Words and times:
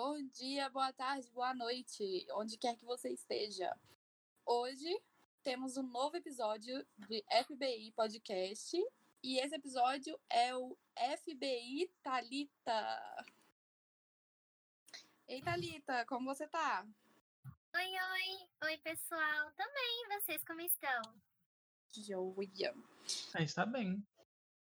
Bom 0.00 0.22
dia, 0.28 0.70
boa 0.70 0.92
tarde, 0.92 1.28
boa 1.32 1.52
noite, 1.52 2.24
onde 2.34 2.56
quer 2.56 2.76
que 2.76 2.84
você 2.84 3.10
esteja. 3.10 3.76
Hoje 4.46 5.02
temos 5.42 5.76
um 5.76 5.82
novo 5.82 6.16
episódio 6.16 6.86
de 7.08 7.24
FBI 7.44 7.90
Podcast 7.96 8.76
e 9.24 9.40
esse 9.40 9.56
episódio 9.56 10.16
é 10.30 10.54
o 10.54 10.78
FBI 11.16 11.90
Talita. 12.00 13.26
Ei, 15.26 15.42
Talita, 15.42 16.06
como 16.06 16.32
você 16.32 16.46
tá? 16.46 16.86
Oi, 17.74 17.84
oi! 17.84 18.48
Oi, 18.66 18.78
pessoal! 18.78 19.50
Também, 19.56 20.08
vocês 20.12 20.44
como 20.44 20.60
estão? 20.60 21.02
Joia. 21.92 22.72
Ah, 23.34 23.42
está 23.42 23.66
bem. 23.66 24.06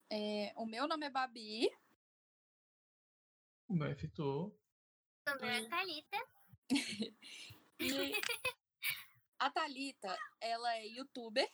É, 0.09 0.53
o 0.55 0.65
meu 0.65 0.87
nome 0.87 1.05
é 1.05 1.11
Babi. 1.11 1.69
O 3.67 3.75
meu 3.75 3.89
é 3.89 3.95
Fitu. 3.97 4.57
Meu 5.27 5.51
é 5.51 5.69
Thalita. 5.69 6.17
E 7.79 8.13
a 9.39 9.51
Thalita, 9.51 10.19
ela 10.41 10.75
é 10.77 10.87
youtuber 10.87 11.47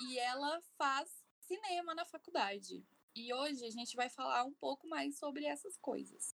e 0.00 0.18
ela 0.18 0.58
faz 0.78 1.22
cinema 1.40 1.94
na 1.94 2.06
faculdade. 2.06 2.82
E 3.14 3.32
hoje 3.34 3.66
a 3.66 3.70
gente 3.70 3.94
vai 3.94 4.08
falar 4.08 4.44
um 4.44 4.54
pouco 4.54 4.88
mais 4.88 5.18
sobre 5.18 5.44
essas 5.44 5.76
coisas. 5.76 6.34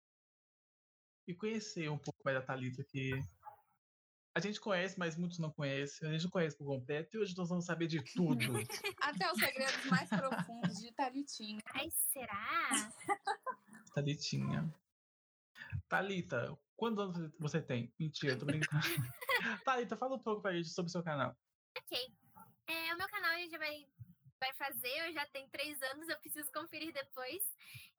E 1.28 1.34
conhecer 1.34 1.90
um 1.90 1.98
pouco 1.98 2.20
mais 2.24 2.38
da 2.38 2.46
Thalita, 2.46 2.84
que 2.84 3.20
a 4.36 4.40
gente 4.40 4.62
conhece, 4.62 5.00
mas 5.00 5.18
muitos 5.18 5.40
não 5.40 5.52
conhecem. 5.52 6.08
A 6.08 6.12
gente 6.12 6.26
não 6.26 6.32
conhece 6.32 6.56
por 6.56 6.68
completo 6.68 7.18
e 7.18 7.20
hoje 7.20 7.36
nós 7.36 7.50
vamos 7.50 7.66
saber 7.66 7.88
de 7.88 8.04
tudo. 8.14 8.38
Até 9.02 9.32
os 9.32 9.40
segredos 9.40 9.86
mais 9.86 10.08
profundos 10.08 10.80
de 10.80 10.92
Thalitinha. 10.94 11.60
Ai, 11.74 11.90
será? 11.90 12.94
Thalitinha. 13.96 14.72
Thalita, 15.90 16.58
quantos 16.76 17.04
anos 17.04 17.32
você 17.40 17.62
tem? 17.62 17.94
Mentira, 18.00 18.38
tô 18.38 18.46
brincando. 18.46 18.84
Thalita, 19.66 19.98
fala 19.98 20.16
um 20.16 20.20
pouco 20.20 20.42
pra 20.42 20.54
gente 20.54 20.70
sobre 20.70 20.90
o 20.90 20.92
seu 20.92 21.04
canal. 21.04 21.36
Ok. 21.78 22.14
É, 22.68 22.94
o 22.94 22.98
meu 22.98 23.08
canal 23.08 23.34
ele 23.34 23.50
já 23.50 23.58
vai, 23.58 23.88
vai 24.40 24.54
fazer, 24.56 25.08
eu 25.08 25.14
já 25.14 25.26
tenho 25.28 25.50
três 25.50 25.82
anos, 25.82 26.10
eu 26.10 26.18
preciso 26.20 26.52
conferir 26.52 26.94
depois. 26.94 27.42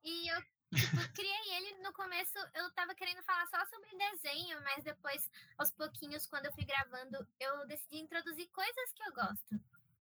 E 0.04 0.28
eu 0.28 0.40
tipo, 0.40 0.68
criei 1.14 1.56
ele 1.56 1.82
no 1.82 1.92
começo, 1.92 2.38
eu 2.54 2.70
tava 2.72 2.94
querendo 2.94 3.22
falar 3.24 3.46
só 3.46 3.64
sobre 3.66 3.96
desenho, 3.96 4.60
mas 4.62 4.84
depois, 4.84 5.30
aos 5.56 5.70
pouquinhos, 5.70 6.26
quando 6.26 6.46
eu 6.46 6.52
fui 6.52 6.64
gravando, 6.64 7.26
eu 7.40 7.66
decidi 7.66 7.98
introduzir 7.98 8.48
coisas 8.48 8.92
que 8.94 9.02
eu 9.02 9.14
gosto. 9.14 9.60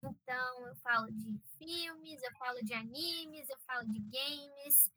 Então, 0.02 0.66
eu 0.66 0.76
falo 0.76 1.10
de 1.10 1.40
filmes, 1.58 2.22
eu 2.22 2.32
falo 2.36 2.62
de 2.62 2.72
animes, 2.72 3.48
eu 3.48 3.58
falo 3.60 3.86
de 3.86 3.98
games. 4.00 4.90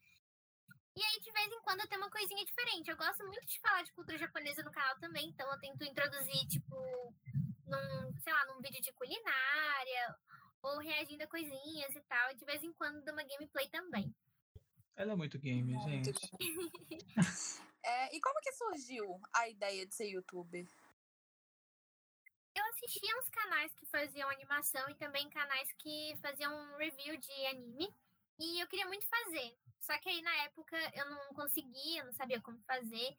E 0.95 1.03
aí, 1.03 1.19
de 1.21 1.31
vez 1.31 1.51
em 1.51 1.61
quando, 1.61 1.79
eu 1.79 1.87
tenho 1.87 2.01
uma 2.01 2.11
coisinha 2.11 2.45
diferente. 2.45 2.89
Eu 2.89 2.97
gosto 2.97 3.25
muito 3.25 3.45
de 3.45 3.59
falar 3.59 3.83
de 3.83 3.93
cultura 3.93 4.17
japonesa 4.17 4.61
no 4.63 4.71
canal 4.71 4.97
também, 4.99 5.29
então 5.29 5.49
eu 5.49 5.59
tento 5.59 5.83
introduzir, 5.83 6.47
tipo, 6.47 6.75
num, 7.65 8.19
sei 8.19 8.33
lá, 8.33 8.45
num 8.47 8.61
vídeo 8.61 8.81
de 8.81 8.91
culinária, 8.93 10.19
ou 10.61 10.79
reagindo 10.79 11.23
a 11.23 11.27
coisinhas 11.27 11.95
e 11.95 12.01
tal. 12.01 12.31
E 12.31 12.35
de 12.35 12.45
vez 12.45 12.63
em 12.63 12.73
quando 12.73 13.03
dou 13.03 13.13
uma 13.13 13.23
gameplay 13.23 13.69
também. 13.69 14.13
Ela 14.95 15.13
é 15.13 15.15
muito 15.15 15.39
game, 15.39 15.73
Muito 15.73 16.05
gente. 16.05 16.31
É, 17.83 18.15
e 18.15 18.21
como 18.21 18.39
que 18.41 18.51
surgiu 18.51 19.19
a 19.33 19.49
ideia 19.49 19.87
de 19.87 19.95
ser 19.95 20.07
youtuber? 20.07 20.67
Eu 22.53 22.65
assistia 22.65 23.17
uns 23.17 23.29
canais 23.29 23.73
que 23.73 23.87
faziam 23.87 24.29
animação 24.29 24.87
e 24.89 24.95
também 24.95 25.27
canais 25.31 25.71
que 25.79 26.15
faziam 26.21 26.77
review 26.77 27.17
de 27.17 27.45
anime. 27.47 27.91
E 28.41 28.59
eu 28.59 28.67
queria 28.67 28.87
muito 28.87 29.05
fazer. 29.07 29.55
Só 29.79 29.95
que 29.99 30.09
aí 30.09 30.21
na 30.23 30.35
época 30.45 30.75
eu 30.95 31.05
não 31.11 31.33
conseguia, 31.35 32.03
não 32.03 32.11
sabia 32.13 32.41
como 32.41 32.59
fazer. 32.63 33.15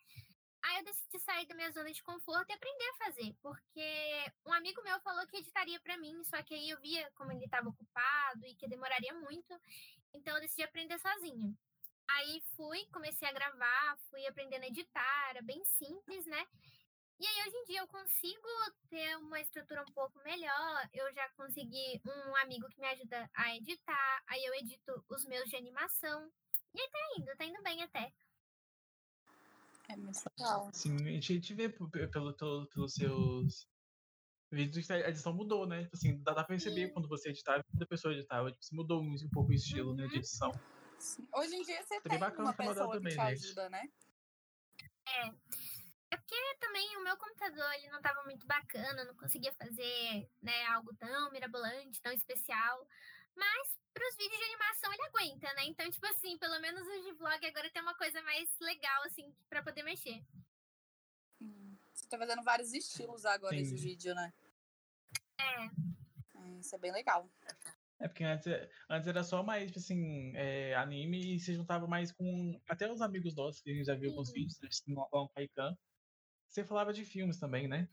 Aí 0.64 0.78
eu 0.78 0.84
decidi 0.84 1.18
sair 1.20 1.46
da 1.46 1.54
minha 1.54 1.70
zona 1.70 1.92
de 1.92 2.02
conforto 2.02 2.50
e 2.50 2.52
aprender 2.52 2.88
a 2.90 3.04
fazer, 3.04 3.34
porque 3.40 4.32
um 4.46 4.52
amigo 4.52 4.82
meu 4.82 5.00
falou 5.00 5.26
que 5.26 5.36
editaria 5.36 5.80
para 5.80 5.96
mim, 5.96 6.22
só 6.24 6.40
que 6.42 6.54
aí 6.54 6.70
eu 6.70 6.80
via 6.80 7.10
como 7.16 7.32
ele 7.32 7.44
estava 7.44 7.68
ocupado 7.68 8.46
e 8.46 8.54
que 8.54 8.68
demoraria 8.68 9.12
muito, 9.14 9.60
então 10.14 10.34
eu 10.36 10.40
decidi 10.40 10.62
aprender 10.62 11.00
sozinha. 11.00 11.52
Aí 12.08 12.40
fui, 12.56 12.86
comecei 12.92 13.26
a 13.28 13.32
gravar, 13.32 13.98
fui 14.08 14.24
aprendendo 14.26 14.62
a 14.62 14.68
editar, 14.68 15.30
era 15.30 15.42
bem 15.42 15.64
simples, 15.64 16.26
né? 16.26 16.46
E 17.18 17.26
aí 17.26 17.46
hoje 17.46 17.56
em 17.56 17.64
dia 17.64 17.80
eu 17.80 17.86
consigo 17.86 18.48
ter 18.88 19.16
uma 19.18 19.40
estrutura 19.40 19.82
um 19.82 19.92
pouco 19.92 20.18
melhor, 20.24 20.88
eu 20.92 21.12
já 21.14 21.28
consegui 21.30 22.00
um 22.04 22.36
amigo 22.36 22.68
que 22.68 22.80
me 22.80 22.88
ajuda 22.88 23.30
a 23.34 23.54
editar, 23.54 24.22
aí 24.26 24.44
eu 24.44 24.54
edito 24.54 25.04
os 25.08 25.24
meus 25.26 25.48
de 25.48 25.56
animação. 25.56 26.30
E 26.74 26.80
aí 26.80 26.88
tá 26.90 26.98
indo, 27.18 27.36
tá 27.36 27.44
indo 27.44 27.62
bem 27.62 27.82
até. 27.82 28.12
É 29.88 29.96
muito 29.96 30.18
legal. 30.38 30.70
Sim, 30.72 30.96
a 31.16 31.20
gente, 31.20 31.54
vê 31.54 31.68
pelo, 31.68 31.90
pelo, 31.90 32.34
pelos 32.68 32.94
seus 32.94 33.68
vídeos 34.50 34.86
que 34.86 34.92
a 34.92 35.08
edição 35.08 35.32
mudou, 35.32 35.66
né? 35.66 35.84
Tipo 35.84 35.96
assim, 35.96 36.18
dá, 36.22 36.32
dá 36.32 36.44
pra 36.44 36.44
perceber 36.44 36.86
Sim. 36.88 36.92
quando 36.92 37.08
você 37.08 37.30
editava 37.30 37.60
e 37.60 37.64
quando 37.64 37.82
a 37.82 37.86
pessoa 37.86 38.14
editava. 38.14 38.50
Tipo, 38.50 38.60
assim, 38.64 38.76
mudou 38.76 39.02
um, 39.02 39.12
um 39.14 39.30
pouco 39.30 39.50
o 39.50 39.54
estilo 39.54 39.94
né, 39.94 40.06
de 40.08 40.16
edição. 40.16 40.52
Sim. 40.98 41.26
Hoje 41.34 41.54
em 41.56 41.62
dia 41.62 41.82
você 41.82 41.96
Tá 41.96 42.02
tem 42.02 42.10
bem 42.12 42.18
bacana 42.20 42.44
uma 42.44 42.54
pessoa 42.54 42.86
que 42.86 42.92
te 42.92 42.96
também, 42.98 43.12
gente. 43.12 43.44
ajuda, 43.44 43.68
né? 43.70 43.88
É 45.08 45.81
porque 46.16 46.36
também 46.60 46.96
o 46.96 47.04
meu 47.04 47.16
computador 47.16 47.72
ele 47.74 47.88
não 47.88 47.98
estava 47.98 48.22
muito 48.24 48.46
bacana, 48.46 49.04
não 49.04 49.14
conseguia 49.14 49.52
fazer 49.54 50.28
né, 50.42 50.64
algo 50.66 50.94
tão 50.96 51.30
mirabolante, 51.30 52.00
tão 52.00 52.12
especial. 52.12 52.86
Mas 53.34 53.78
para 53.94 54.08
os 54.08 54.16
vídeos 54.16 54.38
de 54.38 54.44
animação 54.44 54.92
ele 54.92 55.02
aguenta, 55.04 55.54
né? 55.54 55.64
Então, 55.64 55.90
tipo 55.90 56.06
assim, 56.06 56.36
pelo 56.38 56.60
menos 56.60 56.86
os 56.86 57.04
de 57.04 57.12
vlog 57.12 57.46
agora 57.46 57.70
tem 57.70 57.82
uma 57.82 57.94
coisa 57.94 58.20
mais 58.22 58.48
legal, 58.60 59.02
assim, 59.04 59.34
para 59.48 59.62
poder 59.62 59.82
mexer. 59.82 60.22
Hum. 61.40 61.76
Você 61.94 62.06
tá 62.08 62.18
fazendo 62.18 62.42
vários 62.42 62.72
estilos 62.72 63.24
agora 63.24 63.54
Sim. 63.56 63.62
esse 63.62 63.76
vídeo, 63.76 64.14
né? 64.14 64.32
É, 65.38 65.64
É, 65.64 66.58
Isso 66.60 66.74
é 66.74 66.78
bem 66.78 66.92
legal. 66.92 67.28
É 67.98 68.08
porque 68.08 68.24
antes, 68.24 68.46
antes 68.90 69.06
era 69.06 69.22
só 69.22 69.42
mais, 69.42 69.66
tipo 69.66 69.78
assim, 69.78 70.32
é, 70.34 70.74
anime 70.74 71.36
e 71.36 71.40
se 71.40 71.54
juntava 71.54 71.86
mais 71.86 72.10
com 72.10 72.60
até 72.68 72.90
os 72.90 73.00
amigos 73.00 73.34
nossos 73.34 73.62
que 73.62 73.70
a 73.70 73.74
gente 73.74 73.86
já 73.86 73.94
viu 73.94 74.10
alguns 74.10 74.32
vídeos, 74.32 74.58
né, 74.60 74.68
assim, 74.68 74.94
lá 74.94 75.06
no 75.12 75.28
Paikan. 75.28 75.76
Você 76.52 76.62
falava 76.62 76.92
de 76.92 77.02
filmes 77.02 77.38
também, 77.38 77.66
né? 77.66 77.88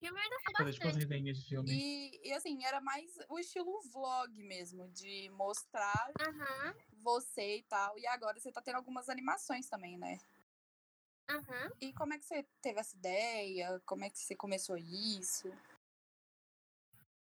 filme 0.00 0.18
eu 0.18 0.24
ainda 0.24 0.36
Fazer 0.56 0.72
tipo 0.72 0.84
umas 0.86 0.96
bastante. 0.96 1.14
resenhas 1.14 1.38
de 1.38 1.48
filme. 1.48 1.72
E, 1.72 2.28
e, 2.28 2.32
assim, 2.32 2.64
era 2.64 2.80
mais 2.80 3.16
o 3.28 3.38
estilo 3.38 3.80
vlog 3.92 4.42
mesmo, 4.42 4.88
de 4.88 5.30
mostrar 5.30 6.10
Aham, 6.20 6.74
você 7.00 7.58
e 7.58 7.62
tal. 7.62 7.96
E 8.00 8.06
agora 8.08 8.40
você 8.40 8.50
tá 8.50 8.60
tendo 8.60 8.76
algumas 8.76 9.08
animações 9.08 9.68
também, 9.68 9.96
né? 9.96 10.18
aham. 11.30 11.70
E 11.80 11.92
como 11.92 12.14
é 12.14 12.18
que 12.18 12.24
você 12.24 12.44
teve 12.60 12.80
essa 12.80 12.96
ideia? 12.96 13.80
Como 13.86 14.02
é 14.02 14.10
que 14.10 14.18
você 14.18 14.34
começou 14.34 14.76
isso? 14.76 15.48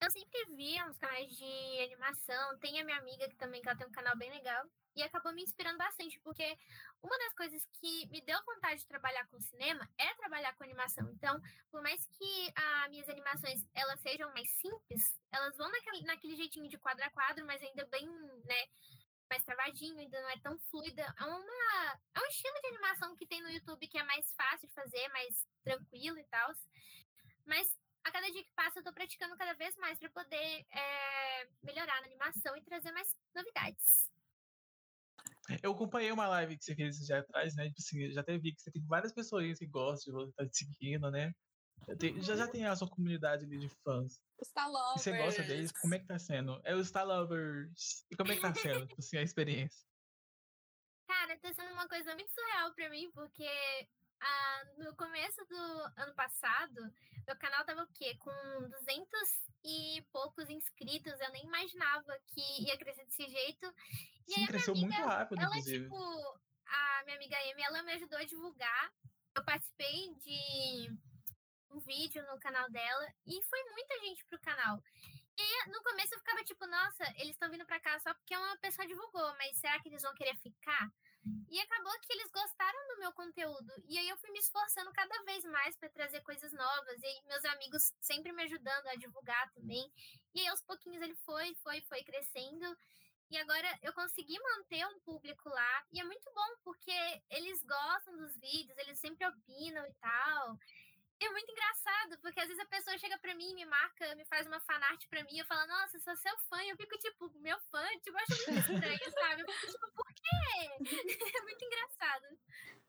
Eu 0.00 0.10
sempre 0.10 0.44
via 0.54 0.87
uns 0.87 0.97
canais 0.97 1.37
de 1.37 1.81
animação. 1.82 2.58
Tem 2.60 2.81
a 2.81 2.84
minha 2.84 2.97
amiga 2.98 3.28
que 3.28 3.37
também 3.37 3.60
que 3.60 3.69
ela 3.69 3.76
tem 3.76 3.87
um 3.87 3.93
canal 3.93 4.16
bem 4.16 4.31
legal. 4.31 4.66
E 4.96 5.02
acabou 5.02 5.32
me 5.32 5.42
inspirando 5.42 5.76
bastante, 5.76 6.18
porque 6.20 6.58
uma 7.02 7.18
das 7.18 7.34
coisas 7.34 7.62
que 7.74 8.06
me 8.06 8.20
deu 8.22 8.42
vontade 8.44 8.80
de 8.80 8.86
trabalhar 8.86 9.26
com 9.26 9.38
cinema 9.38 9.88
é 9.98 10.14
trabalhar 10.14 10.56
com 10.56 10.64
animação. 10.64 11.10
Então, 11.12 11.40
por 11.70 11.82
mais 11.82 12.04
que 12.06 12.52
as 12.54 12.90
minhas 12.90 13.08
animações 13.08 13.62
elas 13.74 14.00
sejam 14.00 14.32
mais 14.32 14.48
simples, 14.52 15.20
elas 15.30 15.56
vão 15.56 15.70
naquele, 15.70 16.02
naquele 16.04 16.36
jeitinho 16.36 16.68
de 16.68 16.78
quadro 16.78 17.04
a 17.04 17.10
quadro, 17.10 17.44
mas 17.44 17.62
ainda 17.62 17.84
bem, 17.86 18.08
né, 18.08 18.66
mais 19.28 19.44
travadinho, 19.44 19.98
ainda 19.98 20.20
não 20.22 20.30
é 20.30 20.38
tão 20.38 20.58
fluida. 20.70 21.02
É, 21.02 21.24
uma, 21.24 22.00
é 22.14 22.20
um 22.20 22.26
estilo 22.26 22.60
de 22.60 22.68
animação 22.68 23.14
que 23.16 23.26
tem 23.26 23.42
no 23.42 23.50
YouTube 23.50 23.86
que 23.86 23.98
é 23.98 24.02
mais 24.04 24.32
fácil 24.34 24.66
de 24.68 24.74
fazer, 24.74 25.08
mais 25.08 25.46
tranquilo 25.62 26.18
e 26.18 26.24
tal. 26.24 26.54
Mas 27.44 27.76
a 28.04 28.10
cada 28.10 28.30
dia 28.30 28.42
que 28.42 28.52
passa, 28.52 28.78
eu 28.78 28.84
tô 28.84 28.92
praticando 28.92 29.36
cada 29.36 29.52
vez 29.54 29.76
mais 29.76 29.98
para 29.98 30.08
poder 30.10 30.66
é, 30.70 31.48
melhorar 31.62 32.00
na 32.00 32.06
animação 32.06 32.56
e 32.56 32.62
trazer 32.62 32.92
mais 32.92 33.14
novidades. 33.34 34.08
Eu 35.62 35.72
acompanhei 35.72 36.10
uma 36.12 36.26
live 36.28 36.56
que 36.56 36.64
você 36.64 36.74
fez 36.74 36.96
dias 36.96 37.10
atrás, 37.10 37.54
né? 37.54 37.66
Tipo 37.68 37.80
assim, 37.80 38.10
já 38.10 38.20
até 38.20 38.37
vi 38.38 38.52
que 38.54 38.60
você 38.62 38.70
tem 38.70 38.84
várias 38.87 39.12
pessoas 39.12 39.58
que 39.58 39.66
gostam 39.66 40.12
de 40.12 40.19
você, 40.20 40.32
tá 40.32 40.46
te 40.48 40.56
seguindo, 40.58 41.10
né? 41.10 41.32
Já, 41.87 41.96
tem- 41.96 42.22
já, 42.22 42.37
já 42.37 42.48
tem 42.48 42.64
a 42.66 42.75
sua 42.75 42.88
comunidade 42.88 43.44
ali 43.44 43.58
de 43.58 43.69
fãs. 43.84 44.20
Os 44.40 44.48
Talovers. 44.50 45.00
E 45.00 45.04
você 45.04 45.16
gosta 45.16 45.43
deles, 45.43 45.72
como 45.72 45.94
é 45.94 45.98
que 45.98 46.06
tá 46.06 46.19
sendo? 46.19 46.60
É 46.64 46.75
os 46.75 46.88
Star 46.88 47.06
Lovers. 47.06 48.04
E 48.10 48.16
como 48.16 48.32
é 48.32 48.37
que 48.37 48.40
tá 48.43 48.54
sendo, 48.54 48.87
tipo 48.87 49.00
assim, 49.00 49.19
a 49.19 49.22
experiência? 49.22 49.87
Cara, 51.06 51.38
tá 51.38 51.52
sendo 51.52 51.72
uma 51.72 51.88
coisa 51.88 52.14
muito 52.14 52.31
surreal 52.32 52.75
pra 52.75 52.90
mim, 52.90 53.10
porque 53.12 53.49
ah, 54.20 54.64
no 54.78 54.94
começo 54.96 55.44
do 55.46 55.56
ano 55.96 56.14
passado, 56.14 56.92
meu 57.26 57.36
canal 57.36 57.64
tava 57.64 57.82
o 57.82 57.92
quê? 57.94 58.16
Com 58.18 58.68
200 58.68 59.06
e 59.64 60.02
poucos 60.12 60.48
inscritos. 60.48 61.20
Eu 61.20 61.30
nem 61.32 61.44
imaginava 61.44 62.18
que 62.28 62.62
ia 62.62 62.76
crescer 62.78 63.04
desse 63.04 63.28
jeito. 63.28 63.74
E 64.28 64.34
aí, 64.34 64.40
Sim, 64.40 64.46
cresceu 64.46 64.74
muito 64.74 64.94
amiga, 64.94 65.08
rápido, 65.08 65.40
ela, 65.40 65.50
inclusive. 65.50 65.84
tipo, 65.84 66.40
a 66.66 67.02
minha 67.04 67.16
amiga 67.16 67.36
Amy, 67.50 67.62
ela 67.62 67.82
me 67.82 67.92
ajudou 67.92 68.18
a 68.18 68.24
divulgar. 68.24 68.92
Eu 69.34 69.44
participei 69.44 70.14
de 70.14 70.90
um 71.70 71.80
vídeo 71.80 72.24
no 72.26 72.38
canal 72.38 72.70
dela 72.70 73.12
e 73.26 73.42
foi 73.42 73.62
muita 73.70 73.98
gente 74.00 74.24
pro 74.26 74.40
canal. 74.40 74.82
E 75.38 75.42
aí, 75.42 75.70
no 75.70 75.82
começo 75.82 76.14
eu 76.14 76.18
ficava 76.18 76.42
tipo, 76.44 76.66
nossa, 76.66 77.04
eles 77.16 77.32
estão 77.32 77.50
vindo 77.50 77.66
pra 77.66 77.78
cá 77.78 77.98
só 78.00 78.14
porque 78.14 78.34
uma 78.34 78.56
pessoa 78.56 78.86
divulgou, 78.86 79.34
mas 79.36 79.58
será 79.58 79.78
que 79.80 79.88
eles 79.88 80.02
vão 80.02 80.14
querer 80.14 80.34
ficar? 80.38 80.90
E 81.50 81.61
acabou 81.61 81.93
que 82.00 82.12
eles 82.12 82.31
gostaram 82.31 82.88
do 82.88 83.00
meu 83.00 83.12
conteúdo. 83.12 83.73
E 83.88 83.99
aí 83.99 84.08
eu 84.08 84.17
fui 84.19 84.31
me 84.31 84.38
esforçando 84.38 84.93
cada 84.93 85.23
vez 85.25 85.44
mais 85.44 85.76
para 85.76 85.88
trazer 85.90 86.20
coisas 86.23 86.52
novas. 86.52 87.02
E 87.02 87.06
aí 87.06 87.23
meus 87.26 87.44
amigos 87.44 87.93
sempre 88.00 88.32
me 88.32 88.43
ajudando 88.44 88.87
a 88.88 88.96
divulgar 88.96 89.50
também. 89.52 89.90
E 90.34 90.40
aí 90.40 90.49
aos 90.49 90.62
pouquinhos 90.62 91.02
ele 91.02 91.14
foi, 91.17 91.55
foi, 91.56 91.81
foi 91.82 92.02
crescendo. 92.05 92.76
E 93.28 93.37
agora 93.38 93.78
eu 93.82 93.93
consegui 93.93 94.38
manter 94.38 94.87
um 94.87 95.00
público 95.00 95.49
lá. 95.49 95.84
E 95.93 96.00
é 96.00 96.05
muito 96.05 96.31
bom, 96.32 96.56
porque 96.62 97.23
eles 97.31 97.62
gostam 97.64 98.17
dos 98.17 98.37
vídeos, 98.38 98.78
eles 98.78 98.99
sempre 99.00 99.26
opinam 99.26 99.84
e 99.87 99.94
tal. 99.94 100.58
É 101.18 101.30
muito 101.30 101.50
engraçado, 101.50 102.18
porque 102.20 102.40
às 102.40 102.46
vezes 102.46 102.62
a 102.62 102.66
pessoa 102.66 102.98
chega 102.98 103.18
pra 103.18 103.34
mim, 103.34 103.54
me 103.54 103.64
marca, 103.64 104.14
me 104.16 104.24
faz 104.26 104.46
uma 104.46 104.60
fanart 104.60 105.02
pra 105.08 105.24
mim, 105.24 105.38
eu 105.38 105.46
falo, 105.46 105.66
nossa, 105.66 105.98
sou 106.00 106.14
seu 106.16 106.36
fã, 106.40 106.62
e 106.62 106.68
eu 106.68 106.76
fico 106.76 106.98
tipo, 106.98 107.30
meu 107.40 107.58
fã, 107.70 107.82
tipo, 108.02 108.16
acho 108.18 108.50
muito 108.50 108.70
estranho, 108.70 109.12
sabe? 109.12 109.42
Eu 109.42 109.52
fico 109.52 109.72
tipo, 109.72 109.92
por 109.92 110.12
quê? 110.12 110.26
É 111.36 111.42
muito 111.42 111.64
engraçado. 111.64 112.38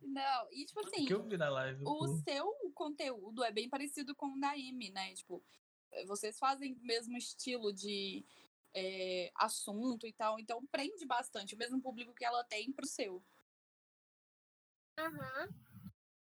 Não, 0.01 0.47
e 0.51 0.65
tipo 0.65 0.85
assim, 0.85 1.05
que 1.05 1.13
eu 1.13 1.23
vi 1.23 1.37
na 1.37 1.49
live. 1.49 1.83
o 1.83 1.99
pô. 1.99 2.07
seu 2.27 2.53
conteúdo 2.73 3.43
é 3.43 3.51
bem 3.51 3.69
parecido 3.69 4.13
com 4.13 4.27
o 4.27 4.39
da 4.39 4.51
Amy, 4.51 4.91
né? 4.91 5.13
Tipo, 5.13 5.43
vocês 6.05 6.37
fazem 6.37 6.73
o 6.73 6.85
mesmo 6.85 7.17
estilo 7.17 7.73
de 7.73 8.25
é, 8.73 9.31
assunto 9.35 10.05
e 10.05 10.13
tal, 10.13 10.37
então 10.37 10.65
prende 10.67 11.05
bastante 11.05 11.55
o 11.55 11.57
mesmo 11.57 11.81
público 11.81 12.13
que 12.13 12.25
ela 12.25 12.43
tem 12.43 12.71
pro 12.73 12.85
seu. 12.85 13.23
Aham. 14.97 15.66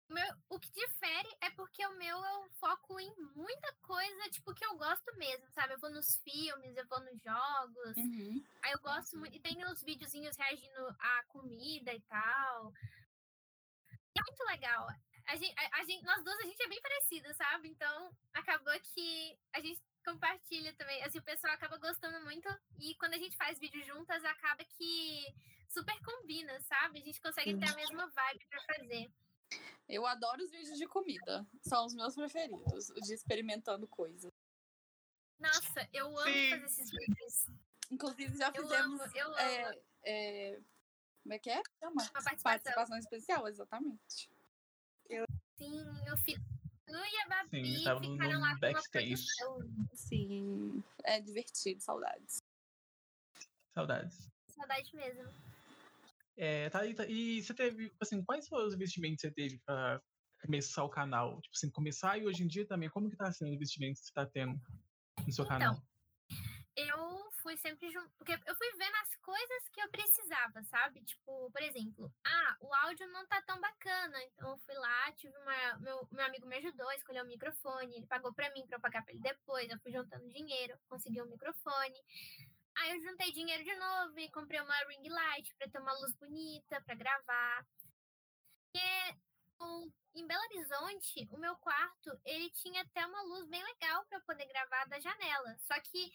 O, 0.09 0.13
meu, 0.13 0.35
o 0.49 0.59
que 0.59 0.71
difere 0.71 1.29
é 1.41 1.49
porque 1.51 1.85
o 1.85 1.97
meu 1.97 2.17
eu 2.17 2.49
foco 2.59 2.99
em 2.99 3.13
muita 3.35 3.73
coisa, 3.81 4.29
tipo, 4.29 4.53
que 4.53 4.65
eu 4.65 4.77
gosto 4.77 5.15
mesmo, 5.17 5.49
sabe? 5.51 5.73
Eu 5.73 5.79
vou 5.79 5.89
nos 5.89 6.17
filmes, 6.17 6.75
eu 6.75 6.87
vou 6.87 6.99
nos 7.01 7.21
jogos. 7.21 7.97
Uhum. 7.97 8.43
Aí 8.63 8.71
eu 8.71 8.79
gosto 8.79 9.17
muito. 9.17 9.35
E 9.35 9.39
tem 9.39 9.63
os 9.65 9.81
videozinhos 9.81 10.37
reagindo 10.37 10.95
à 10.99 11.23
comida 11.29 11.93
e 11.93 12.01
tal. 12.01 12.73
E 14.15 14.19
é 14.19 14.23
muito 14.27 14.43
legal. 14.45 14.87
A 15.25 15.35
gente, 15.35 15.55
a, 15.57 15.79
a 15.79 15.85
gente, 15.85 16.03
nós 16.03 16.23
duas, 16.23 16.37
a 16.39 16.43
gente 16.43 16.61
é 16.61 16.67
bem 16.67 16.81
parecida, 16.81 17.33
sabe? 17.33 17.69
Então, 17.69 18.15
acabou 18.33 18.73
que 18.81 19.37
a 19.53 19.61
gente 19.61 19.81
compartilha 20.03 20.73
também. 20.73 21.01
Assim, 21.03 21.19
o 21.19 21.23
pessoal 21.23 21.53
acaba 21.53 21.77
gostando 21.77 22.19
muito. 22.25 22.47
E 22.77 22.93
quando 22.95 23.13
a 23.13 23.17
gente 23.17 23.35
faz 23.37 23.57
vídeo 23.57 23.83
juntas, 23.83 24.23
acaba 24.25 24.63
que 24.65 25.33
super 25.69 25.97
combina, 26.03 26.59
sabe? 26.61 26.99
A 26.99 27.03
gente 27.03 27.21
consegue 27.21 27.57
ter 27.57 27.69
a 27.69 27.75
mesma 27.75 28.07
vibe 28.07 28.45
pra 28.47 28.61
fazer. 28.75 29.11
Eu 29.87 30.05
adoro 30.05 30.43
os 30.43 30.51
vídeos 30.51 30.77
de 30.77 30.87
comida. 30.87 31.45
São 31.61 31.85
os 31.85 31.93
meus 31.93 32.15
preferidos, 32.15 32.89
os 32.89 33.07
de 33.07 33.13
experimentando 33.13 33.87
coisas. 33.87 34.31
Nossa, 35.39 35.87
eu 35.91 36.07
amo 36.17 36.31
Sim. 36.31 36.49
fazer 36.51 36.65
esses 36.65 36.89
vídeos. 36.91 37.45
Inclusive, 37.91 38.37
já 38.37 38.47
Eu 38.55 38.63
fizemos. 38.63 39.01
amo, 39.01 39.11
eu 39.15 39.27
amo. 39.27 39.37
é, 39.39 39.81
é, 40.03 40.61
como 41.21 41.33
é 41.33 41.39
que 41.39 41.49
é? 41.49 41.61
Chama? 41.79 41.91
Uma 41.91 42.11
participação. 42.11 42.43
Participação 42.43 42.97
especial, 42.97 43.47
exatamente. 43.47 44.29
Sim, 45.57 46.07
eu 46.07 46.17
fiz. 46.17 46.39
Tu 46.85 46.93
e 46.95 47.21
a 47.21 47.27
Babi 47.27 47.65
Sim, 47.65 47.75
ficaram 47.75 47.99
no 48.33 48.39
lá 48.39 48.55
backstage. 48.55 49.25
Sim, 49.93 50.83
é 51.03 51.19
divertido, 51.21 51.81
saudades. 51.81 52.41
Saudades. 53.73 54.29
Saudade 54.49 54.95
mesmo. 54.95 55.29
É, 56.35 56.69
Thalita, 56.69 57.05
e 57.07 57.41
você 57.41 57.53
teve, 57.53 57.91
assim, 58.01 58.23
quais 58.23 58.47
foram 58.47 58.67
os 58.67 58.73
investimentos 58.73 59.21
que 59.21 59.27
você 59.27 59.33
teve 59.33 59.59
pra 59.65 60.01
começar 60.41 60.83
o 60.83 60.89
canal? 60.89 61.39
Tipo 61.41 61.55
assim, 61.55 61.69
começar 61.69 62.17
e 62.17 62.25
hoje 62.25 62.43
em 62.43 62.47
dia 62.47 62.65
também, 62.65 62.89
como 62.89 63.09
que 63.09 63.15
tá 63.15 63.31
sendo 63.31 63.51
o 63.51 63.53
investimento 63.53 63.99
que 63.99 64.07
você 64.07 64.13
tá 64.13 64.25
tendo 64.25 64.59
no 65.25 65.31
seu 65.31 65.45
canal? 65.45 65.75
eu 66.75 67.31
fui 67.41 67.55
sempre 67.57 67.91
junto. 67.91 68.09
Porque 68.17 68.33
eu 68.33 68.55
fui 68.55 68.71
vendo 68.77 68.95
as 68.95 69.15
coisas 69.17 69.69
que 69.71 69.81
eu 69.81 69.89
precisava, 69.89 70.63
sabe? 70.63 71.03
Tipo, 71.03 71.51
por 71.51 71.61
exemplo, 71.61 72.11
ah, 72.25 72.57
o 72.61 72.73
áudio 72.73 73.07
não 73.11 73.25
tá 73.27 73.41
tão 73.43 73.59
bacana. 73.59 74.23
Então 74.23 74.51
eu 74.51 74.57
fui 74.59 74.75
lá, 74.75 75.11
tive 75.13 75.37
uma. 75.37 75.77
Meu, 75.79 76.07
meu 76.11 76.25
amigo 76.25 76.47
me 76.47 76.57
ajudou 76.57 76.87
a 76.89 76.95
escolher 76.95 77.21
o 77.21 77.27
microfone. 77.27 77.95
Ele 77.95 78.07
pagou 78.07 78.33
pra 78.33 78.51
mim 78.53 78.65
pra 78.65 78.77
eu 78.77 78.81
pagar 78.81 79.03
pra 79.03 79.13
ele 79.13 79.21
depois. 79.21 79.69
Eu 79.69 79.79
fui 79.79 79.91
juntando 79.91 80.27
dinheiro, 80.29 80.77
consegui 80.89 81.21
um 81.21 81.29
microfone. 81.29 81.99
Aí 82.77 82.91
eu 82.91 83.01
juntei 83.01 83.31
dinheiro 83.31 83.63
de 83.63 83.75
novo 83.75 84.19
e 84.19 84.29
comprei 84.31 84.59
uma 84.61 84.75
ring 84.89 85.09
light 85.09 85.53
pra 85.55 85.69
ter 85.69 85.79
uma 85.79 85.93
luz 85.99 86.13
bonita 86.15 86.81
pra 86.81 86.95
gravar. 86.95 87.65
E 88.75 89.15
o- 89.59 89.91
em 90.15 90.27
Belo 90.27 90.41
Horizonte, 90.43 91.27
o 91.31 91.37
meu 91.37 91.55
quarto, 91.57 92.19
ele 92.25 92.49
tinha 92.51 92.81
até 92.81 93.05
uma 93.05 93.21
luz 93.23 93.47
bem 93.47 93.63
legal 93.63 94.05
eu 94.11 94.21
poder 94.21 94.45
gravar 94.47 94.85
da 94.85 94.99
janela. 94.99 95.57
Só 95.59 95.79
que 95.81 96.11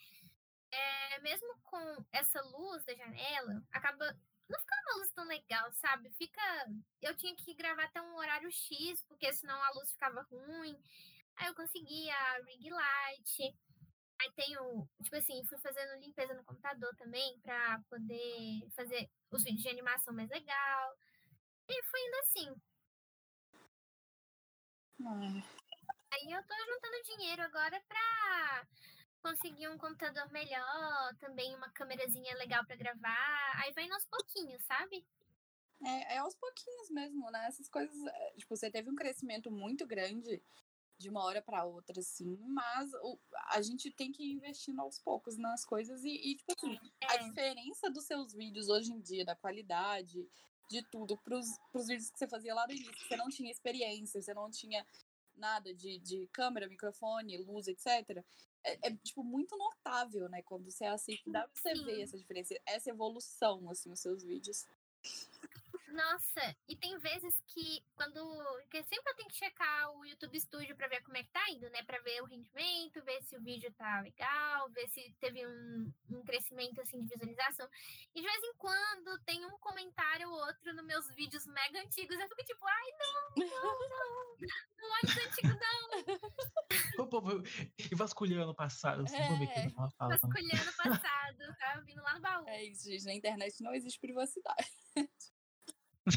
é, 0.71 1.19
mesmo 1.21 1.47
com 1.63 2.05
essa 2.11 2.41
luz 2.43 2.83
da 2.85 2.95
janela, 2.95 3.63
acaba 3.71 4.05
não 4.49 4.59
ficando 4.59 4.81
uma 4.87 4.97
luz 4.99 5.11
tão 5.13 5.25
legal, 5.25 5.71
sabe? 5.73 6.11
Fica. 6.13 6.41
Eu 7.01 7.15
tinha 7.17 7.35
que 7.35 7.53
gravar 7.55 7.83
até 7.85 8.01
um 8.01 8.15
horário 8.15 8.51
X, 8.51 9.03
porque 9.03 9.31
senão 9.33 9.61
a 9.63 9.71
luz 9.71 9.91
ficava 9.91 10.21
ruim. 10.31 10.77
Aí 11.37 11.47
eu 11.47 11.55
consegui 11.55 12.09
a 12.11 12.39
ring 12.43 12.69
light. 12.69 13.55
Aí 14.21 14.31
tenho, 14.35 14.87
tipo 15.03 15.15
assim, 15.15 15.43
fui 15.45 15.57
fazendo 15.59 15.99
limpeza 15.99 16.33
no 16.33 16.43
computador 16.43 16.93
também 16.97 17.39
pra 17.39 17.81
poder 17.89 18.69
fazer 18.75 19.09
os 19.31 19.43
vídeos 19.43 19.63
de 19.63 19.69
animação 19.69 20.13
mais 20.13 20.29
legal. 20.29 20.97
E 21.69 21.83
fui 21.85 21.99
indo 22.01 22.15
assim. 22.17 22.61
Ai, 25.05 25.43
Aí 26.11 26.31
eu 26.31 26.43
tô 26.43 26.55
juntando 26.55 27.03
dinheiro 27.05 27.41
agora 27.43 27.81
pra 27.87 28.67
conseguir 29.21 29.67
um 29.69 29.77
computador 29.77 30.29
melhor, 30.31 31.15
também 31.19 31.55
uma 31.55 31.69
câmerazinha 31.71 32.35
legal 32.37 32.65
pra 32.65 32.75
gravar. 32.75 33.51
Aí 33.61 33.71
vai 33.73 33.85
indo 33.85 33.93
aos 33.93 34.05
pouquinhos, 34.05 34.63
sabe? 34.65 35.05
É, 35.85 36.15
é 36.15 36.17
aos 36.17 36.35
pouquinhos 36.35 36.89
mesmo, 36.89 37.29
né? 37.31 37.45
Essas 37.47 37.69
coisas. 37.69 37.95
é, 38.05 38.31
Tipo, 38.37 38.55
você 38.55 38.69
teve 38.69 38.89
um 38.89 38.95
crescimento 38.95 39.49
muito 39.51 39.85
grande 39.87 40.41
de 40.99 41.09
uma 41.09 41.23
hora 41.23 41.41
pra 41.41 41.63
outra, 41.63 41.99
assim, 42.01 42.37
mas 42.49 42.91
o- 43.01 43.17
a 43.51 43.61
gente 43.61 43.89
tem 43.89 44.11
que 44.11 44.21
ir 44.21 44.33
investindo 44.33 44.81
aos 44.81 44.99
poucos 44.99 45.37
nas 45.37 45.63
coisas 45.63 46.03
e, 46.03 46.09
e, 46.09 46.35
tipo 46.35 46.51
assim, 46.51 46.77
a 47.07 47.15
É. 47.15 47.17
diferença 47.19 47.89
dos 47.89 48.03
seus 48.05 48.33
vídeos 48.33 48.67
hoje 48.67 48.91
em 48.91 48.99
dia, 48.99 49.23
da 49.23 49.35
qualidade, 49.35 50.27
de 50.69 50.83
tudo, 50.91 51.17
pros, 51.17 51.45
pros 51.71 51.87
vídeos 51.87 52.11
que 52.11 52.19
você 52.19 52.27
fazia 52.27 52.53
lá 52.53 52.67
no 52.67 52.73
início, 52.73 52.91
que 52.91 53.07
você 53.07 53.15
não 53.15 53.29
tinha 53.29 53.49
experiência, 53.49 54.21
você 54.21 54.33
não 54.33 54.51
tinha 54.51 54.85
nada 55.35 55.73
de, 55.73 55.97
de 55.99 56.27
câmera, 56.27 56.67
microfone, 56.67 57.37
luz, 57.37 57.67
etc. 57.69 58.23
É, 58.61 58.89
é, 58.89 58.95
tipo, 58.97 59.23
muito 59.23 59.57
notável, 59.57 60.27
né? 60.27 60.41
Quando 60.43 60.69
você 60.69 60.83
assiste, 60.83 61.31
dá 61.31 61.47
pra 61.47 61.51
você 61.55 61.73
ver 61.85 62.01
essa 62.01 62.17
diferença, 62.17 62.53
essa 62.65 62.89
evolução, 62.89 63.69
assim, 63.69 63.89
nos 63.89 64.01
seus 64.01 64.21
vídeos. 64.21 64.67
Nossa, 65.91 66.55
e 66.67 66.75
tem 66.75 66.97
vezes 66.99 67.41
que 67.47 67.83
quando. 67.95 68.19
Porque 68.61 68.83
sempre 68.83 69.11
eu 69.11 69.15
tenho 69.15 69.29
que 69.29 69.35
checar 69.35 69.91
o 69.91 70.05
YouTube 70.05 70.39
Studio 70.39 70.75
pra 70.75 70.87
ver 70.87 71.01
como 71.01 71.17
é 71.17 71.23
que 71.23 71.31
tá 71.31 71.49
indo, 71.49 71.69
né? 71.69 71.83
Pra 71.83 71.99
ver 71.99 72.21
o 72.21 72.25
rendimento, 72.25 73.03
ver 73.03 73.21
se 73.23 73.35
o 73.35 73.41
vídeo 73.41 73.73
tá 73.73 74.01
legal, 74.01 74.69
ver 74.71 74.87
se 74.89 75.13
teve 75.19 75.45
um, 75.47 75.91
um 76.11 76.23
crescimento 76.23 76.79
assim 76.81 77.01
de 77.01 77.07
visualização. 77.09 77.67
E 78.13 78.21
de 78.21 78.27
vez 78.27 78.43
em 78.43 78.53
quando 78.55 79.19
tem 79.25 79.45
um 79.45 79.57
comentário 79.59 80.29
ou 80.29 80.35
outro 80.45 80.73
nos 80.75 80.85
meus 80.85 81.07
vídeos 81.15 81.45
mega 81.47 81.81
antigos. 81.81 82.19
Eu 82.19 82.27
fico 82.29 82.45
tipo, 82.45 82.65
ai, 82.67 82.91
não, 82.99 83.45
não, 83.47 83.89
não. 83.89 84.35
Não 84.79 84.91
olha 84.91 85.03
os 85.05 85.17
antigos, 85.17 85.57
não. 85.59 87.03
O 87.03 87.07
povo 87.07 87.43
e 87.91 87.95
vasculhando 87.95 88.51
o 88.51 88.55
passado, 88.55 89.03
assim, 89.03 89.17
vamos 89.17 89.39
ver 89.39 89.47
que 89.47 89.59
É. 89.59 89.69
fala. 89.71 90.17
Vasculhando 90.17 90.69
o 90.69 90.75
passado, 90.77 91.57
tá? 91.57 91.81
Vindo 91.85 92.01
lá 92.03 92.13
no 92.15 92.21
baú. 92.21 92.47
É 92.47 92.63
isso, 92.63 92.89
gente. 92.89 93.05
Na 93.05 93.13
internet 93.13 93.61
não 93.63 93.73
existe 93.73 93.99
privacidade. 93.99 94.69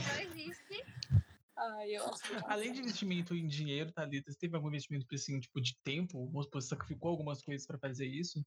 Não 0.01 0.21
existe. 0.21 0.85
Ai, 1.57 1.91
eu 1.91 2.11
Além 2.47 2.73
de 2.73 2.81
investimento 2.81 3.35
em 3.35 3.47
dinheiro, 3.47 3.93
Thalita, 3.93 4.33
você 4.33 4.39
teve 4.39 4.57
algum 4.57 4.69
investimento 4.69 5.07
assim, 5.15 5.39
tipo, 5.39 5.61
de 5.61 5.77
tempo? 5.85 6.27
Você 6.31 6.61
sacrificou 6.69 7.11
algumas 7.11 7.43
coisas 7.43 7.67
pra 7.67 7.79
fazer 7.79 8.07
isso? 8.07 8.45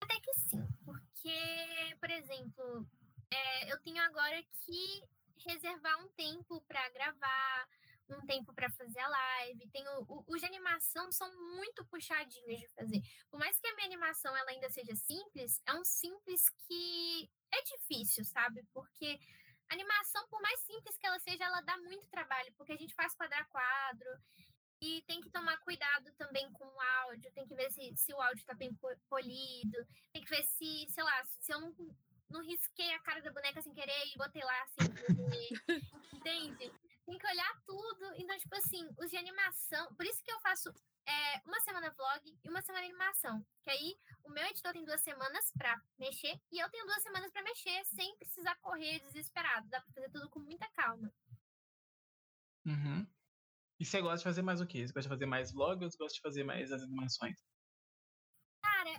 Até 0.00 0.20
que 0.20 0.34
sim, 0.34 0.66
porque, 0.84 1.96
por 1.98 2.10
exemplo, 2.10 2.86
é, 3.30 3.72
eu 3.72 3.80
tenho 3.80 4.02
agora 4.02 4.42
que 4.42 5.02
reservar 5.46 5.98
um 6.04 6.08
tempo 6.10 6.60
para 6.68 6.88
gravar, 6.90 7.68
um 8.10 8.26
tempo 8.26 8.52
para 8.52 8.70
fazer 8.70 9.00
a 9.00 9.08
live. 9.08 9.68
Tenho, 9.70 10.02
o- 10.02 10.24
os 10.28 10.40
de 10.40 10.46
animação 10.46 11.10
são 11.10 11.28
muito 11.56 11.84
puxadinhos 11.86 12.60
de 12.60 12.68
fazer. 12.76 13.00
Por 13.30 13.40
mais 13.40 13.58
que 13.58 13.66
a 13.66 13.74
minha 13.74 13.86
animação 13.86 14.36
ela 14.36 14.50
ainda 14.50 14.68
seja 14.68 14.94
simples, 14.94 15.62
é 15.66 15.72
um 15.74 15.84
simples 15.84 16.50
que 16.50 17.30
é 17.50 17.62
difícil, 17.62 18.24
sabe? 18.24 18.62
Porque 18.74 19.18
a 19.68 19.74
animação, 19.74 20.26
por 20.28 20.40
mais 20.42 20.60
simples 20.60 20.96
que 20.96 21.06
ela 21.06 21.18
seja, 21.18 21.44
ela 21.44 21.60
dá 21.62 21.76
muito 21.78 22.08
trabalho, 22.08 22.52
porque 22.56 22.72
a 22.72 22.76
gente 22.76 22.94
faz 22.94 23.14
quadrar 23.14 23.48
quadro. 23.48 24.08
E 24.80 25.02
tem 25.06 25.20
que 25.20 25.30
tomar 25.30 25.56
cuidado 25.58 26.12
também 26.18 26.50
com 26.52 26.66
o 26.66 26.80
áudio, 26.80 27.32
tem 27.32 27.46
que 27.46 27.54
ver 27.54 27.70
se, 27.70 27.96
se 27.96 28.12
o 28.12 28.20
áudio 28.20 28.40
está 28.40 28.52
bem 28.54 28.74
po- 28.74 28.96
polido, 29.08 29.78
tem 30.12 30.22
que 30.22 30.28
ver 30.28 30.42
se, 30.44 30.86
sei 30.90 31.02
lá, 31.02 31.24
se 31.40 31.52
eu 31.54 31.60
não, 31.60 31.74
não 32.28 32.42
risquei 32.42 32.92
a 32.92 32.98
cara 33.00 33.22
da 33.22 33.32
boneca 33.32 33.62
sem 33.62 33.72
querer 33.72 34.06
e 34.12 34.18
botei 34.18 34.42
lá 34.44 34.62
assim, 34.62 34.92
entende? 36.12 36.70
Tem 37.06 37.18
que 37.18 37.26
olhar 37.26 37.62
tudo. 37.66 38.14
Então, 38.16 38.38
tipo 38.38 38.54
assim, 38.56 38.88
os 38.98 39.10
de 39.10 39.16
animação, 39.16 39.94
por 39.94 40.06
isso 40.06 40.22
que 40.22 40.32
eu 40.32 40.40
faço 40.40 40.72
é, 41.06 41.40
uma 41.46 41.60
semana 41.60 41.90
vlog 41.90 42.38
e 42.42 42.48
uma 42.48 42.62
semana 42.62 42.84
animação. 42.84 43.44
Que 43.62 43.70
aí 43.70 43.96
o 44.24 44.30
meu 44.30 44.44
editor 44.44 44.72
tem 44.72 44.84
duas 44.84 45.00
semanas 45.02 45.52
pra 45.56 45.80
mexer 45.98 46.40
e 46.50 46.58
eu 46.58 46.70
tenho 46.70 46.86
duas 46.86 47.02
semanas 47.02 47.30
pra 47.30 47.42
mexer 47.42 47.84
sem 47.84 48.16
precisar 48.16 48.56
correr 48.56 49.00
desesperado, 49.00 49.68
dá 49.68 49.80
pra 49.80 49.92
fazer 49.92 50.10
tudo 50.10 50.30
com 50.30 50.40
muita 50.40 50.68
calma. 50.70 51.12
Uhum. 52.64 53.06
E 53.78 53.84
você 53.84 54.00
gosta 54.00 54.18
de 54.18 54.24
fazer 54.24 54.42
mais 54.42 54.60
o 54.60 54.66
quê? 54.66 54.86
Você 54.86 54.92
gosta 54.92 55.02
de 55.02 55.14
fazer 55.14 55.26
mais 55.26 55.52
vlog 55.52 55.84
ou 55.84 55.90
você 55.90 55.98
gosta 55.98 56.14
de 56.14 56.22
fazer 56.22 56.44
mais 56.44 56.72
as 56.72 56.82
animações? 56.82 57.36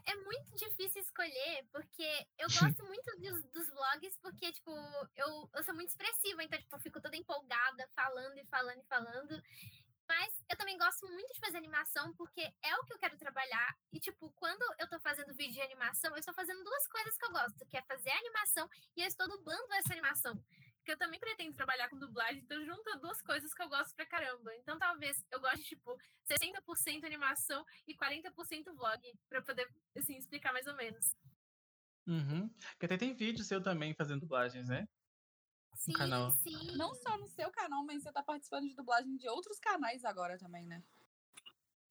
É 0.07 0.15
muito 0.15 0.55
difícil 0.55 1.01
escolher, 1.01 1.67
porque 1.71 2.27
eu 2.37 2.47
gosto 2.47 2.85
muito 2.85 3.17
dos, 3.17 3.43
dos 3.51 3.69
vlogs, 3.69 4.17
porque, 4.21 4.51
tipo, 4.51 4.71
eu, 5.15 5.49
eu 5.53 5.63
sou 5.63 5.73
muito 5.73 5.89
expressiva, 5.89 6.43
então, 6.43 6.59
tipo, 6.59 6.75
eu 6.75 6.79
fico 6.79 7.01
toda 7.01 7.17
empolgada, 7.17 7.89
falando 7.95 8.37
e 8.37 8.45
falando 8.45 8.79
e 8.79 8.85
falando. 8.85 9.41
Mas 10.07 10.31
eu 10.49 10.55
também 10.55 10.77
gosto 10.77 11.07
muito 11.07 11.33
de 11.33 11.39
fazer 11.39 11.57
animação, 11.57 12.13
porque 12.13 12.41
é 12.41 12.75
o 12.77 12.83
que 12.85 12.93
eu 12.93 12.99
quero 12.99 13.17
trabalhar. 13.17 13.75
E, 13.91 13.99
tipo, 13.99 14.29
quando 14.33 14.63
eu 14.77 14.87
tô 14.87 14.99
fazendo 14.99 15.33
vídeo 15.33 15.53
de 15.53 15.61
animação, 15.61 16.11
eu 16.11 16.19
estou 16.19 16.33
fazendo 16.33 16.63
duas 16.63 16.87
coisas 16.87 17.17
que 17.17 17.25
eu 17.25 17.31
gosto, 17.31 17.65
que 17.65 17.77
é 17.77 17.81
fazer 17.81 18.11
animação 18.11 18.69
e 18.95 19.01
eu 19.01 19.07
estou 19.07 19.27
dublando 19.27 19.73
essa 19.73 19.93
animação. 19.93 20.39
Porque 20.85 20.93
eu 20.93 20.99
também 20.99 21.19
pretendo 21.19 21.51
trabalhar 21.55 21.89
com 21.89 21.97
dublagem, 21.97 22.43
então 22.43 22.63
junta 22.63 22.95
duas 22.99 23.19
coisas 23.19 23.51
que 23.55 23.63
eu 23.63 23.67
gosto 23.67 23.95
pra 23.95 24.05
caramba. 24.05 24.55
Então 24.57 24.77
talvez 24.77 25.25
eu 25.31 25.41
goste, 25.41 25.63
tipo, 25.63 25.97
60% 26.29 27.03
animação 27.03 27.65
e 27.87 27.95
40% 27.95 28.71
vlog, 28.75 29.01
pra 29.27 29.41
poder, 29.41 29.67
assim, 29.97 30.15
explicar 30.15 30.53
mais 30.53 30.67
ou 30.67 30.75
menos. 30.75 31.15
Uhum. 32.05 32.47
Porque 32.49 32.85
até 32.85 32.97
tem 32.97 33.15
vídeo 33.15 33.43
seu 33.43 33.63
também 33.63 33.95
fazendo 33.95 34.19
dublagens, 34.19 34.67
né? 34.67 34.87
Sim, 35.73 35.93
canal. 35.93 36.29
sim. 36.29 36.77
Não 36.77 36.93
só 36.93 37.17
no 37.17 37.27
seu 37.29 37.49
canal, 37.49 37.83
mas 37.83 38.03
você 38.03 38.11
tá 38.11 38.21
participando 38.21 38.67
de 38.69 38.75
dublagem 38.75 39.17
de 39.17 39.27
outros 39.27 39.59
canais 39.59 40.05
agora 40.05 40.37
também, 40.37 40.67
né? 40.67 40.83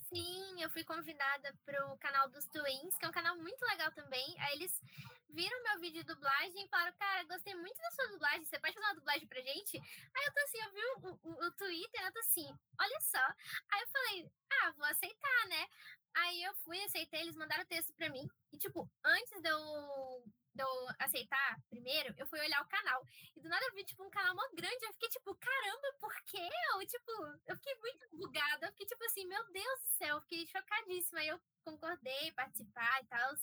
Sim, 0.08 0.62
eu 0.62 0.68
fui 0.70 0.84
convidada 0.84 1.52
pro 1.64 1.96
canal 1.98 2.28
dos 2.28 2.46
Twins, 2.46 2.96
que 2.96 3.04
é 3.04 3.08
um 3.08 3.12
canal 3.12 3.36
muito 3.36 3.62
legal 3.64 3.90
também. 3.92 4.34
Aí 4.38 4.54
eles 4.54 4.82
viram 5.30 5.62
meu 5.64 5.80
vídeo 5.80 6.04
de 6.04 6.14
dublagem 6.14 6.64
e 6.64 6.68
falaram, 6.68 6.92
cara, 6.96 7.24
gostei 7.24 7.54
muito 7.54 7.76
da 7.76 7.90
sua 7.90 8.08
dublagem, 8.08 8.44
você 8.44 8.58
pode 8.60 8.74
fazer 8.74 8.86
uma 8.86 8.94
dublagem 8.94 9.26
pra 9.26 9.40
gente? 9.40 9.78
Aí 9.78 10.24
eu 10.26 10.32
tô 10.32 10.40
assim, 10.40 10.58
eu 10.62 10.72
vi 10.72 10.80
o, 10.84 11.18
o, 11.22 11.46
o 11.46 11.52
Twitter, 11.52 12.04
eu 12.04 12.12
tô 12.12 12.18
assim, 12.20 12.46
olha 12.80 13.00
só. 13.00 13.24
Aí 13.72 13.80
eu 13.80 13.88
falei, 13.88 14.30
ah, 14.52 14.72
vou 14.76 14.86
aceitar, 14.86 15.48
né? 15.48 15.66
Aí 16.14 16.42
eu 16.42 16.54
fui, 16.56 16.80
aceitei, 16.84 17.20
eles 17.22 17.36
mandaram 17.36 17.64
o 17.64 17.66
texto 17.66 17.92
pra 17.94 18.08
mim. 18.08 18.26
E, 18.52 18.58
tipo, 18.58 18.88
antes 19.04 19.42
de 19.42 19.48
eu, 19.48 20.24
de 20.54 20.62
eu 20.62 20.88
aceitar 21.00 21.60
primeiro, 21.68 22.14
eu 22.16 22.26
fui 22.26 22.38
olhar 22.40 22.62
o 22.62 22.68
canal. 22.68 23.04
E 23.36 23.40
do 23.40 23.48
nada 23.48 23.64
eu 23.66 23.74
vi, 23.74 23.84
tipo, 23.84 24.04
um 24.04 24.10
canal 24.10 24.34
mó 24.34 24.42
grande. 24.54 24.84
Eu 24.84 24.92
fiquei, 24.92 25.08
tipo, 25.08 25.34
caramba, 25.34 25.92
por 25.98 26.14
quê? 26.26 26.48
Eu, 26.72 26.86
tipo, 26.86 27.10
eu 27.46 27.56
fiquei 27.56 27.74
muito 27.80 28.08
bugada. 28.12 28.66
Eu 28.66 28.70
fiquei, 28.72 28.86
tipo 28.86 29.04
assim, 29.04 29.26
meu 29.26 29.44
Deus 29.50 29.80
do 29.80 29.88
céu, 29.98 30.16
eu 30.16 30.22
fiquei 30.22 30.46
chocadíssima. 30.46 31.20
Aí 31.20 31.28
eu 31.28 31.40
concordei 31.64 32.32
participar 32.32 33.02
e 33.02 33.06
tal. 33.06 33.34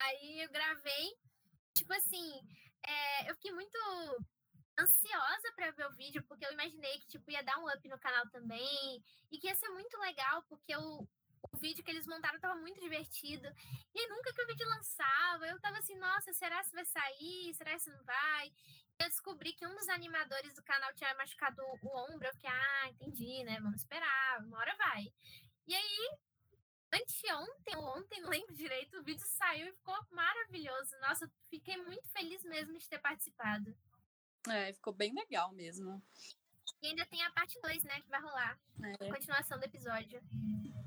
Aí 0.00 0.40
eu 0.42 0.50
gravei. 0.50 1.16
Tipo 1.74 1.92
assim, 1.94 2.40
é, 2.84 3.30
eu 3.30 3.34
fiquei 3.36 3.52
muito 3.52 3.78
ansiosa 4.78 5.52
para 5.54 5.70
ver 5.70 5.86
o 5.86 5.92
vídeo, 5.92 6.24
porque 6.24 6.44
eu 6.44 6.52
imaginei 6.52 6.98
que, 7.00 7.06
tipo, 7.06 7.30
ia 7.30 7.42
dar 7.42 7.58
um 7.58 7.68
up 7.68 7.88
no 7.88 7.98
canal 7.98 8.28
também. 8.30 9.02
E 9.30 9.38
que 9.38 9.46
ia 9.46 9.54
ser 9.54 9.68
muito 9.68 9.96
legal, 9.98 10.42
porque 10.48 10.74
eu, 10.74 11.08
o 11.50 11.56
vídeo 11.56 11.82
que 11.82 11.90
eles 11.90 12.06
montaram 12.06 12.38
tava 12.38 12.54
muito 12.60 12.80
divertido. 12.80 13.48
E 13.94 14.08
nunca 14.08 14.32
que 14.32 14.42
o 14.42 14.46
vídeo 14.46 14.68
lançava, 14.68 15.46
eu 15.46 15.60
tava 15.60 15.78
assim, 15.78 15.96
nossa, 15.96 16.32
será 16.32 16.62
se 16.62 16.72
vai 16.72 16.84
sair? 16.84 17.54
Será 17.54 17.78
se 17.78 17.90
não 17.90 18.04
vai? 18.04 18.52
Eu 18.98 19.08
descobri 19.08 19.52
que 19.52 19.66
um 19.66 19.74
dos 19.74 19.88
animadores 19.88 20.54
do 20.54 20.62
canal 20.62 20.92
tinha 20.94 21.14
machucado 21.14 21.62
o 21.82 21.88
ombro. 21.96 22.26
Eu 22.26 22.34
fiquei, 22.34 22.50
ah, 22.50 22.88
entendi, 22.90 23.42
né? 23.44 23.58
Vamos 23.60 23.80
esperar, 23.80 24.40
uma 24.44 24.58
hora 24.58 24.76
vai. 24.76 25.12
E 25.66 25.74
aí, 25.74 26.18
anteontem 26.92 27.76
ou 27.76 27.98
ontem, 27.98 28.20
não 28.20 28.30
lembro 28.30 28.54
direito, 28.54 28.98
o 28.98 29.02
vídeo 29.02 29.26
saiu 29.26 29.68
e 29.68 29.72
ficou 29.72 29.98
maravilhoso. 30.10 30.96
Nossa, 31.00 31.30
fiquei 31.48 31.76
muito 31.78 32.08
feliz 32.10 32.44
mesmo 32.44 32.78
de 32.78 32.88
ter 32.88 32.98
participado. 32.98 33.74
É, 34.48 34.72
ficou 34.72 34.92
bem 34.92 35.12
legal 35.14 35.52
mesmo. 35.52 36.02
E 36.82 36.88
ainda 36.88 37.06
tem 37.06 37.22
a 37.22 37.30
parte 37.30 37.58
2, 37.62 37.82
né, 37.84 38.00
que 38.00 38.08
vai 38.10 38.20
rolar. 38.20 38.58
É. 38.82 39.06
A 39.06 39.14
continuação 39.14 39.58
do 39.58 39.64
episódio. 39.64 40.20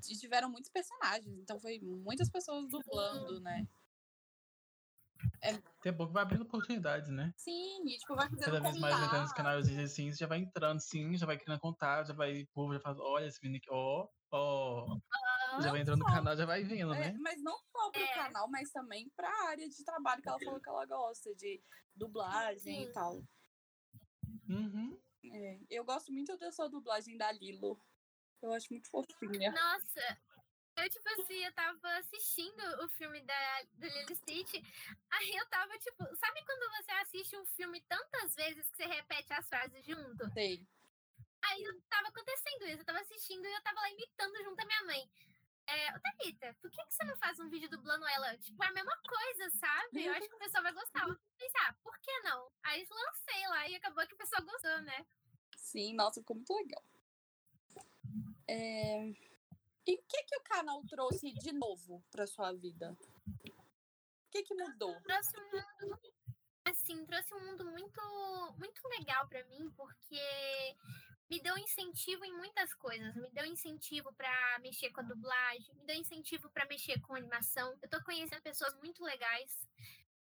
E 0.09 0.17
tiveram 0.17 0.49
muitos 0.49 0.69
personagens, 0.69 1.37
então 1.39 1.59
foi 1.59 1.79
muitas 1.79 2.29
pessoas 2.29 2.67
dublando, 2.67 3.39
né? 3.39 3.65
Tem 5.81 5.93
bom 5.93 6.07
que 6.07 6.13
vai 6.13 6.23
abrindo 6.23 6.41
oportunidades, 6.41 7.09
né? 7.09 7.33
Sim, 7.37 7.83
e 7.87 7.97
tipo, 7.97 8.15
vai 8.15 8.29
fazendo 8.29 8.45
Cada 8.45 8.59
vez 8.59 8.77
mais 8.77 8.95
entrando 8.95 9.11
nos 9.21 9.31
contato. 9.31 9.37
canais 9.37 9.79
assim, 9.79 10.11
você 10.11 10.17
já 10.17 10.27
vai 10.27 10.39
entrando, 10.39 10.79
sim, 10.79 11.15
já 11.17 11.25
vai 11.25 11.37
querendo 11.37 11.59
contar, 11.59 12.03
já 12.05 12.13
vai, 12.13 12.41
o 12.43 12.47
povo 12.47 12.73
já 12.73 12.79
fala, 12.79 12.97
olha 13.01 13.25
esse 13.25 13.39
menino 13.41 13.57
aqui, 13.57 13.69
ó, 13.71 14.07
ó. 14.31 14.97
Já 15.61 15.71
vai 15.71 15.81
entrando 15.81 15.99
no 15.99 16.05
canal, 16.05 16.35
já 16.35 16.45
vai 16.45 16.63
vindo, 16.63 16.93
É, 16.93 17.11
né? 17.11 17.17
mas 17.21 17.41
não 17.41 17.57
só 17.71 17.89
pro 17.91 18.01
É. 18.01 18.13
canal, 18.13 18.49
mas 18.49 18.69
também 18.71 19.09
pra 19.15 19.29
área 19.47 19.67
de 19.67 19.83
trabalho 19.85 20.21
que 20.21 20.29
ela 20.29 20.39
falou 20.39 20.59
que 20.59 20.69
ela 20.69 20.85
gosta, 20.85 21.33
de 21.35 21.61
dublagem 21.95 22.83
e 22.83 22.87
Sim. 22.87 22.91
tal. 22.93 23.23
Uhum. 24.49 24.99
É, 25.35 25.59
eu 25.69 25.83
gosto 25.83 26.13
muito 26.13 26.37
da 26.37 26.49
sua 26.49 26.69
dublagem 26.69 27.17
da 27.17 27.29
Lilo. 27.31 27.77
Eu 28.41 28.53
acho 28.53 28.71
muito 28.71 28.89
fofinha. 28.89 29.51
Nossa, 29.51 30.17
eu, 30.77 30.89
tipo 30.89 31.09
assim, 31.09 31.43
eu 31.43 31.53
tava 31.53 31.97
assistindo 31.97 32.61
o 32.83 32.89
filme 32.89 33.21
da, 33.21 33.61
da 33.73 33.87
Lily 33.87 34.15
Stitch, 34.15 34.53
aí 35.11 35.35
eu 35.35 35.45
tava, 35.47 35.77
tipo, 35.79 36.03
sabe 36.15 36.43
quando 36.45 36.71
você 36.77 36.91
assiste 36.91 37.37
um 37.37 37.45
filme 37.47 37.81
tantas 37.81 38.33
vezes 38.35 38.69
que 38.69 38.77
você 38.77 38.85
repete 38.85 39.33
as 39.33 39.47
frases 39.47 39.85
junto? 39.85 40.31
Sei. 40.31 40.65
Aí 41.43 41.63
eu 41.63 41.81
tava 41.89 42.07
acontecendo 42.07 42.67
isso, 42.67 42.81
eu 42.81 42.85
tava 42.85 42.99
assistindo 42.99 43.45
e 43.45 43.53
eu 43.53 43.61
tava 43.61 43.79
lá 43.81 43.89
imitando 43.91 44.43
junto 44.43 44.59
à 44.59 44.65
minha 44.65 44.83
mãe. 44.83 45.09
É, 45.67 45.95
ô 45.95 45.99
Thalita, 45.99 46.55
por 46.61 46.71
que, 46.71 46.85
que 46.85 46.93
você 46.93 47.03
não 47.03 47.17
faz 47.17 47.39
um 47.39 47.49
vídeo 47.49 47.69
dublando 47.69 48.07
ela? 48.07 48.37
Tipo, 48.37 48.63
é 48.63 48.67
a 48.67 48.73
mesma 48.73 48.97
coisa, 49.07 49.49
sabe? 49.51 50.05
Eu 50.05 50.13
acho 50.13 50.29
que 50.29 50.35
o 50.35 50.39
pessoal 50.39 50.63
vai 50.63 50.73
gostar. 50.73 51.07
Eu 51.07 51.19
pensei, 51.37 51.61
ah, 51.61 51.73
por 51.83 51.97
que 51.99 52.19
não? 52.19 52.51
Aí 52.63 52.87
lancei 52.89 53.47
lá 53.47 53.67
e 53.67 53.75
acabou 53.75 54.05
que 54.07 54.13
o 54.13 54.17
pessoal 54.17 54.43
gostou, 54.43 54.81
né? 54.81 55.05
Sim, 55.65 55.95
nossa, 55.95 56.21
ficou 56.21 56.35
muito 56.35 56.53
legal. 56.53 56.83
É, 58.47 59.07
E 59.87 59.95
o 59.95 60.03
que, 60.07 60.23
que 60.23 60.37
o 60.37 60.43
canal 60.43 60.83
trouxe 60.85 61.31
de 61.31 61.51
novo 61.51 62.03
pra 62.11 62.27
sua 62.27 62.53
vida? 62.53 62.95
O 63.27 64.29
que, 64.29 64.43
que 64.43 64.53
mudou? 64.53 64.95
trouxe 65.01 65.31
um 65.39 65.51
mundo 65.51 65.99
assim 66.65 67.05
trouxe 67.05 67.33
um 67.33 67.45
mundo 67.47 67.65
muito 67.65 68.01
muito 68.59 68.87
legal 68.89 69.27
pra 69.27 69.43
mim 69.45 69.71
porque 69.75 70.21
me 71.29 71.39
deu 71.39 71.57
incentivo 71.57 72.23
em 72.25 72.33
muitas 72.33 72.73
coisas 72.75 73.15
me 73.15 73.29
deu 73.31 73.45
incentivo 73.45 74.13
pra 74.13 74.59
mexer 74.59 74.91
com 74.91 75.01
a 75.01 75.03
dublagem 75.03 75.75
me 75.75 75.85
deu 75.85 75.95
incentivo 75.95 76.49
pra 76.49 76.65
mexer 76.65 76.99
com 77.01 77.15
animação 77.15 77.77
eu 77.81 77.89
tô 77.89 78.03
conhecendo 78.03 78.41
pessoas 78.41 78.73
muito 78.75 79.03
legais 79.03 79.67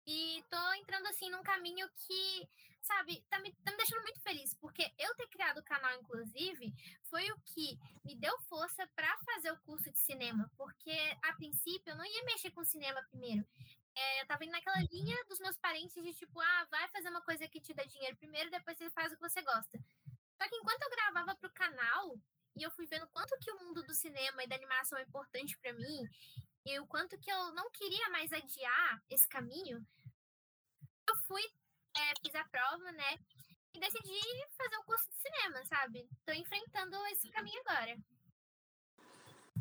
e 0.06 0.42
tô 0.49 0.73
entrando 0.75 1.06
assim 1.08 1.28
num 1.30 1.42
caminho 1.42 1.88
que 1.97 2.49
sabe 2.82 3.25
tá 3.28 3.38
me, 3.40 3.52
tá 3.52 3.70
me 3.70 3.76
deixando 3.76 4.02
muito 4.02 4.20
feliz 4.20 4.54
porque 4.54 4.82
eu 4.99 5.14
ter 5.14 5.28
criado 5.28 5.58
o 5.58 5.64
canal 5.64 5.99
inclusive 5.99 6.73
foi 7.04 7.30
o 7.30 7.38
que 7.40 7.78
me 8.04 8.16
deu 8.16 8.38
força 8.42 8.87
pra 8.94 9.18
fazer 9.18 9.50
o 9.52 9.61
curso 9.61 9.90
de 9.90 9.99
cinema 9.99 10.50
porque 10.56 10.97
a 11.23 11.32
princípio 11.35 11.90
eu 11.90 11.97
não 11.97 12.04
ia 12.04 12.25
mexer 12.25 12.50
com 12.50 12.64
cinema 12.64 13.02
primeiro 13.11 13.47
é, 13.99 14.23
eu 14.23 14.26
tava 14.26 14.44
indo 14.44 14.52
naquela 14.52 14.80
linha 14.92 15.16
dos 15.28 15.40
meus 15.40 15.56
parentes 15.56 16.00
de 16.00 16.14
tipo, 16.14 16.40
ah, 16.40 16.66
vai 16.70 16.88
fazer 16.90 17.08
uma 17.08 17.20
coisa 17.20 17.49
que 17.49 17.61
te 17.61 17.75
dá 17.75 17.82
dinheiro 17.82 18.16
primeiro, 18.16 18.49
depois 18.49 18.78
você 18.78 18.88
faz 18.90 19.12
o 19.12 19.16
que 19.16 19.20
você 19.20 19.42
gosta. 19.42 19.76
Só 20.40 20.49
que 20.49 20.54
enquanto 20.54 20.82
eu 20.82 20.90
gravava 20.90 21.35
pro 21.35 21.50
canal, 21.50 22.16
e 22.54 22.62
eu 22.62 22.70
fui 22.70 22.87
vendo 22.87 23.08
quanto 23.08 23.37
que 23.40 23.50
o 23.50 23.58
mundo 23.58 23.82
do 23.82 23.92
cinema 23.92 24.44
e 24.44 24.47
da 24.47 24.54
animação 24.54 24.97
é 24.99 25.02
importante 25.02 25.58
pra 25.58 25.73
mim, 25.73 26.08
e 26.64 26.78
o 26.78 26.87
quanto 26.87 27.18
que 27.18 27.30
eu 27.30 27.52
não 27.54 27.70
queria 27.73 28.08
mais 28.11 28.32
adiar 28.32 29.02
esse 29.11 29.28
caminho, 29.28 29.85
eu 31.08 31.16
fui, 31.26 31.42
é, 31.99 32.14
fiz 32.21 32.35
a 32.35 32.45
prova, 32.45 32.93
né? 32.93 33.19
E 33.75 33.81
decidi 33.81 34.21
fazer 34.57 34.76
o 34.76 34.85
curso 34.85 35.09
de 35.11 35.17
cinema, 35.17 35.64
sabe? 35.67 36.09
Tô 36.25 36.33
enfrentando 36.33 36.97
esse 37.07 37.31
caminho 37.31 37.61
agora. 37.67 37.97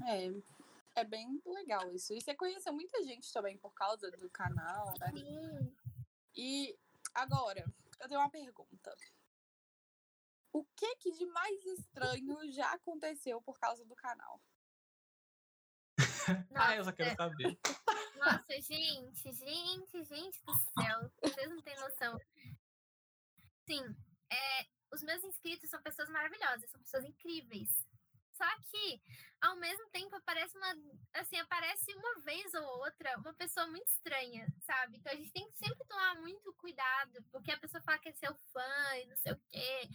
É, 0.05 1.01
é 1.01 1.03
bem 1.03 1.41
legal 1.45 1.91
isso. 1.91 2.13
E 2.13 2.21
você 2.21 2.35
conheceu 2.35 2.73
muita 2.73 3.03
gente 3.03 3.31
também 3.31 3.57
por 3.57 3.73
causa 3.73 4.09
do 4.11 4.29
canal, 4.29 4.93
né? 4.99 5.11
Sim. 5.11 5.75
E 6.35 6.77
agora, 7.13 7.65
eu 7.99 8.07
tenho 8.07 8.21
uma 8.21 8.29
pergunta. 8.29 8.95
O 10.53 10.63
que 10.75 10.95
que 10.97 11.11
de 11.11 11.25
mais 11.25 11.65
estranho 11.65 12.51
já 12.51 12.71
aconteceu 12.71 13.41
por 13.41 13.59
causa 13.59 13.85
do 13.85 13.95
canal? 13.95 14.41
Ah, 16.55 16.75
eu 16.75 16.83
só 16.83 16.91
Nossa, 16.91 16.93
quero 16.93 17.15
saber. 17.15 17.59
Nossa, 18.17 18.61
gente, 18.61 19.31
gente, 19.31 20.03
gente 20.03 20.43
do 20.43 20.53
céu. 20.55 21.11
Vocês 21.21 21.49
não 21.49 21.61
têm 21.61 21.75
noção. 21.75 22.19
Sim, 23.65 23.95
é, 24.31 24.65
os 24.91 25.01
meus 25.03 25.23
inscritos 25.23 25.69
são 25.69 25.81
pessoas 25.81 26.09
maravilhosas, 26.09 26.69
são 26.69 26.81
pessoas 26.81 27.05
incríveis. 27.05 27.69
Só 28.33 28.45
que, 28.69 29.01
ao 29.41 29.55
mesmo 29.55 29.87
tempo, 29.89 30.15
aparece 30.15 30.55
uma. 30.57 30.73
Assim, 31.15 31.39
aparece 31.39 31.93
uma 31.95 32.21
vez 32.21 32.53
ou 32.53 32.63
outra 32.79 33.17
uma 33.17 33.33
pessoa 33.33 33.65
muito 33.67 33.87
estranha, 33.87 34.47
sabe? 34.61 34.97
Então 34.97 35.11
a 35.11 35.15
gente 35.15 35.31
tem 35.31 35.49
que 35.49 35.57
sempre 35.57 35.83
tomar 35.87 36.15
muito 36.21 36.53
cuidado, 36.53 37.23
porque 37.31 37.51
a 37.51 37.57
pessoa 37.57 37.81
fala 37.81 37.97
que 37.97 38.09
é 38.09 38.13
seu 38.13 38.35
fã 38.53 38.95
e 39.01 39.05
não 39.07 39.17
sei 39.17 39.33
o 39.33 39.41
quê. 39.49 39.89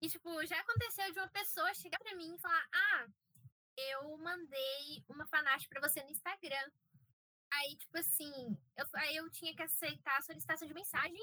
E, 0.00 0.08
tipo, 0.08 0.44
já 0.46 0.58
aconteceu 0.58 1.12
de 1.12 1.18
uma 1.20 1.28
pessoa 1.28 1.72
chegar 1.74 1.98
pra 1.98 2.16
mim 2.16 2.34
e 2.34 2.40
falar: 2.40 2.68
Ah, 2.72 3.06
eu 3.76 4.16
mandei 4.18 5.04
uma 5.08 5.26
fanart 5.26 5.66
pra 5.68 5.80
você 5.80 6.02
no 6.02 6.10
Instagram. 6.10 6.70
Aí, 7.52 7.76
tipo 7.76 7.98
assim, 7.98 8.58
eu, 8.76 8.86
aí 8.94 9.16
eu 9.16 9.30
tinha 9.30 9.54
que 9.54 9.62
aceitar 9.62 10.16
a 10.16 10.22
solicitação 10.22 10.66
de 10.66 10.74
mensagem. 10.74 11.22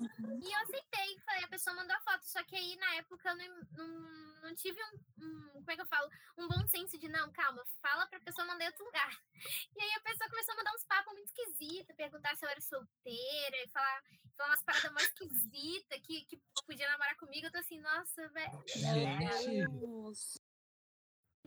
Uhum. 0.00 0.40
E 0.42 0.50
eu 0.50 0.58
aceitei, 0.60 1.20
falei, 1.26 1.44
a 1.44 1.48
pessoa 1.48 1.76
mandou 1.76 1.94
a 1.94 2.00
foto. 2.00 2.24
Só 2.24 2.42
que 2.44 2.56
aí, 2.56 2.74
na 2.76 2.94
época, 2.94 3.28
eu 3.28 3.36
não, 3.36 3.60
não, 3.72 4.42
não 4.42 4.54
tive 4.54 4.80
um, 4.82 5.24
um, 5.24 5.52
Como 5.52 5.70
é 5.70 5.74
que 5.76 5.82
eu 5.82 5.86
falo? 5.86 6.10
Um 6.38 6.48
bom 6.48 6.66
senso 6.68 6.98
de, 6.98 7.06
não, 7.08 7.30
calma, 7.32 7.62
fala 7.82 8.06
pra 8.06 8.18
pessoa 8.20 8.46
mandar 8.46 8.64
em 8.64 8.68
outro 8.68 8.84
lugar. 8.84 9.10
E 9.76 9.82
aí 9.82 9.92
a 9.94 10.00
pessoa 10.00 10.28
começou 10.28 10.52
a 10.52 10.56
mandar 10.56 10.74
uns 10.74 10.84
papos 10.84 11.14
muito 11.14 11.28
esquisitos, 11.28 11.96
perguntar 11.96 12.36
se 12.36 12.44
eu 12.44 12.50
era 12.50 12.60
solteira, 12.60 13.56
e 13.56 13.68
falar, 13.68 14.02
falar 14.36 14.50
umas 14.50 14.62
paradas 14.62 14.92
mais 14.92 15.06
esquisitas 15.06 16.00
que, 16.02 16.24
que 16.24 16.42
podia 16.66 16.88
namorar 16.88 17.16
comigo. 17.16 17.46
Eu 17.46 17.52
tô 17.52 17.58
assim, 17.58 17.80
nossa, 17.80 18.28
velho. 18.28 18.62
Gente. 18.66 20.39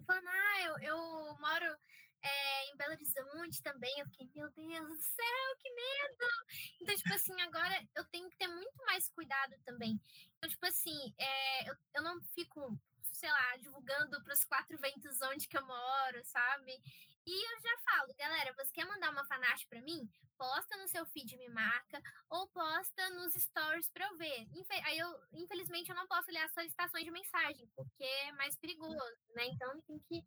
Falando, 0.06 0.28
ah, 0.28 0.62
eu, 0.62 0.78
eu 0.80 1.38
moro 1.40 1.78
é, 2.22 2.70
em 2.70 2.78
Belo 2.78 2.94
Horizonte 2.94 3.62
também. 3.62 3.94
Eu 4.00 4.06
fiquei, 4.08 4.30
meu 4.36 4.50
Deus 4.52 4.88
do 4.88 5.02
céu, 5.02 5.56
que 5.60 5.70
medo! 5.70 6.26
Então, 6.82 6.96
tipo 6.96 7.14
assim, 7.14 7.42
agora 7.42 7.88
eu 7.96 8.06
tenho 8.06 8.30
que 8.30 8.38
ter 8.38 8.48
muito 8.48 8.84
mais 8.86 9.10
cuidado 9.10 9.56
também. 9.66 10.00
Então, 10.38 10.50
tipo 10.50 10.66
assim, 10.66 11.14
é, 11.18 11.70
eu, 11.70 11.76
eu 11.96 12.04
não 12.04 12.22
fico, 12.34 12.80
sei 13.12 13.30
lá, 13.30 13.58
divulgando 13.58 14.22
para 14.24 14.34
os 14.34 14.44
quatro 14.46 14.78
ventos 14.78 15.22
onde 15.22 15.48
que 15.48 15.58
eu 15.58 15.66
moro, 15.66 16.24
sabe? 16.26 16.82
E 17.26 17.54
eu 17.54 17.62
já 17.62 17.78
falo, 17.86 18.14
galera, 18.18 18.54
você 18.58 18.72
quer 18.74 18.86
mandar 18.86 19.12
uma 19.12 19.26
fanart 19.26 19.66
para 19.70 19.82
mim? 19.82 20.10
Posta 20.38 20.76
no 20.78 20.88
seu 20.90 21.06
feed 21.06 21.38
me 21.38 21.48
marca 21.50 22.02
ou 22.30 22.48
posta 22.50 23.10
nos 23.12 23.34
stories 23.34 23.90
para 23.92 24.06
eu 24.08 24.18
ver. 24.18 24.48
Aí 24.84 24.98
eu, 24.98 25.08
infelizmente, 25.34 25.90
eu 25.90 25.96
não 25.96 26.08
posso 26.08 26.30
ler 26.30 26.40
as 26.40 26.54
solicitações 26.54 27.06
de 27.06 27.12
mensagem, 27.12 27.66
porque 27.76 28.04
é 28.04 28.32
mais 28.34 28.58
perigoso, 28.58 28.98
né? 29.36 29.46
Então 29.48 29.82
tem 29.84 30.00
que 30.00 30.22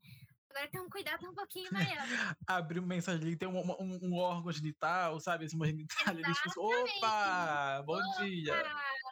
agora 0.49 0.71
ter 0.71 0.81
um 0.81 0.88
cuidado 0.88 1.29
um 1.29 1.35
pouquinho 1.35 1.71
maior. 1.71 1.87
Abrir 2.47 2.79
uma 2.79 2.88
mensagem 2.88 3.21
ali, 3.21 3.37
tem 3.37 3.49
um, 3.49 3.59
um, 3.59 3.99
um 4.03 4.17
órgão 4.17 4.50
genital, 4.50 5.21
sabe? 5.21 5.45
Esse 5.45 5.57
genital 5.59 6.09
ali, 6.09 6.23
opa, 6.57 7.83
bom 7.83 7.99
Opa, 7.99 8.25
dia. 8.25 8.62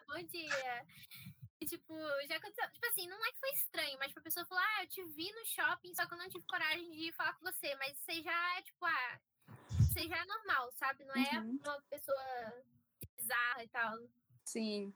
Bom 0.09 0.23
dia. 0.29 0.87
E, 1.64 1.66
tipo, 1.66 1.94
já 2.28 2.37
aconteceu. 2.37 2.71
Tipo 2.73 2.87
assim, 2.87 3.06
não 3.09 3.25
é 3.25 3.33
que 3.33 3.38
foi 3.40 3.50
estranho, 3.52 3.99
mas 3.99 4.09
tipo, 4.09 4.21
a 4.21 4.23
pessoa 4.23 4.44
falou: 4.47 4.62
Ah, 4.62 4.83
eu 4.85 4.88
te 4.88 5.02
vi 5.04 5.33
no 5.33 5.44
shopping, 5.47 5.94
só 5.94 6.06
que 6.06 6.12
eu 6.14 6.18
não 6.18 6.28
tive 6.28 6.44
coragem 6.47 6.90
de 6.92 7.12
falar 7.12 7.33
com 7.35 7.44
você. 7.50 7.75
Mas 7.76 7.97
você 7.99 8.23
já 8.23 8.59
é, 8.59 8.62
tipo, 8.62 8.85
ah, 8.85 9.21
você 9.78 10.06
já 10.06 10.16
é 10.18 10.25
normal, 10.26 10.71
sabe? 10.73 11.04
Não 11.04 11.14
é 11.14 11.40
Uhum. 11.40 11.59
uma 11.64 11.83
pessoa 11.90 12.64
bizarra 13.16 13.64
e 13.64 13.68
tal. 13.68 13.99
Sim. 14.44 14.94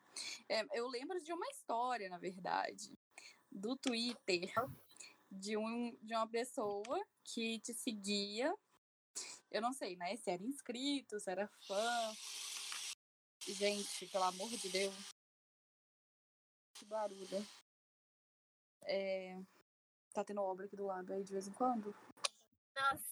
É, 0.48 0.66
eu 0.78 0.86
lembro 0.88 1.18
de 1.22 1.32
uma 1.32 1.48
história, 1.48 2.08
na 2.10 2.18
verdade, 2.18 2.92
do 3.50 3.74
Twitter, 3.76 4.52
de, 5.30 5.56
um, 5.56 5.96
de 6.02 6.14
uma 6.14 6.28
pessoa 6.28 7.02
que 7.24 7.58
te 7.60 7.72
seguia. 7.72 8.54
Eu 9.50 9.62
não 9.62 9.72
sei, 9.72 9.96
né? 9.96 10.14
Se 10.16 10.30
era 10.30 10.42
inscrito, 10.42 11.18
se 11.18 11.30
era 11.30 11.48
fã. 11.66 12.14
Gente, 13.46 14.06
pelo 14.08 14.24
amor 14.24 14.50
de 14.50 14.68
Deus. 14.68 14.94
Que 16.78 16.84
barulho. 16.84 17.46
É, 18.82 19.38
tá 20.12 20.24
tendo 20.24 20.40
obra 20.42 20.66
aqui 20.66 20.76
do 20.76 20.86
lado 20.86 21.12
aí 21.12 21.24
de 21.24 21.32
vez 21.32 21.48
em 21.48 21.52
quando? 21.52 21.94
Nossa. 22.74 23.02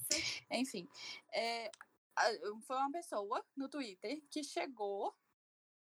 Enfim, 0.50 0.88
é, 1.32 1.70
foi 2.62 2.76
uma 2.76 2.92
pessoa 2.92 3.44
no 3.56 3.68
Twitter 3.68 4.22
que 4.30 4.44
chegou. 4.44 5.14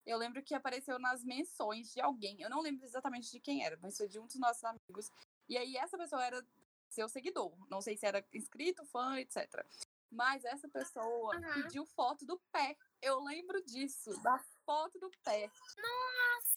Eu 0.04 0.18
lembro 0.18 0.42
que 0.42 0.54
apareceu 0.54 0.98
nas 0.98 1.24
menções 1.24 1.92
de 1.92 2.00
alguém. 2.00 2.40
Eu 2.40 2.48
não 2.48 2.60
lembro 2.60 2.84
exatamente 2.84 3.30
de 3.30 3.40
quem 3.40 3.64
era, 3.64 3.76
mas 3.82 3.96
foi 3.96 4.08
de 4.08 4.18
um 4.18 4.26
dos 4.26 4.36
nossos 4.36 4.64
amigos. 4.64 5.10
E 5.48 5.58
aí 5.58 5.76
essa 5.76 5.98
pessoa 5.98 6.24
era 6.24 6.46
seu 6.88 7.08
seguidor. 7.08 7.52
Não 7.68 7.80
sei 7.80 7.96
se 7.96 8.06
era 8.06 8.24
inscrito, 8.32 8.84
fã, 8.86 9.18
etc. 9.18 9.66
Mas 10.10 10.44
essa 10.44 10.68
pessoa 10.68 11.36
Aham. 11.36 11.62
pediu 11.62 11.84
foto 11.84 12.24
do 12.24 12.38
pé. 12.52 12.76
Eu 13.02 13.22
lembro 13.22 13.62
disso, 13.64 14.18
da 14.22 14.38
foto 14.64 14.98
do 14.98 15.10
pé. 15.24 15.50
Nossa, 15.76 16.55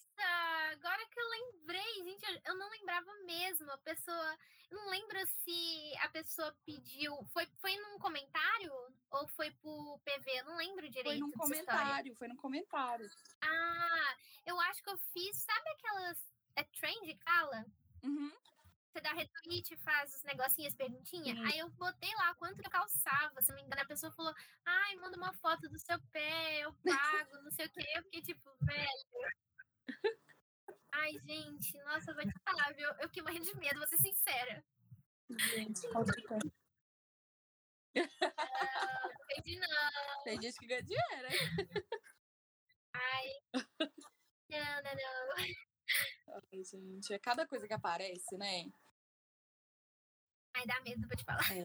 agora 0.72 1.06
que 1.08 1.20
eu 1.20 1.30
lembrei, 1.30 1.94
gente, 2.04 2.42
eu- 2.46 2.56
não 2.56 2.70
lembrava 2.70 3.14
mesmo. 3.26 3.70
A 3.72 3.78
pessoa. 3.80 4.38
Eu 4.70 4.78
não 4.78 4.89
lembro 4.89 5.17
se 5.43 5.93
a 6.02 6.10
pessoa 6.10 6.56
pediu. 6.65 7.15
Foi, 7.34 7.46
foi 7.60 7.76
num 7.78 7.98
comentário 7.98 8.72
ou 9.12 9.28
foi 9.30 9.50
pro 9.52 10.00
PV? 10.06 10.32
Eu 10.39 10.46
não 10.46 10.58
lembro 10.58 10.88
direito. 10.89 11.10
Foi 11.10 11.17
num 11.20 11.30
dessa 11.32 11.56
história. 11.56 11.80
comentário, 11.82 12.15
foi 12.15 12.28
num 12.28 12.36
comentário. 12.38 13.10
Ah, 13.41 14.15
eu 14.46 14.60
acho 14.62 14.84
que 14.84 14.89
eu 14.89 14.98
fiz. 15.13 15.38
Sabe 15.38 15.70
aquelas. 15.72 16.17
É 16.56 16.63
trend 16.63 17.15
que 17.15 17.24
fala? 17.24 17.65
Uhum. 18.04 18.32
Você 18.91 19.02
dá 19.02 19.13
retweet 19.13 19.74
e 19.74 19.78
faz 19.78 20.13
os 20.15 20.24
negocinhos, 20.24 20.74
perguntinha. 20.74 21.36
Sim. 21.36 21.46
Aí 21.46 21.60
eu 21.60 21.70
botei 21.70 22.13
lá 22.15 22.34
quanto 22.36 22.60
eu 22.60 22.70
calçava. 22.72 23.41
Se 23.41 23.50
não 23.50 23.56
me 23.56 23.62
engano, 23.63 23.82
a 23.82 23.86
pessoa 23.86 24.12
falou: 24.13 24.34
ai, 24.65 24.96
manda 24.96 25.15
uma 25.17 25.32
foto 25.34 25.70
do 25.70 25.78
seu 25.80 26.00
pé, 26.12 26.62
eu 26.62 26.74
pago, 26.84 27.41
não 27.43 27.52
sei 27.52 27.65
o 27.67 27.70
quê. 27.72 27.86
Eu 27.96 28.04
fiquei 28.04 28.22
tipo, 28.22 28.52
velho. 28.62 28.89
Ai, 30.91 31.12
gente, 31.25 31.78
nossa, 31.84 32.12
eu 32.12 32.15
vou 32.15 32.23
te 32.23 32.34
falar, 32.43 32.73
viu? 32.73 32.89
Eu 32.99 33.08
fiquei 33.08 33.23
morrendo 33.23 33.45
de 33.45 33.56
medo, 33.56 33.80
vou 33.80 33.88
ser 33.88 33.97
sincera. 33.97 34.63
Gente, 35.30 35.82
do 35.88 36.04
pé. 36.28 36.39
Não 37.95 39.12
entendi, 39.38 39.60
não. 39.60 40.23
Tem 40.23 40.41
gente 40.41 40.58
que 40.58 40.67
ganha 40.67 40.84
dinheiro, 40.84 41.28
hein? 41.28 41.39
Ai. 42.93 43.28
Não, 44.49 44.84
não, 44.84 44.95
não. 44.95 45.36
Ai, 45.38 46.63
gente, 46.63 47.13
é 47.13 47.19
cada 47.19 47.47
coisa 47.47 47.67
que 47.67 47.73
aparece, 47.73 48.38
né? 48.38 48.65
Ai, 50.56 50.65
dá 50.65 50.82
medo, 50.82 51.08
vou 51.08 51.15
te 51.15 51.23
falar. 51.23 51.52
É. 51.52 51.63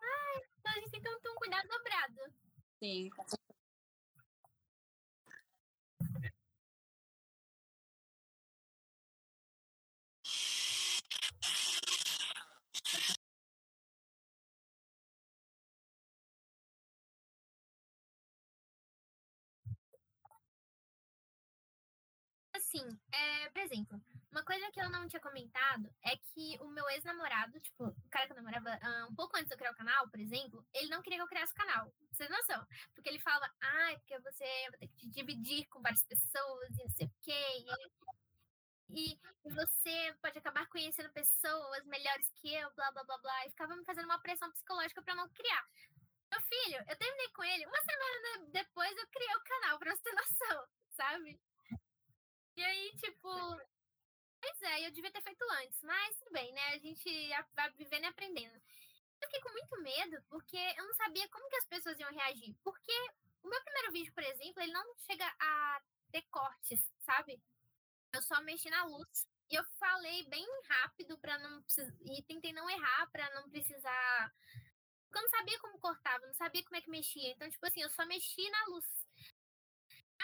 Ai, 0.00 0.42
então 0.58 0.72
a 0.72 0.74
gente 0.76 0.90
tem 0.90 1.02
que 1.02 1.20
ter 1.20 1.28
um 1.28 1.34
cuidado 1.34 1.68
dobrado. 1.68 2.32
Sim. 2.82 3.10
Assim, 22.74 22.98
é, 23.12 23.50
por 23.50 23.62
exemplo, 23.62 24.02
uma 24.32 24.42
coisa 24.42 24.68
que 24.72 24.80
eu 24.80 24.90
não 24.90 25.06
tinha 25.06 25.20
comentado 25.20 25.88
é 26.02 26.16
que 26.16 26.58
o 26.60 26.66
meu 26.66 26.88
ex-namorado, 26.90 27.60
tipo, 27.60 27.84
o 27.84 28.10
cara 28.10 28.26
que 28.26 28.32
eu 28.32 28.36
namorava 28.36 28.68
ah, 28.82 29.06
um 29.08 29.14
pouco 29.14 29.36
antes 29.36 29.46
de 29.46 29.54
eu 29.54 29.58
criar 29.58 29.70
o 29.70 29.76
canal, 29.76 30.08
por 30.08 30.18
exemplo, 30.18 30.66
ele 30.74 30.88
não 30.88 31.00
queria 31.00 31.18
que 31.18 31.22
eu 31.22 31.28
criasse 31.28 31.52
o 31.52 31.56
canal. 31.56 31.92
Vocês 32.10 32.28
não 32.28 32.36
noção? 32.38 32.66
Porque 32.92 33.08
ele 33.08 33.20
falava, 33.20 33.48
ah, 33.60 33.92
é 33.92 33.96
porque 33.98 34.18
você 34.18 34.44
vai 34.70 34.78
ter 34.80 34.88
que 34.88 34.96
te 34.96 35.08
dividir 35.08 35.66
com 35.68 35.80
várias 35.80 36.04
pessoas 36.04 36.70
e 36.70 36.82
não 36.82 36.90
sei 36.90 37.06
o 37.06 37.12
quê. 37.22 37.64
E, 38.90 39.18
você 39.44 40.14
pode 40.20 40.38
acabar 40.38 40.66
conhecendo 40.68 41.10
pessoas 41.12 41.84
melhores 41.86 42.28
que 42.40 42.52
eu, 42.52 42.72
blá, 42.74 42.90
blá, 42.90 43.04
blá, 43.04 43.18
blá. 43.18 43.46
E 43.46 43.50
ficava 43.50 43.76
me 43.76 43.84
fazendo 43.84 44.06
uma 44.06 44.18
pressão 44.18 44.50
psicológica 44.50 45.02
eu 45.06 45.16
não 45.16 45.28
criar. 45.28 45.64
Meu 46.30 46.40
filho, 46.42 46.84
eu 46.88 46.96
terminei 46.96 47.28
com 47.28 47.44
ele, 47.44 47.66
uma 47.66 47.80
semana 47.82 48.50
depois 48.50 48.96
eu 48.96 49.06
criei 49.06 49.36
o 49.36 49.44
canal, 49.44 49.78
pra 49.78 49.94
você 49.94 50.02
ter 50.02 50.12
noção, 50.12 50.66
sabe? 50.90 51.38
E 52.56 52.64
aí, 52.64 52.92
tipo. 52.96 53.28
Pois 54.40 54.62
é, 54.62 54.86
eu 54.86 54.90
devia 54.90 55.10
ter 55.10 55.22
feito 55.22 55.42
antes, 55.62 55.82
mas 55.82 56.18
tudo 56.18 56.32
bem, 56.32 56.52
né? 56.52 56.74
A 56.74 56.78
gente 56.78 57.30
vai 57.54 57.70
vivendo 57.72 58.04
e 58.04 58.06
aprendendo. 58.06 58.54
Eu 59.20 59.28
fiquei 59.28 59.40
com 59.40 59.52
muito 59.52 59.80
medo 59.80 60.22
porque 60.28 60.56
eu 60.76 60.84
não 60.84 60.94
sabia 60.94 61.26
como 61.30 61.48
que 61.48 61.56
as 61.56 61.66
pessoas 61.66 61.98
iam 61.98 62.12
reagir. 62.12 62.54
Porque 62.62 62.92
o 63.42 63.48
meu 63.48 63.62
primeiro 63.62 63.92
vídeo, 63.92 64.12
por 64.12 64.22
exemplo, 64.22 64.62
ele 64.62 64.72
não 64.72 64.94
chega 64.98 65.26
a 65.40 65.80
ter 66.12 66.22
cortes, 66.30 66.80
sabe? 67.00 67.40
Eu 68.12 68.22
só 68.22 68.40
mexi 68.42 68.68
na 68.68 68.84
luz. 68.84 69.26
E 69.50 69.54
eu 69.54 69.64
falei 69.78 70.24
bem 70.28 70.46
rápido 70.68 71.18
para 71.18 71.38
não 71.38 71.62
precisar. 71.62 71.94
E 72.02 72.22
tentei 72.22 72.52
não 72.52 72.68
errar 72.68 73.10
para 73.10 73.28
não 73.34 73.48
precisar. 73.48 74.34
Porque 75.04 75.18
eu 75.18 75.22
não 75.22 75.28
sabia 75.28 75.58
como 75.60 75.78
cortava, 75.78 76.26
não 76.26 76.34
sabia 76.34 76.62
como 76.64 76.76
é 76.76 76.80
que 76.82 76.90
mexia. 76.90 77.30
Então, 77.30 77.48
tipo 77.50 77.66
assim, 77.66 77.82
eu 77.82 77.90
só 77.90 78.04
mexi 78.06 78.48
na 78.50 78.66
luz. 78.66 79.03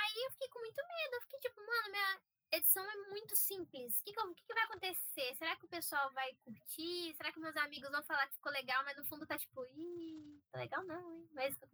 Aí 0.02 0.24
eu 0.24 0.30
fiquei 0.32 0.48
com 0.48 0.58
muito 0.60 0.82
medo. 0.82 1.14
Eu 1.14 1.22
fiquei 1.22 1.40
tipo, 1.40 1.60
mano, 1.66 1.90
minha 1.90 2.20
edição 2.52 2.90
é 2.90 2.96
muito 3.08 3.36
simples. 3.36 3.98
O 4.00 4.04
que, 4.04 4.12
que, 4.12 4.44
que 4.46 4.54
vai 4.54 4.64
acontecer? 4.64 5.34
Será 5.36 5.56
que 5.56 5.66
o 5.66 5.68
pessoal 5.68 6.10
vai 6.12 6.34
curtir? 6.44 7.14
Será 7.14 7.32
que 7.32 7.40
meus 7.40 7.56
amigos 7.56 7.90
vão 7.90 8.02
falar 8.04 8.26
que 8.26 8.34
ficou 8.34 8.52
legal, 8.52 8.84
mas 8.84 8.96
no 8.96 9.04
fundo 9.04 9.26
tá 9.26 9.38
tipo, 9.38 9.64
ih, 9.76 10.42
tá 10.50 10.58
legal 10.58 10.84
não, 10.84 11.12
hein? 11.12 11.28
Mas 11.32 11.56
tô. 11.58 11.66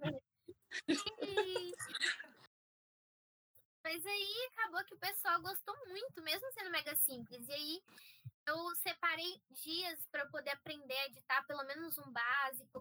Mas 3.83 4.05
aí 4.05 4.49
acabou 4.51 4.85
que 4.85 4.95
o 4.95 4.99
pessoal 4.99 5.41
gostou 5.41 5.77
muito, 5.87 6.21
mesmo 6.21 6.51
sendo 6.53 6.71
mega 6.71 6.97
simples. 6.97 7.47
E 7.47 7.53
aí 7.53 7.83
eu 8.49 8.75
separei 8.77 9.41
dias 9.51 10.05
para 10.11 10.27
poder 10.27 10.51
aprender 10.51 10.97
a 10.97 11.07
editar 11.07 11.47
pelo 11.47 11.62
menos 11.65 11.97
um 11.99 12.11
básico. 12.11 12.81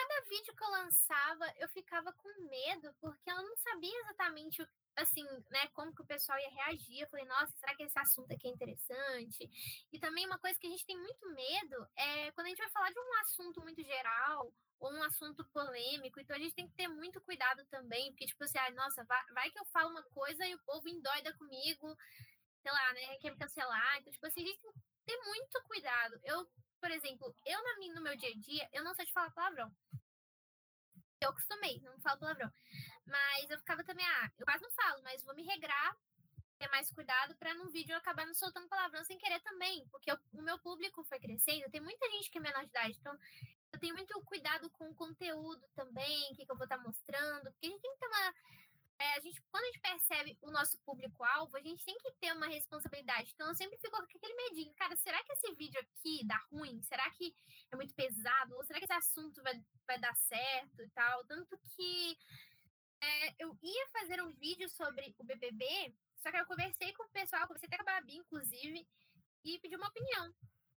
Cada 0.00 0.20
vídeo 0.28 0.56
que 0.56 0.64
eu 0.64 0.70
lançava, 0.70 1.54
eu 1.58 1.68
ficava 1.68 2.10
com 2.14 2.28
medo, 2.48 2.94
porque 3.00 3.30
eu 3.30 3.42
não 3.42 3.54
sabia 3.58 4.00
exatamente 4.00 4.66
assim, 4.96 5.24
né, 5.50 5.68
como 5.74 5.94
que 5.94 6.00
o 6.00 6.06
pessoal 6.06 6.38
ia 6.38 6.48
reagir. 6.50 7.00
Eu 7.00 7.08
falei, 7.08 7.26
nossa, 7.26 7.54
será 7.58 7.74
que 7.74 7.82
esse 7.82 7.98
assunto 7.98 8.32
aqui 8.32 8.48
é 8.48 8.50
interessante? 8.50 9.50
E 9.92 9.98
também 9.98 10.26
uma 10.26 10.38
coisa 10.38 10.58
que 10.58 10.66
a 10.66 10.70
gente 10.70 10.86
tem 10.86 10.98
muito 10.98 11.28
medo 11.28 11.86
é 11.96 12.32
quando 12.32 12.46
a 12.46 12.48
gente 12.48 12.58
vai 12.58 12.70
falar 12.70 12.90
de 12.90 12.98
um 12.98 13.14
assunto 13.20 13.60
muito 13.60 13.82
geral 13.82 14.50
ou 14.78 14.90
um 14.90 15.02
assunto 15.02 15.44
polêmico. 15.52 16.18
Então 16.18 16.34
a 16.34 16.38
gente 16.38 16.54
tem 16.54 16.66
que 16.66 16.74
ter 16.74 16.88
muito 16.88 17.20
cuidado 17.20 17.62
também, 17.66 18.10
porque, 18.10 18.26
tipo 18.26 18.42
assim, 18.42 18.58
ah, 18.58 18.70
nossa, 18.70 19.04
vai, 19.04 19.22
vai, 19.34 19.50
que 19.50 19.58
eu 19.58 19.66
falo 19.66 19.90
uma 19.90 20.02
coisa 20.14 20.46
e 20.46 20.54
o 20.54 20.62
povo 20.64 20.88
endoida 20.88 21.34
comigo, 21.34 21.94
sei 22.62 22.72
lá, 22.72 22.92
né? 22.94 23.18
Quer 23.18 23.32
me 23.32 23.38
cancelar. 23.38 23.98
Então, 23.98 24.12
tipo 24.12 24.26
assim, 24.26 24.42
a 24.42 24.46
gente 24.46 24.60
tem 24.60 24.72
que 24.72 24.80
ter 25.04 25.16
muito 25.26 25.62
cuidado. 25.64 26.18
Eu, 26.24 26.48
por 26.80 26.90
exemplo, 26.90 27.34
eu 27.46 27.62
na, 27.62 27.94
no 27.94 28.02
meu 28.02 28.16
dia 28.16 28.30
a 28.30 28.38
dia, 28.38 28.68
eu 28.72 28.82
não 28.82 28.94
sei 28.94 29.06
de 29.06 29.12
falar 29.12 29.30
palavrão. 29.30 29.70
Eu 31.20 31.30
acostumei, 31.30 31.80
não 31.82 32.00
falo 32.00 32.20
palavrão. 32.20 32.50
Mas 33.06 33.50
eu 33.50 33.58
ficava 33.58 33.84
também, 33.84 34.06
ah, 34.06 34.30
eu 34.38 34.46
quase 34.46 34.62
não 34.62 34.70
falo, 34.72 35.02
mas 35.02 35.22
vou 35.24 35.34
me 35.34 35.42
regrar 35.42 35.96
ter 36.60 36.68
mais 36.68 36.92
cuidado 36.92 37.34
para 37.36 37.54
no 37.54 37.70
vídeo 37.70 37.92
eu 37.92 37.96
acabar 37.96 38.26
não 38.26 38.34
soltando 38.34 38.68
palavrão 38.68 39.02
sem 39.02 39.16
querer 39.16 39.40
também, 39.40 39.86
porque 39.90 40.10
eu, 40.10 40.18
o 40.34 40.42
meu 40.42 40.58
público 40.58 41.02
foi 41.04 41.18
crescendo, 41.18 41.70
tem 41.70 41.80
muita 41.80 42.06
gente 42.10 42.30
que 42.30 42.36
é 42.36 42.40
menor 42.42 42.62
de 42.62 42.68
idade, 42.68 42.98
então 43.00 43.18
eu 43.72 43.80
tenho 43.80 43.94
muito 43.94 44.20
cuidado 44.24 44.68
com 44.70 44.90
o 44.90 44.94
conteúdo 44.94 45.66
também, 45.74 46.30
o 46.30 46.36
que, 46.36 46.44
que 46.44 46.52
eu 46.52 46.56
vou 46.56 46.64
estar 46.64 46.76
tá 46.76 46.84
mostrando, 46.84 47.50
porque 47.50 47.66
a 47.66 47.70
gente 47.70 47.80
tem 47.80 47.92
que 47.92 47.98
ter 47.98 48.06
uma. 48.06 48.34
É, 49.00 49.16
a 49.16 49.20
gente, 49.20 49.40
quando 49.50 49.64
a 49.64 49.66
gente 49.68 49.80
percebe 49.80 50.38
o 50.42 50.50
nosso 50.50 50.78
público-alvo, 50.84 51.56
a 51.56 51.62
gente 51.62 51.84
tem 51.84 51.96
que 51.98 52.12
ter 52.20 52.32
uma 52.34 52.46
responsabilidade. 52.46 53.32
Então, 53.34 53.48
eu 53.48 53.54
sempre 53.54 53.78
fico 53.78 53.96
com 53.96 54.02
aquele 54.02 54.34
medinho, 54.34 54.74
cara, 54.74 54.94
será 54.96 55.22
que 55.24 55.32
esse 55.32 55.54
vídeo 55.54 55.80
aqui 55.80 56.20
dá 56.26 56.36
ruim? 56.52 56.82
Será 56.82 57.10
que 57.12 57.34
é 57.72 57.76
muito 57.76 57.94
pesado? 57.94 58.54
Ou 58.56 58.64
será 58.64 58.78
que 58.78 58.84
esse 58.84 58.92
assunto 58.92 59.42
vai, 59.42 59.58
vai 59.86 59.98
dar 59.98 60.14
certo 60.16 60.82
e 60.82 60.90
tal? 60.90 61.24
Tanto 61.24 61.58
que 61.74 62.18
é, 63.00 63.34
eu 63.42 63.58
ia 63.62 63.88
fazer 63.88 64.22
um 64.22 64.32
vídeo 64.32 64.68
sobre 64.68 65.14
o 65.18 65.24
BBB 65.24 65.94
só 66.20 66.30
que 66.30 66.36
eu 66.36 66.46
conversei 66.46 66.92
com 66.92 67.04
o 67.04 67.08
pessoal, 67.08 67.46
conversei 67.46 67.66
até 67.66 67.78
com 67.78 67.88
a 67.88 67.94
Babi, 67.94 68.16
inclusive, 68.16 68.86
e 69.44 69.58
pedi 69.58 69.74
uma 69.74 69.88
opinião. 69.88 70.34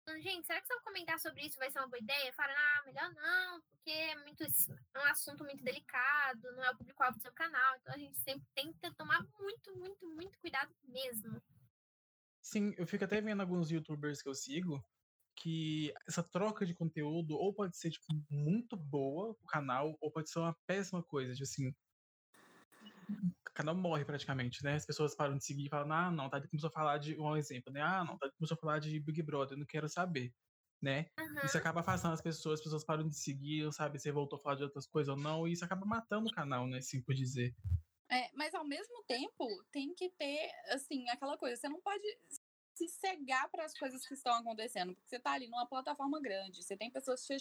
Falando, 0.05 0.23
gente, 0.23 0.47
será 0.47 0.61
que 0.61 0.67
se 0.67 0.75
eu 0.75 0.81
comentar 0.81 1.19
sobre 1.19 1.47
isso 1.47 1.59
vai 1.59 1.71
ser 1.71 1.79
uma 1.79 1.89
boa 1.89 1.99
ideia? 1.99 2.33
Falaram, 2.33 2.59
ah, 2.59 2.83
melhor 2.87 3.15
não, 3.15 3.61
porque 3.63 3.91
é, 3.91 4.17
muito, 4.25 4.43
é 4.43 4.99
um 4.99 5.05
assunto 5.05 5.45
muito 5.45 5.63
delicado, 5.63 6.41
não 6.57 6.65
é 6.65 6.71
o 6.71 6.77
público-alvo 6.77 7.19
do 7.19 7.23
seu 7.23 7.33
canal. 7.33 7.77
Então 7.77 7.95
a 7.95 7.99
gente 7.99 8.19
sempre 8.19 8.47
que 8.55 8.95
tomar 8.97 9.23
muito, 9.39 9.77
muito, 9.77 10.07
muito 10.07 10.39
cuidado 10.39 10.75
mesmo. 10.85 11.41
Sim, 12.43 12.75
eu 12.79 12.87
fico 12.87 13.05
até 13.05 13.21
vendo 13.21 13.43
alguns 13.43 13.71
youtubers 13.71 14.23
que 14.23 14.29
eu 14.29 14.35
sigo 14.35 14.83
que 15.37 15.93
essa 16.07 16.23
troca 16.23 16.67
de 16.67 16.75
conteúdo 16.75 17.35
ou 17.35 17.53
pode 17.55 17.77
ser 17.77 17.91
tipo, 17.91 18.07
muito 18.31 18.77
boa 18.77 19.35
pro 19.35 19.47
canal, 19.47 19.97
ou 20.01 20.11
pode 20.11 20.31
ser 20.31 20.39
uma 20.39 20.57
péssima 20.67 21.03
coisa. 21.03 21.33
Tipo 21.33 21.45
assim, 21.45 21.75
o 23.11 23.53
canal 23.53 23.75
morre 23.75 24.05
praticamente, 24.05 24.63
né? 24.63 24.75
As 24.75 24.87
pessoas 24.87 25.15
param 25.15 25.37
de 25.37 25.45
seguir 25.45 25.67
e 25.67 25.69
falam, 25.69 25.93
ah, 25.93 26.11
não, 26.11 26.31
tá 26.31 26.41
começou 26.47 26.69
a 26.69 26.73
falar 26.73 26.99
de 26.99 27.19
um 27.19 27.37
exemplo, 27.37 27.73
né? 27.73 27.83
Ah, 27.83 28.05
não, 28.05 28.17
tá 28.19 28.31
começou 28.33 28.55
a 28.55 28.61
falar 28.61 28.79
de 28.79 28.99
Big 29.01 29.23
Brother, 29.23 29.59
não 29.59 29.67
quero 29.67 29.89
saber, 29.89 30.33
né? 30.81 31.07
Uhum. 31.19 31.45
Isso 31.45 31.59
acaba 31.59 31.81
afastando 31.81 32.15
as 32.15 32.23
pessoas, 32.23 32.61
as 32.61 32.65
pessoas 32.65 32.85
param 32.85 33.09
de 33.09 33.17
seguir, 33.17 33.65
não 33.65 33.73
sabe 33.73 33.99
se 33.99 34.11
voltou 34.11 34.39
a 34.39 34.43
falar 34.43 34.57
de 34.57 34.65
outras 34.65 34.87
coisas 34.87 35.15
ou 35.15 35.21
não, 35.21 35.47
e 35.47 35.53
isso 35.53 35.65
acaba 35.65 35.85
matando 35.85 36.29
o 36.29 36.33
canal, 36.33 36.67
né? 36.67 36.79
Assim 36.79 37.03
por 37.03 37.15
dizer. 37.15 37.55
É, 38.11 38.31
mas 38.35 38.55
ao 38.55 38.67
mesmo 38.67 39.05
tempo, 39.07 39.47
tem 39.71 39.95
que 39.95 40.11
ter, 40.11 40.51
assim, 40.71 41.09
aquela 41.11 41.39
coisa, 41.39 41.57
você 41.57 41.69
não 41.69 41.81
pode 41.81 42.03
se 42.75 42.89
cegar 42.89 43.49
para 43.51 43.65
as 43.65 43.75
coisas 43.79 44.07
que 44.07 44.15
estão 44.15 44.33
acontecendo, 44.35 44.95
porque 44.95 45.09
você 45.09 45.21
tá 45.21 45.33
ali 45.33 45.47
numa 45.47 45.67
plataforma 45.67 46.21
grande, 46.21 46.63
você 46.63 46.77
tem 46.77 46.91
pessoas 46.91 47.25
te, 47.25 47.37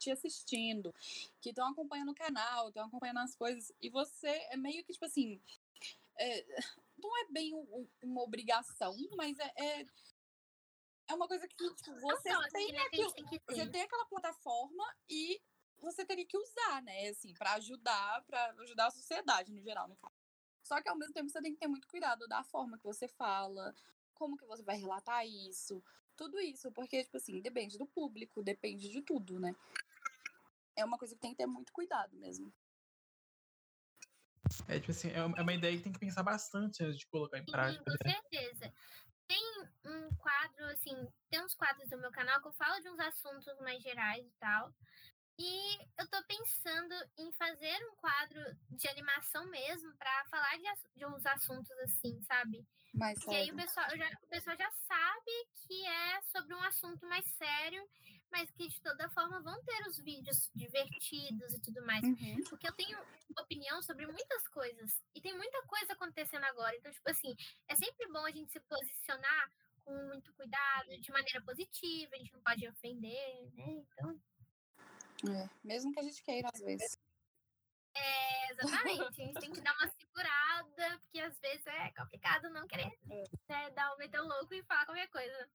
te 0.00 0.10
assistindo, 0.10 0.94
que 1.40 1.50
estão 1.50 1.68
acompanhando 1.68 2.10
o 2.10 2.14
canal, 2.14 2.68
estão 2.68 2.86
acompanhando 2.86 3.18
as 3.18 3.34
coisas, 3.34 3.70
e 3.80 3.90
você 3.90 4.28
é 4.50 4.56
meio 4.56 4.82
que, 4.82 4.92
tipo 4.92 5.04
assim, 5.04 5.40
é, 6.18 6.46
não 6.98 7.16
é 7.18 7.26
bem 7.30 7.54
um, 7.54 7.86
uma 8.02 8.22
obrigação, 8.22 8.96
mas 9.16 9.38
é, 9.38 9.52
é, 9.56 9.86
é 11.08 11.14
uma 11.14 11.28
coisa 11.28 11.46
que 11.46 11.54
tipo, 11.54 12.00
você 12.00 12.30
não, 12.30 12.42
tem, 12.48 12.72
né, 12.72 12.80
aquilo, 12.80 13.12
tem 13.12 13.26
que 13.26 13.40
você 13.46 13.66
tem 13.66 13.82
aquela 13.82 14.06
plataforma 14.06 14.84
e 15.08 15.40
você 15.78 16.04
teria 16.04 16.26
que 16.26 16.36
usar, 16.36 16.82
né, 16.82 17.08
assim, 17.08 17.34
para 17.34 17.54
ajudar, 17.54 18.22
para 18.24 18.52
ajudar 18.62 18.86
a 18.86 18.90
sociedade 18.90 19.52
no 19.52 19.60
geral, 19.60 19.88
no 19.88 19.96
caso. 19.96 20.14
Só 20.62 20.80
que 20.80 20.88
ao 20.88 20.96
mesmo 20.96 21.14
tempo 21.14 21.28
você 21.28 21.40
tem 21.40 21.52
que 21.52 21.58
ter 21.58 21.68
muito 21.68 21.88
cuidado 21.88 22.28
da 22.28 22.42
forma 22.44 22.78
que 22.78 22.84
você 22.84 23.08
fala, 23.08 23.74
como 24.14 24.36
que 24.36 24.44
você 24.46 24.62
vai 24.62 24.76
relatar 24.76 25.26
isso, 25.26 25.82
tudo 26.14 26.38
isso, 26.38 26.70
porque 26.72 27.02
tipo 27.02 27.16
assim, 27.16 27.40
depende 27.40 27.78
do 27.78 27.86
público, 27.86 28.42
depende 28.42 28.90
de 28.90 29.00
tudo, 29.00 29.40
né? 29.40 29.56
É 30.80 30.84
uma 30.84 30.98
coisa 30.98 31.14
que 31.14 31.20
tem 31.20 31.30
que 31.30 31.36
ter 31.36 31.46
muito 31.46 31.72
cuidado 31.72 32.16
mesmo. 32.16 32.52
É, 34.66 34.80
tipo 34.80 34.90
assim, 34.90 35.10
é, 35.10 35.18
é 35.18 35.42
uma 35.42 35.52
ideia 35.52 35.76
que 35.76 35.82
tem 35.82 35.92
que 35.92 35.98
pensar 35.98 36.22
bastante 36.22 36.82
antes 36.82 36.98
de 36.98 37.06
colocar 37.06 37.38
em 37.38 37.44
prática. 37.44 37.84
Sim, 37.90 37.98
com 37.98 38.08
né? 38.08 38.14
certeza. 38.14 38.74
Tem 39.28 39.68
um 39.86 40.14
quadro, 40.16 40.64
assim, 40.66 41.08
tem 41.30 41.44
uns 41.44 41.54
quadros 41.54 41.88
do 41.88 41.98
meu 41.98 42.10
canal 42.10 42.40
que 42.40 42.48
eu 42.48 42.52
falo 42.54 42.80
de 42.80 42.88
uns 42.88 42.98
assuntos 42.98 43.46
mais 43.60 43.80
gerais 43.82 44.26
e 44.26 44.32
tal. 44.40 44.74
E 45.38 45.78
eu 45.98 46.06
tô 46.10 46.22
pensando 46.24 46.94
em 47.16 47.32
fazer 47.32 47.78
um 47.90 47.96
quadro 47.96 48.40
de 48.72 48.88
animação 48.88 49.48
mesmo 49.48 49.90
para 49.96 50.24
falar 50.26 50.54
de, 50.58 50.64
de 50.96 51.06
uns 51.06 51.24
assuntos 51.24 51.70
assim, 51.78 52.20
sabe? 52.24 52.66
Mais 52.92 53.18
e 53.24 53.34
aí 53.34 53.50
o 53.50 53.56
pessoal, 53.56 53.86
já, 53.96 54.10
o 54.22 54.26
pessoal 54.26 54.56
já 54.56 54.70
sabe 54.70 55.30
que 55.54 55.86
é 55.86 56.20
sobre 56.22 56.54
um 56.54 56.62
assunto 56.64 57.06
mais 57.06 57.24
sério 57.36 57.82
mas 58.30 58.50
que 58.52 58.68
de 58.68 58.80
toda 58.80 59.08
forma 59.10 59.40
vão 59.40 59.62
ter 59.64 59.86
os 59.86 59.98
vídeos 59.98 60.50
divertidos 60.54 61.54
e 61.54 61.60
tudo 61.60 61.84
mais. 61.84 62.02
Uhum. 62.04 62.42
Porque 62.48 62.68
eu 62.68 62.72
tenho 62.72 62.98
opinião 63.38 63.82
sobre 63.82 64.06
muitas 64.06 64.48
coisas. 64.48 65.02
E 65.14 65.20
tem 65.20 65.36
muita 65.36 65.62
coisa 65.66 65.92
acontecendo 65.92 66.44
agora. 66.44 66.76
Então, 66.76 66.92
tipo 66.92 67.10
assim, 67.10 67.34
é 67.68 67.76
sempre 67.76 68.06
bom 68.08 68.24
a 68.24 68.30
gente 68.30 68.52
se 68.52 68.60
posicionar 68.60 69.50
com 69.84 69.94
muito 70.08 70.32
cuidado, 70.34 70.88
de 71.00 71.10
maneira 71.10 71.40
positiva, 71.42 72.14
a 72.14 72.18
gente 72.18 72.32
não 72.32 72.42
pode 72.42 72.68
ofender, 72.68 73.50
né? 73.54 73.64
Então. 73.68 74.20
É, 75.34 75.48
mesmo 75.64 75.92
que 75.92 76.00
a 76.00 76.02
gente 76.02 76.22
queira, 76.22 76.48
às 76.52 76.60
vezes. 76.60 76.98
É, 77.94 78.52
exatamente. 78.52 79.02
A 79.02 79.26
gente 79.26 79.40
tem 79.40 79.52
que 79.52 79.60
dar 79.60 79.74
uma 79.74 79.88
segurada, 79.88 80.98
porque 81.00 81.20
às 81.20 81.38
vezes 81.40 81.66
é 81.66 81.90
complicado 81.92 82.50
não 82.50 82.66
querer 82.66 82.90
né, 83.48 83.70
dar 83.70 83.92
o 83.94 83.98
meter 83.98 84.20
louco 84.20 84.54
e 84.54 84.62
falar 84.62 84.86
qualquer 84.86 85.08
coisa. 85.08 85.48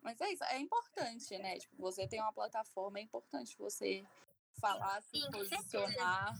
Mas 0.00 0.20
é 0.20 0.30
isso, 0.32 0.44
é 0.44 0.58
importante, 0.58 1.36
né? 1.38 1.58
Tipo, 1.58 1.76
você 1.76 2.06
tem 2.06 2.20
uma 2.20 2.32
plataforma, 2.32 2.98
é 2.98 3.02
importante 3.02 3.56
você 3.58 4.06
falar, 4.60 5.02
se 5.02 5.20
Sim, 5.20 5.30
posicionar, 5.30 6.34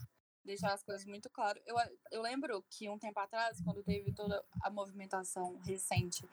deixar 0.45 0.73
as 0.73 0.83
coisas 0.83 1.05
muito 1.05 1.29
claras. 1.31 1.63
Eu, 1.67 1.77
eu 2.11 2.23
lembro 2.23 2.63
que 2.71 2.89
um 2.89 2.99
tempo 2.99 3.19
atrás, 3.21 3.61
quando 3.63 3.83
teve 3.83 4.13
toda 4.13 4.45
a 4.63 4.71
movimentação 4.71 5.59
recente 5.59 6.29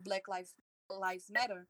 Black 0.00 0.30
Lives, 0.30 0.54
Lives 0.90 1.30
Matter, 1.30 1.66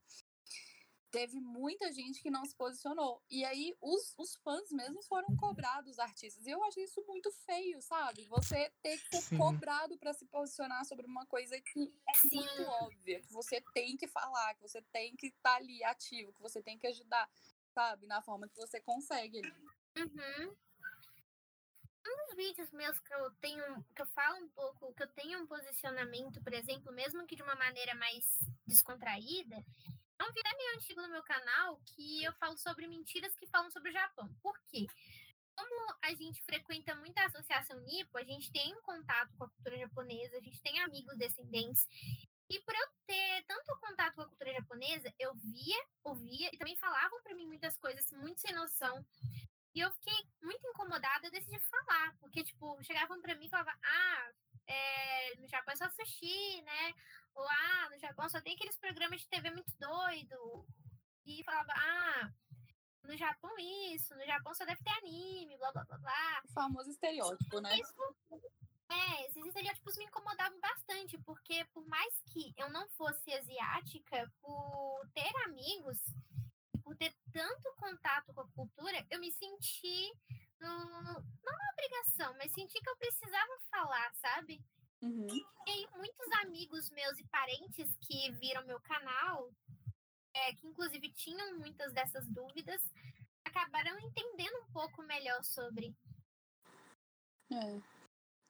teve 1.11 1.41
muita 1.41 1.93
gente 1.93 2.21
que 2.21 2.31
não 2.31 2.45
se 2.45 2.55
posicionou. 2.55 3.23
E 3.31 3.45
aí 3.45 3.77
os, 3.81 4.15
os 4.19 4.37
fãs 4.37 4.71
mesmo 4.71 5.03
foram 5.03 5.35
cobrados, 5.37 5.93
os 5.93 5.99
artistas. 5.99 6.47
E 6.47 6.51
eu 6.51 6.63
achei 6.65 6.85
isso 6.85 7.03
muito 7.07 7.31
feio, 7.45 7.81
sabe? 7.81 8.25
Você 8.27 8.71
ter 8.83 8.99
que 8.99 9.09
ser 9.09 9.23
Sim. 9.23 9.39
cobrado 9.39 9.97
para 9.99 10.13
se 10.13 10.27
posicionar 10.27 10.85
sobre 10.85 11.07
uma 11.07 11.27
coisa 11.27 11.61
que 11.61 11.93
é 12.09 12.15
Sim. 12.15 12.37
muito 12.37 12.63
óbvia, 12.63 13.21
que 13.21 13.33
você 13.33 13.61
tem 13.73 13.97
que 13.97 14.07
falar, 14.07 14.55
que 14.55 14.63
você 14.63 14.83
tem 14.93 15.17
que 15.17 15.29
estar 15.29 15.51
tá 15.51 15.57
ali 15.57 15.83
ativo, 15.85 16.33
que 16.33 16.43
você 16.43 16.63
tem 16.63 16.79
que 16.79 16.87
ajudar, 16.87 17.29
sabe? 17.75 18.07
Na 18.07 18.23
forma 18.23 18.49
que 18.49 18.57
você 18.57 18.81
consegue. 18.81 19.41
Uhum. 19.97 20.57
Um 22.09 22.27
dos 22.27 22.37
vídeos 22.37 22.71
meus 22.71 22.99
que 23.01 23.13
eu 23.13 23.31
tenho, 23.41 23.85
que 23.95 24.03
eu 24.03 24.07
falo 24.09 24.45
um 24.45 24.49
pouco, 24.51 24.95
que 24.95 25.03
eu 25.03 25.09
tenho 25.09 25.41
um 25.41 25.47
posicionamento, 25.47 26.41
por 26.41 26.53
exemplo, 26.53 26.93
mesmo 26.93 27.27
que 27.27 27.35
de 27.35 27.43
uma 27.43 27.57
maneira 27.57 27.95
mais 27.97 28.25
descontraída, 28.65 29.65
é 30.19 30.25
um 30.25 30.33
vídeo 30.33 30.47
antigo 30.77 31.03
no 31.03 31.09
meu 31.09 31.23
canal 31.23 31.81
que 31.87 32.23
eu 32.23 32.33
falo 32.35 32.57
sobre 32.59 32.87
mentiras 32.87 33.35
que 33.37 33.47
falam 33.47 33.71
sobre 33.71 33.91
o 33.91 33.93
Japão. 33.93 34.29
Por 34.43 34.59
quê? 34.69 34.87
Como 35.55 35.95
a 36.03 36.15
gente 36.15 36.43
frequenta 36.43 36.95
muito 36.95 37.17
a 37.19 37.27
Associação 37.27 37.81
Nipo, 37.81 38.19
a 38.19 38.25
gente 38.25 38.53
tem 38.53 38.75
um 38.75 38.83
contato 38.83 39.35
com 39.37 39.45
a 39.45 39.49
cultura 39.49 39.79
japonesa, 39.79 40.37
a 40.37 40.41
gente 40.41 40.61
tem 40.61 40.79
amigos 40.81 41.17
descendentes. 41.17 41.89
E 42.49 42.61
por 42.61 42.75
eu 42.75 42.87
ter 43.07 43.45
tanto 43.47 43.77
contato 43.81 44.15
com 44.15 44.23
a 44.23 44.29
cultura 44.29 44.53
japonesa, 44.53 45.13
eu 45.19 45.35
via, 45.35 45.87
ouvia 46.05 46.51
e 46.53 46.59
também 46.59 46.77
falavam 46.77 47.21
para 47.23 47.35
mim 47.35 47.47
muitas 47.47 47.77
coisas 47.79 48.11
muito 48.13 48.41
sem 48.41 48.55
noção. 48.55 49.05
E 49.75 49.81
eu 49.81 49.91
fiquei 49.93 50.15
muito 50.43 50.67
incomodada, 50.67 51.27
eu 51.27 51.31
decidi 51.31 51.59
falar, 51.59 52.15
porque, 52.21 52.45
tipo, 52.45 52.83
chegavam 52.83 53.21
para 53.21 53.35
mim 53.35 53.47
e 53.47 53.51
falavam, 53.51 53.75
ah, 53.83 54.31
é, 54.67 55.35
no 55.37 55.49
Japão 55.49 55.73
é 55.73 55.77
só 55.77 55.89
sushi, 55.91 56.63
né? 56.63 56.95
Ah, 57.43 57.89
no 57.91 57.99
Japão 57.99 58.29
só 58.29 58.41
tem 58.41 58.55
aqueles 58.55 58.77
programas 58.79 59.21
de 59.21 59.29
TV 59.29 59.51
muito 59.51 59.73
doido. 59.79 60.67
E 61.25 61.43
falava, 61.45 61.73
ah, 61.75 62.33
no 63.05 63.17
Japão 63.17 63.51
isso, 63.59 64.15
no 64.15 64.25
Japão 64.25 64.55
só 64.55 64.65
deve 64.65 64.83
ter 64.83 64.91
anime, 64.91 65.57
blá, 65.59 65.73
blá, 65.73 65.85
blá, 65.85 65.99
blá. 65.99 66.43
O 66.45 66.53
famoso 66.53 66.91
estereótipo, 66.91 67.61
né? 67.61 67.79
Isso, 67.79 67.95
é, 68.89 69.27
esses 69.27 69.45
estereótipos 69.45 69.97
me 69.97 70.05
incomodavam 70.05 70.59
bastante, 70.61 71.19
porque 71.19 71.65
por 71.67 71.87
mais 71.87 72.13
que 72.27 72.55
eu 72.57 72.69
não 72.71 72.89
fosse 72.91 73.33
asiática, 73.33 74.33
por 74.41 75.09
ter 75.13 75.33
amigos, 75.45 75.99
por 76.85 76.97
ter 76.97 77.15
tanto 77.33 77.75
contato 77.77 78.33
com 78.33 78.43
a 78.43 78.49
cultura, 78.49 79.05
eu 79.11 79.19
me 79.19 79.33
senti 79.33 80.13
no, 80.61 80.69
não 80.69 81.23
uma 81.43 81.73
obrigação, 81.73 82.35
mas 82.39 82.53
senti 82.53 82.81
que 82.81 82.89
eu 82.89 82.97
precisava 82.97 83.59
falar, 83.71 84.15
sabe? 84.15 84.63
Uhum. 85.03 85.27
E 85.67 85.87
muitos 85.97 86.33
amigos 86.43 86.91
meus 86.91 87.19
e 87.19 87.25
parentes 87.25 87.95
que 88.01 88.31
viram 88.33 88.67
meu 88.67 88.81
canal, 88.81 89.53
é, 90.35 90.55
que 90.55 90.67
inclusive 90.67 91.13
tinham 91.13 91.59
muitas 91.59 91.93
dessas 91.93 92.27
dúvidas, 92.29 92.81
acabaram 93.45 93.99
entendendo 94.01 94.59
um 94.63 94.73
pouco 94.73 95.03
melhor 95.03 95.43
sobre. 95.45 95.95
É. 97.51 97.97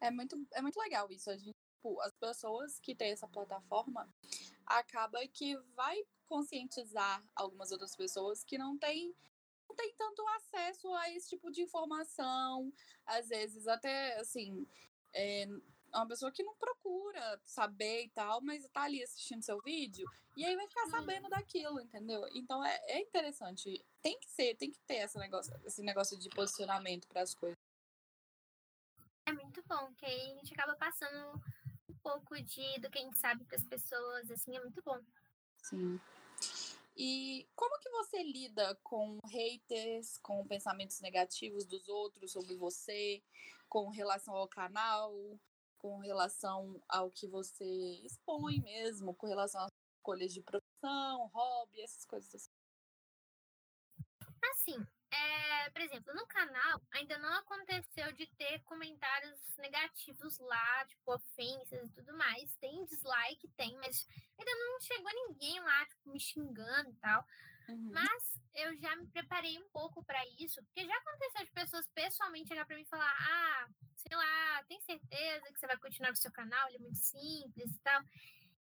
É 0.00 0.10
muito, 0.10 0.46
é 0.52 0.60
muito 0.60 0.78
legal 0.78 1.10
isso. 1.10 1.30
A 1.30 1.36
gente, 1.36 1.56
tipo, 1.86 2.00
as 2.02 2.14
pessoas 2.16 2.78
que 2.80 2.94
têm 2.94 3.12
essa 3.12 3.28
plataforma 3.28 4.08
acaba 4.66 5.26
que 5.28 5.56
vai 5.74 5.96
conscientizar 6.26 7.22
algumas 7.34 7.70
outras 7.70 7.94
pessoas 7.94 8.42
que 8.42 8.58
não 8.58 8.76
têm 8.76 9.14
não 9.68 9.74
tem 9.74 9.92
tanto 9.96 10.24
acesso 10.28 10.92
a 10.94 11.10
esse 11.10 11.30
tipo 11.30 11.50
de 11.50 11.60
informação, 11.60 12.72
às 13.04 13.28
vezes 13.28 13.66
até 13.66 14.16
assim, 14.20 14.64
é 15.12 15.48
uma 15.98 16.08
pessoa 16.08 16.32
que 16.32 16.42
não 16.42 16.54
procura 16.56 17.40
saber 17.44 18.04
e 18.04 18.08
tal, 18.10 18.40
mas 18.42 18.68
tá 18.68 18.82
ali 18.82 19.02
assistindo 19.02 19.42
seu 19.42 19.60
vídeo 19.60 20.06
e 20.36 20.44
aí 20.44 20.54
vai 20.54 20.68
ficar 20.68 20.86
sabendo 20.88 21.28
daquilo, 21.28 21.80
entendeu? 21.80 22.26
Então 22.34 22.64
é, 22.64 22.78
é 22.88 23.00
interessante. 23.00 23.84
Tem 24.02 24.18
que 24.20 24.30
ser, 24.30 24.54
tem 24.56 24.70
que 24.70 24.80
ter 24.80 24.96
esse 24.96 25.18
negócio, 25.18 25.52
esse 25.64 25.82
negócio 25.82 26.18
de 26.18 26.28
posicionamento 26.28 27.08
para 27.08 27.22
as 27.22 27.34
coisas. 27.34 27.56
É 29.24 29.32
muito 29.32 29.62
bom, 29.66 29.92
que 29.94 30.04
aí 30.06 30.32
a 30.32 30.34
gente 30.36 30.52
acaba 30.52 30.76
passando 30.76 31.42
um 31.88 31.94
pouco 32.02 32.40
de 32.40 32.78
do 32.80 32.90
que 32.90 32.98
a 32.98 33.02
gente 33.02 33.18
sabe 33.18 33.44
para 33.44 33.56
as 33.56 33.64
pessoas, 33.64 34.30
assim, 34.30 34.56
é 34.56 34.60
muito 34.60 34.82
bom. 34.82 35.00
Sim. 35.62 36.00
E 36.96 37.46
como 37.54 37.78
que 37.78 37.90
você 37.90 38.22
lida 38.22 38.74
com 38.82 39.18
haters, 39.26 40.18
com 40.18 40.46
pensamentos 40.46 41.00
negativos 41.00 41.66
dos 41.66 41.88
outros 41.88 42.32
sobre 42.32 42.54
você, 42.56 43.22
com 43.68 43.88
relação 43.90 44.34
ao 44.34 44.48
canal, 44.48 45.12
com 45.78 45.98
relação 45.98 46.80
ao 46.88 47.10
que 47.10 47.26
você 47.26 47.64
expõe 48.04 48.60
mesmo, 48.60 49.14
com 49.14 49.26
relação 49.26 49.60
às 49.62 49.72
escolhas 49.96 50.32
de 50.32 50.42
profissão, 50.42 51.26
hobby, 51.32 51.80
essas 51.82 52.04
coisas 52.04 52.34
assim? 52.34 52.50
Assim, 54.52 54.86
é, 55.10 55.70
por 55.70 55.80
exemplo, 55.80 56.14
no 56.14 56.26
canal 56.26 56.80
ainda 56.92 57.18
não 57.18 57.32
aconteceu 57.34 58.12
de 58.12 58.26
ter 58.36 58.62
comentários 58.64 59.40
negativos 59.58 60.38
lá, 60.38 60.84
tipo, 60.86 61.14
ofensas 61.14 61.88
e 61.88 61.92
tudo 61.92 62.16
mais. 62.16 62.54
Tem 62.56 62.84
dislike, 62.84 63.48
tem, 63.56 63.76
mas 63.76 64.06
ainda 64.38 64.50
não 64.54 64.80
chegou 64.80 65.10
ninguém 65.12 65.60
lá, 65.60 65.86
tipo, 65.86 66.10
me 66.10 66.20
xingando 66.20 66.90
e 66.90 66.96
tal. 66.96 67.24
Uhum. 67.68 67.90
Mas 67.92 68.40
eu 68.54 68.76
já 68.78 68.94
me 68.96 69.06
preparei 69.08 69.58
um 69.58 69.68
pouco 69.70 70.04
para 70.04 70.22
isso, 70.38 70.62
porque 70.64 70.86
já 70.86 70.96
aconteceu 70.96 71.44
de 71.44 71.52
pessoas 71.52 71.86
pessoalmente 71.88 72.48
chegar 72.48 72.64
para 72.64 72.76
mim 72.76 72.82
e 72.82 72.88
falar: 72.88 73.14
ah, 73.18 73.68
sei 73.96 74.16
lá, 74.16 74.64
tem 74.68 74.80
certeza 74.80 75.52
que 75.52 75.58
você 75.58 75.66
vai 75.66 75.76
continuar 75.78 76.08
com 76.10 76.18
o 76.18 76.22
seu 76.22 76.32
canal? 76.32 76.68
Ele 76.68 76.76
é 76.76 76.80
muito 76.80 76.98
simples 76.98 77.70
e 77.70 77.78
tal. 77.80 78.02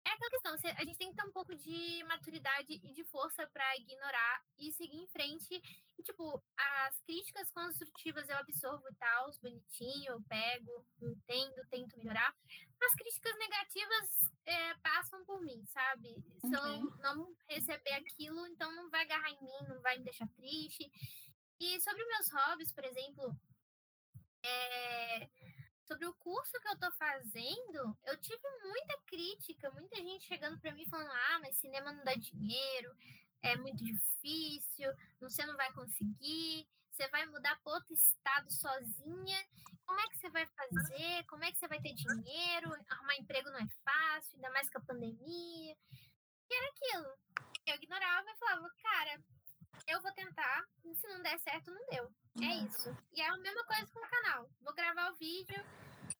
É 0.07 0.11
aquela 0.11 0.29
questão, 0.29 0.53
a 0.53 0.85
gente 0.85 0.97
tem 0.99 1.09
que 1.09 1.15
ter 1.15 1.27
um 1.27 1.31
pouco 1.31 1.55
de 1.55 2.03
maturidade 2.03 2.73
e 2.73 2.93
de 2.93 3.03
força 3.05 3.47
para 3.47 3.75
ignorar 3.77 4.43
e 4.59 4.71
seguir 4.71 4.97
em 4.97 5.07
frente. 5.07 5.59
E, 5.97 6.03
tipo, 6.03 6.43
as 6.55 6.99
críticas 7.01 7.49
construtivas 7.49 8.29
eu 8.29 8.37
absorvo 8.37 8.87
e 8.87 8.95
tal, 8.95 9.31
bonitinho, 9.41 10.11
eu 10.11 10.21
pego, 10.29 10.85
entendo, 11.01 11.67
tento 11.71 11.97
melhorar. 11.97 12.35
As 12.83 12.93
críticas 12.93 13.35
negativas 13.39 14.31
é, 14.45 14.73
passam 14.75 15.23
por 15.25 15.41
mim, 15.41 15.65
sabe? 15.65 16.23
Se 16.39 16.53
eu 16.53 16.97
não 16.97 17.35
receber 17.47 17.93
aquilo, 17.93 18.45
então 18.47 18.71
não 18.75 18.89
vai 18.89 19.01
agarrar 19.01 19.31
em 19.31 19.41
mim, 19.41 19.67
não 19.67 19.81
vai 19.81 19.97
me 19.97 20.03
deixar 20.03 20.27
triste. 20.29 20.89
E 21.59 21.81
sobre 21.81 22.05
meus 22.05 22.29
hobbies, 22.31 22.71
por 22.71 22.83
exemplo, 22.83 23.35
é 24.43 25.29
sobre 25.87 26.05
o 26.07 26.13
curso 26.15 26.59
que 26.59 26.67
eu 26.67 26.79
tô 26.79 26.91
fazendo, 26.93 27.97
eu 28.05 28.17
tive 28.19 28.41
muita 28.63 28.97
crítica, 29.05 29.71
muita 29.71 29.95
gente 29.97 30.25
chegando 30.25 30.59
para 30.59 30.73
mim 30.73 30.85
falando: 30.89 31.11
ah, 31.11 31.39
mas 31.41 31.57
cinema 31.57 31.91
não 31.91 32.03
dá 32.03 32.13
dinheiro, 32.15 32.95
é 33.41 33.55
muito 33.55 33.83
difícil, 33.83 34.91
você 35.19 35.45
não 35.45 35.55
vai 35.55 35.71
conseguir, 35.73 36.67
você 36.95 37.07
vai 37.09 37.25
mudar 37.25 37.59
para 37.61 37.73
outro 37.73 37.93
estado 37.93 38.49
sozinha, 38.49 39.45
como 39.85 39.99
é 39.99 40.07
que 40.07 40.17
você 40.17 40.29
vai 40.29 40.47
fazer? 40.47 41.23
Como 41.25 41.43
é 41.43 41.51
que 41.51 41.59
você 41.59 41.67
vai 41.67 41.81
ter 41.81 41.93
dinheiro? 41.93 42.73
Arrumar 42.89 43.15
emprego 43.17 43.49
não 43.49 43.59
é 43.59 43.67
fácil, 43.83 44.35
ainda 44.35 44.49
mais 44.51 44.69
com 44.69 44.79
a 44.79 44.85
pandemia. 44.85 45.77
E 46.49 46.55
era 46.55 46.69
aquilo. 46.69 47.17
Eu 47.65 47.75
ignorava 47.75 48.29
e 48.29 48.37
falava, 48.37 48.69
cara, 48.81 49.21
eu 49.87 50.01
vou 50.01 50.11
tentar, 50.13 50.65
se 50.81 51.07
não 51.07 51.21
der 51.21 51.37
certo, 51.39 51.71
não 51.71 51.85
deu. 51.87 52.11
É 52.41 52.55
isso. 52.65 52.95
E 53.11 53.21
é 53.21 53.27
a 53.27 53.37
mesma 53.37 53.63
coisa 53.65 53.87
com 53.87 53.99
o 53.99 54.09
canal. 54.09 54.49
Vou 54.61 54.73
gravar 54.73 55.11
o 55.11 55.15
vídeo. 55.15 55.63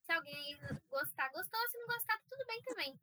Se 0.05 0.11
alguém 0.11 0.57
gostar, 0.89 1.29
gostou. 1.29 1.69
Se 1.69 1.77
não 1.77 1.87
gostar, 1.87 2.17
tá 2.17 2.23
tudo 2.29 2.45
bem 2.45 2.61
também. 2.63 2.99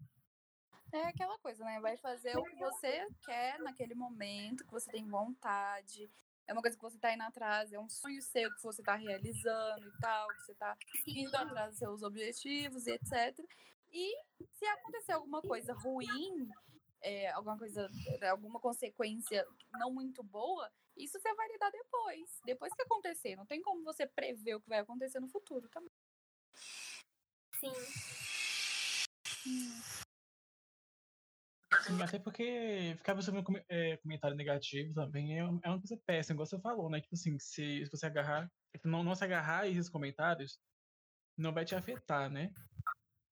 É 0.92 1.08
aquela 1.08 1.38
coisa, 1.38 1.64
né? 1.64 1.80
Vai 1.80 1.96
fazer 1.96 2.36
o 2.36 2.44
que 2.44 2.56
você 2.56 3.08
quer 3.24 3.58
naquele 3.60 3.94
momento, 3.94 4.64
que 4.64 4.70
você 4.70 4.90
tem 4.90 5.08
vontade. 5.08 6.10
É 6.46 6.52
uma 6.52 6.62
coisa 6.62 6.76
que 6.76 6.82
você 6.82 6.98
tá 6.98 7.12
indo 7.12 7.22
atrás, 7.22 7.72
é 7.72 7.78
um 7.78 7.88
sonho 7.88 8.20
seu 8.20 8.52
que 8.54 8.62
você 8.62 8.82
tá 8.82 8.94
realizando 8.94 9.86
e 9.86 9.98
tal, 10.00 10.28
que 10.28 10.40
você 10.42 10.54
tá 10.54 10.76
indo 11.06 11.34
atrás 11.36 11.70
dos 11.70 11.78
seus 11.78 12.02
objetivos 12.02 12.86
e 12.86 12.92
etc. 12.92 13.38
E 13.92 14.16
se 14.52 14.66
acontecer 14.66 15.12
alguma 15.12 15.40
coisa 15.40 15.72
ruim, 15.74 16.48
é, 17.00 17.30
alguma 17.30 17.58
coisa, 17.58 17.88
alguma 18.30 18.60
consequência 18.60 19.46
não 19.72 19.92
muito 19.92 20.22
boa, 20.22 20.70
isso 20.96 21.18
você 21.18 21.34
vai 21.34 21.48
lidar 21.48 21.70
depois. 21.70 22.40
Depois 22.44 22.74
que 22.74 22.82
acontecer. 22.82 23.36
Não 23.36 23.46
tem 23.46 23.60
como 23.62 23.82
você 23.82 24.06
prever 24.06 24.54
o 24.54 24.60
que 24.60 24.68
vai 24.68 24.80
acontecer 24.80 25.20
no 25.20 25.28
futuro 25.28 25.68
também. 25.68 25.92
Sim. 27.60 27.72
Hum. 29.46 30.01
Sim, 31.80 32.00
até 32.02 32.18
porque 32.18 32.94
ficar 32.98 33.14
recebendo 33.14 33.44
é, 33.68 33.96
comentário 33.98 34.36
negativo 34.36 34.92
também 34.94 35.38
é, 35.38 35.40
é 35.40 35.44
uma 35.44 35.78
coisa 35.78 36.00
péssima, 36.06 36.34
igual 36.34 36.46
você 36.46 36.60
falou, 36.60 36.90
né? 36.90 37.00
Tipo 37.00 37.14
assim, 37.14 37.38
se, 37.38 37.84
se 37.84 37.90
você 37.90 38.06
agarrar, 38.06 38.50
não, 38.84 39.02
não 39.02 39.14
se 39.14 39.24
agarrar 39.24 39.60
a 39.60 39.68
esses 39.68 39.88
comentários, 39.88 40.58
não 41.36 41.52
vai 41.52 41.64
te 41.64 41.74
afetar, 41.74 42.30
né? 42.30 42.52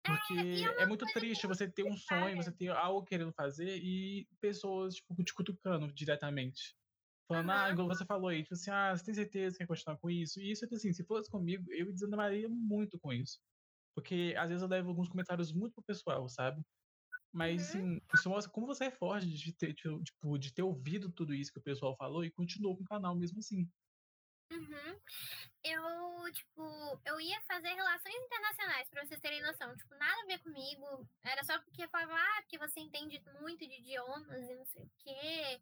Porque 0.04 0.64
é, 0.78 0.84
é 0.84 0.86
muito 0.86 1.06
triste 1.14 1.48
você 1.48 1.70
ter 1.70 1.84
um 1.84 1.96
sonho, 1.96 2.38
você 2.38 2.52
ter 2.52 2.70
algo 2.70 3.06
querendo 3.06 3.34
fazer 3.34 3.78
e 3.78 4.28
pessoas, 4.40 4.96
tipo, 4.96 5.24
te 5.24 5.34
cutucando 5.34 5.92
diretamente. 5.94 6.76
Falando, 7.28 7.50
uhum. 7.50 7.56
ah, 7.56 7.70
igual 7.70 7.88
você 7.88 8.06
falou 8.06 8.30
aí, 8.30 8.42
tipo 8.42 8.56
assim, 8.56 8.72
ah, 8.72 8.96
você 8.96 9.06
tem 9.06 9.14
certeza 9.14 9.54
que 9.54 9.60
quer 9.60 9.68
continuar 9.68 9.98
com 9.98 10.10
isso? 10.10 10.40
E 10.40 10.52
isso, 10.52 10.66
assim, 10.74 10.92
se 10.92 11.04
fosse 11.04 11.30
comigo, 11.30 11.64
eu 11.72 11.92
desanimaria 11.92 12.50
muito 12.50 12.98
com 13.00 13.14
isso. 13.14 13.40
Porque 13.94 14.34
às 14.38 14.50
vezes 14.50 14.64
eu 14.64 14.68
levo 14.68 14.90
alguns 14.90 15.10
comentários 15.10 15.54
muito 15.54 15.74
pro 15.74 15.84
pessoal, 15.84 16.28
sabe? 16.28 16.64
Mas, 17.32 17.70
assim, 17.70 18.02
isso 18.14 18.30
mostra 18.30 18.52
como 18.52 18.66
você 18.66 18.86
é 18.86 18.92
forte 18.92 19.28
de 19.28 19.54
ter, 19.54 19.74
tipo, 19.74 20.38
de 20.38 20.52
ter 20.52 20.64
ouvido 20.64 21.12
tudo 21.12 21.34
isso 21.34 21.52
que 21.52 21.60
o 21.60 21.64
pessoal 21.64 21.96
falou 21.96 22.24
e 22.24 22.32
continuou 22.32 22.76
com 22.76 22.84
o 22.84 22.88
canal 22.88 23.16
mesmo 23.16 23.40
assim. 23.40 23.70
Uhum. 24.52 25.00
Eu, 25.64 26.34
tipo, 26.34 27.02
eu 27.06 27.22
ia 27.22 27.40
fazer 27.42 27.70
relações 27.70 28.16
internacionais, 28.16 28.90
pra 28.90 29.06
vocês 29.06 29.20
terem 29.20 29.44
noção. 29.44 29.76
Tipo, 29.76 29.96
nada 29.96 30.22
a 30.24 30.26
ver 30.26 30.40
comigo. 30.40 31.08
Era 31.24 31.44
só 31.44 31.60
porque 31.60 31.84
eu 31.84 31.90
falava, 31.90 32.16
ah, 32.16 32.42
porque 32.42 32.58
você 32.58 32.80
entende 32.80 33.22
muito 33.40 33.68
de 33.68 33.76
idiomas 33.76 34.50
e 34.50 34.56
não 34.56 34.66
sei 34.66 34.84
o 34.84 34.92
quê. 34.98 35.62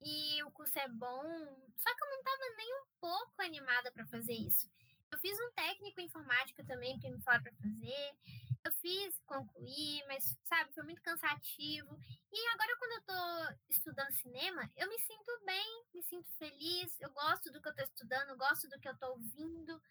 E 0.00 0.42
o 0.44 0.50
curso 0.52 0.78
é 0.78 0.88
bom. 0.88 1.22
Só 1.76 1.94
que 1.94 2.04
eu 2.04 2.10
não 2.10 2.22
tava 2.22 2.56
nem 2.56 2.74
um 2.74 2.86
pouco 3.00 3.42
animada 3.42 3.92
para 3.92 4.06
fazer 4.06 4.34
isso. 4.34 4.70
Eu 5.12 5.18
fiz 5.18 5.38
um 5.38 5.50
técnico 5.52 6.00
em 6.00 6.06
informática 6.06 6.64
também, 6.64 6.94
porque 6.94 7.10
me 7.10 7.22
falaram 7.22 7.44
para 7.44 7.52
fazer. 7.52 8.16
Eu 8.64 8.72
fiz, 8.72 9.20
concluí, 9.26 10.02
mas, 10.06 10.24
sabe, 10.44 10.72
foi 10.72 10.84
muito 10.84 11.02
cansativo. 11.02 11.98
E 12.32 12.48
agora, 12.48 12.76
quando 12.78 12.92
eu 12.92 13.02
tô 13.02 13.56
estudando 13.68 14.10
cinema, 14.12 14.70
eu 14.74 14.88
me 14.88 14.98
sinto 15.00 15.40
bem, 15.44 15.84
me 15.92 16.02
sinto 16.02 16.26
feliz, 16.38 16.98
eu 16.98 17.10
gosto 17.10 17.52
do 17.52 17.60
que 17.60 17.68
eu 17.68 17.74
tô 17.74 17.82
estudando, 17.82 18.38
gosto 18.38 18.66
do 18.68 18.80
que 18.80 18.88
eu 18.88 18.96
tô 18.96 19.10
ouvindo. 19.10 19.82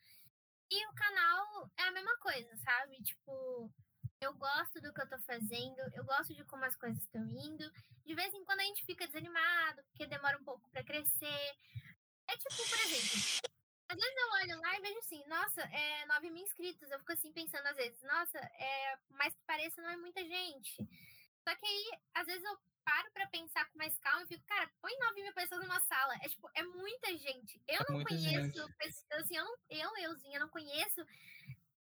E 0.71 0.87
o 0.87 0.93
canal 0.93 1.71
é 1.77 1.83
a 1.83 1.91
mesma 1.91 2.17
coisa, 2.17 2.57
sabe? 2.57 2.99
Tipo, 3.03 3.71
eu 4.19 4.33
gosto 4.33 4.81
do 4.81 4.91
que 4.91 5.01
eu 5.01 5.09
tô 5.09 5.19
fazendo, 5.19 5.79
eu 5.93 6.03
gosto 6.03 6.33
de 6.33 6.43
como 6.45 6.65
as 6.65 6.75
coisas 6.75 6.99
estão 7.03 7.23
indo. 7.27 7.71
De 8.03 8.15
vez 8.15 8.33
em 8.33 8.43
quando 8.43 8.61
a 8.61 8.63
gente 8.63 8.85
fica 8.85 9.05
desanimado, 9.05 9.83
porque 9.83 10.07
demora 10.07 10.39
um 10.39 10.43
pouco 10.43 10.67
para 10.71 10.83
crescer. 10.83 11.55
É 12.27 12.37
tipo, 12.37 12.69
por 12.69 12.79
exemplo, 12.79 13.52
às 13.93 13.99
vezes 13.99 14.17
eu 14.17 14.29
olho 14.31 14.61
lá 14.61 14.77
e 14.77 14.81
vejo 14.81 14.97
assim, 14.99 15.23
nossa, 15.27 15.61
é 15.61 16.05
9 16.07 16.29
mil 16.31 16.43
inscritos. 16.43 16.89
Eu 16.89 16.99
fico 16.99 17.11
assim 17.11 17.31
pensando 17.31 17.65
às 17.67 17.77
vezes, 17.77 18.01
nossa, 18.01 18.39
é, 18.39 18.97
mais 19.11 19.35
que 19.35 19.43
pareça, 19.45 19.81
não 19.81 19.89
é 19.89 19.97
muita 19.97 20.23
gente. 20.25 20.75
Só 21.47 21.55
que 21.55 21.65
aí, 21.65 21.91
às 22.15 22.25
vezes 22.25 22.43
eu 22.43 22.57
paro 22.83 23.11
para 23.11 23.27
pensar 23.27 23.65
com 23.65 23.77
mais 23.77 23.97
calma 23.99 24.23
e 24.23 24.27
fico, 24.27 24.45
cara, 24.45 24.69
põe 24.81 24.91
9 24.97 25.21
mil 25.21 25.33
pessoas 25.33 25.61
numa 25.61 25.79
sala. 25.81 26.15
É 26.23 26.29
tipo, 26.29 26.49
é 26.55 26.63
muita 26.63 27.15
gente. 27.17 27.61
Eu 27.67 27.81
é 27.81 27.91
não 27.91 28.03
conheço, 28.03 28.57
gente. 28.57 29.13
assim, 29.13 29.37
eu, 29.37 29.45
não, 29.45 29.57
eu, 29.69 29.97
euzinha, 30.09 30.39
não 30.39 30.49
conheço 30.49 31.01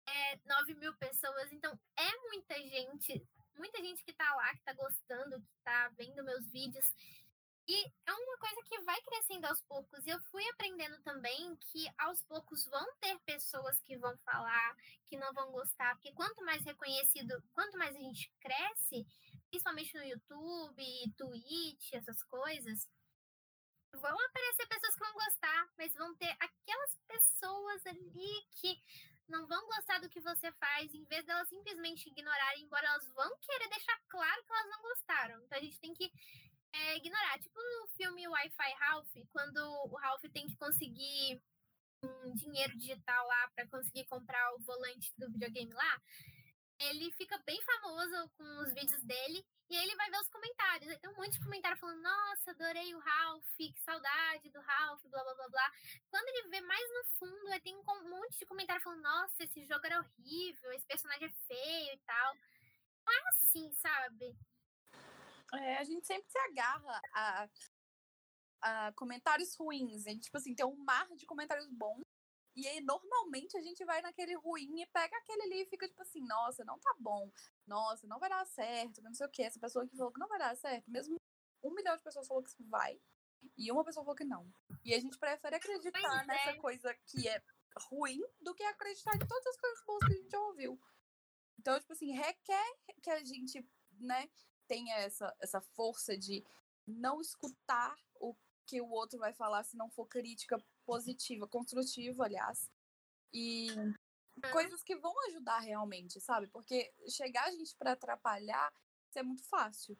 é, 0.05 0.39
9 0.45 0.75
mil 0.75 0.93
pessoas. 0.97 1.51
Então, 1.51 1.77
é 1.97 2.17
muita 2.27 2.55
gente. 2.55 3.25
Muita 3.55 3.81
gente 3.81 4.03
que 4.03 4.13
tá 4.13 4.35
lá, 4.35 4.53
que 4.55 4.63
tá 4.63 4.73
gostando, 4.73 5.41
que 5.41 5.55
tá 5.63 5.89
vendo 5.97 6.23
meus 6.23 6.47
vídeos. 6.51 6.93
E 7.67 7.85
é 8.05 8.13
uma 8.13 8.37
coisa 8.37 8.61
que 8.65 8.79
vai 8.81 8.99
crescendo 9.01 9.45
aos 9.45 9.61
poucos. 9.61 10.05
E 10.05 10.09
eu 10.09 10.19
fui 10.31 10.43
aprendendo 10.49 11.01
também 11.01 11.55
que 11.57 11.87
aos 11.97 12.21
poucos 12.23 12.65
vão 12.65 12.85
ter 12.99 13.17
pessoas 13.19 13.79
que 13.81 13.97
vão 13.97 14.17
falar, 14.19 14.75
que 15.07 15.17
não 15.17 15.33
vão 15.33 15.51
gostar. 15.51 15.95
Porque 15.95 16.11
quanto 16.13 16.43
mais 16.43 16.63
reconhecido, 16.63 17.41
quanto 17.53 17.77
mais 17.77 17.95
a 17.95 17.99
gente 17.99 18.29
cresce, 18.41 19.07
principalmente 19.49 19.95
no 19.95 20.03
YouTube, 20.03 21.13
Twitch, 21.17 21.93
essas 21.93 22.21
coisas, 22.23 22.89
vão 23.93 24.19
aparecer 24.25 24.67
pessoas 24.67 24.93
que 24.95 24.99
vão 24.99 25.13
gostar, 25.13 25.69
mas 25.77 25.93
vão 25.93 26.15
ter 26.15 26.35
aquelas 26.39 26.97
pessoas 27.07 27.85
ali 27.85 28.47
que 28.51 28.75
não 29.27 29.47
vão 29.47 29.65
gostar 29.67 29.99
do 29.99 30.09
que 30.09 30.19
você 30.19 30.51
faz, 30.53 30.93
em 30.93 31.05
vez 31.05 31.25
delas 31.25 31.47
simplesmente 31.47 32.09
ignorarem, 32.09 32.63
embora 32.63 32.87
elas 32.87 33.07
vão 33.13 33.37
querer 33.39 33.69
deixar 33.69 33.97
claro 34.09 34.43
que 34.43 34.51
elas 34.51 34.69
não 34.69 34.81
gostaram. 34.81 35.43
Então 35.43 35.57
a 35.57 35.61
gente 35.61 35.79
tem 35.79 35.93
que 35.93 36.11
é, 36.73 36.97
ignorar. 36.97 37.39
Tipo 37.39 37.59
no 37.59 37.87
filme 37.95 38.27
Wi-Fi 38.27 38.73
Ralph, 38.79 39.13
quando 39.31 39.57
o 39.57 39.95
Ralph 39.97 40.23
tem 40.33 40.47
que 40.47 40.55
conseguir 40.57 41.41
um 42.03 42.33
dinheiro 42.33 42.77
digital 42.77 43.25
lá 43.27 43.49
para 43.55 43.67
conseguir 43.67 44.05
comprar 44.05 44.53
o 44.55 44.59
volante 44.59 45.13
do 45.17 45.31
videogame 45.31 45.73
lá, 45.73 46.01
ele 46.79 47.11
fica 47.13 47.37
bem 47.45 47.61
famoso 47.61 48.29
com 48.37 48.43
os 48.61 48.73
vídeos 48.73 49.01
dele 49.03 49.45
e 49.69 49.75
ele 49.75 49.95
vai 49.95 50.09
ver 50.09 50.19
os 50.19 50.29
comentários. 50.29 50.89
Aí 50.89 50.99
tem 50.99 51.09
um 51.09 51.15
monte 51.15 51.31
de 51.33 51.43
comentário 51.43 51.77
falando: 51.77 52.01
Nossa, 52.01 52.51
adorei 52.51 52.93
o 52.93 52.99
Ralph, 52.99 53.55
que 53.57 53.79
saudade 53.79 54.49
do 54.49 54.59
Ralph, 54.59 55.01
blá 55.05 55.23
blá 55.23 55.33
blá 55.35 55.49
blá. 55.49 55.71
Quando 56.09 56.27
ele 56.27 56.49
vê 56.49 56.61
mais 56.61 56.89
no 56.93 57.05
fundo, 57.19 57.47
aí 57.51 57.61
tem 57.61 57.75
um 57.75 58.09
monte 58.09 58.39
de 58.39 58.45
comentário 58.45 58.83
falando: 58.83 59.01
Nossa, 59.01 59.43
esse 59.43 59.65
jogo 59.65 59.85
era 59.85 59.99
horrível, 59.99 60.71
esse 60.73 60.85
personagem 60.85 61.27
é 61.27 61.47
feio 61.47 61.93
e 61.93 61.99
tal. 62.05 62.35
Não 63.05 63.13
é 63.13 63.29
assim, 63.29 63.71
sabe? 63.73 64.35
É, 65.53 65.77
a 65.77 65.83
gente 65.83 66.05
sempre 66.05 66.29
se 66.29 66.37
agarra 66.37 67.01
a, 67.13 67.49
a 68.61 68.93
comentários 68.93 69.55
ruins. 69.55 70.05
A 70.07 70.11
gente, 70.11 70.23
tipo 70.23 70.37
assim, 70.37 70.55
tem 70.55 70.65
um 70.65 70.75
mar 70.75 71.07
de 71.15 71.25
comentários 71.25 71.67
bons. 71.69 72.03
E 72.55 72.67
aí, 72.67 72.81
normalmente, 72.81 73.57
a 73.57 73.61
gente 73.61 73.83
vai 73.83 74.01
naquele 74.01 74.35
ruim 74.35 74.81
e 74.81 74.85
pega 74.87 75.17
aquele 75.17 75.41
ali 75.43 75.61
e 75.63 75.65
fica 75.65 75.87
tipo 75.87 76.01
assim, 76.01 76.21
nossa, 76.21 76.63
não 76.63 76.79
tá 76.79 76.95
bom. 76.99 77.31
Nossa, 77.65 78.05
não 78.05 78.19
vai 78.19 78.29
dar 78.29 78.45
certo, 78.45 79.01
não 79.01 79.13
sei 79.13 79.25
o 79.25 79.29
que. 79.29 79.41
Essa 79.41 79.59
pessoa 79.59 79.87
que 79.87 79.97
falou 79.97 80.11
que 80.11 80.19
não 80.19 80.27
vai 80.27 80.37
dar 80.37 80.55
certo, 80.55 80.89
mesmo 80.89 81.17
um 81.63 81.73
milhão 81.73 81.95
de 81.97 82.03
pessoas 82.03 82.27
falou 82.27 82.43
que 82.43 82.63
vai, 82.65 82.99
e 83.57 83.71
uma 83.71 83.83
pessoa 83.83 84.03
falou 84.03 84.15
que 84.15 84.23
não. 84.23 84.51
E 84.83 84.93
a 84.93 84.99
gente 84.99 85.17
prefere 85.17 85.55
acreditar 85.55 85.99
Pois 85.99 86.27
nessa 86.27 86.51
é. 86.51 86.57
coisa 86.57 86.93
que 87.07 87.27
é 87.27 87.41
ruim 87.89 88.19
do 88.41 88.53
que 88.53 88.63
acreditar 88.63 89.15
em 89.15 89.27
todas 89.27 89.47
as 89.47 89.57
coisas 89.57 89.83
boas 89.85 90.05
que 90.05 90.13
a 90.13 90.17
gente 90.17 90.29
já 90.29 90.39
ouviu. 90.39 90.79
Então, 91.59 91.79
tipo 91.79 91.93
assim, 91.93 92.11
requer 92.11 92.77
que 93.01 93.09
a 93.09 93.23
gente, 93.23 93.65
né, 93.99 94.29
tenha 94.73 94.95
essa, 94.95 95.35
essa 95.39 95.61
força 95.61 96.17
de 96.17 96.43
não 96.87 97.21
escutar 97.21 97.95
o 98.19 98.35
que 98.65 98.81
o 98.81 98.89
outro 98.89 99.19
vai 99.19 99.33
falar 99.33 99.63
se 99.63 99.77
não 99.77 99.89
for 99.89 100.07
crítica 100.07 100.57
positiva, 100.85 101.47
construtiva, 101.47 102.25
aliás. 102.25 102.71
E 103.31 103.67
coisas 104.51 104.81
que 104.83 104.95
vão 104.95 105.13
ajudar 105.27 105.59
realmente, 105.59 106.19
sabe? 106.19 106.47
Porque 106.47 106.91
chegar 107.07 107.45
a 107.45 107.51
gente 107.51 107.75
para 107.77 107.91
atrapalhar, 107.91 108.71
isso 109.09 109.19
é 109.19 109.23
muito 109.23 109.43
fácil. 109.43 109.97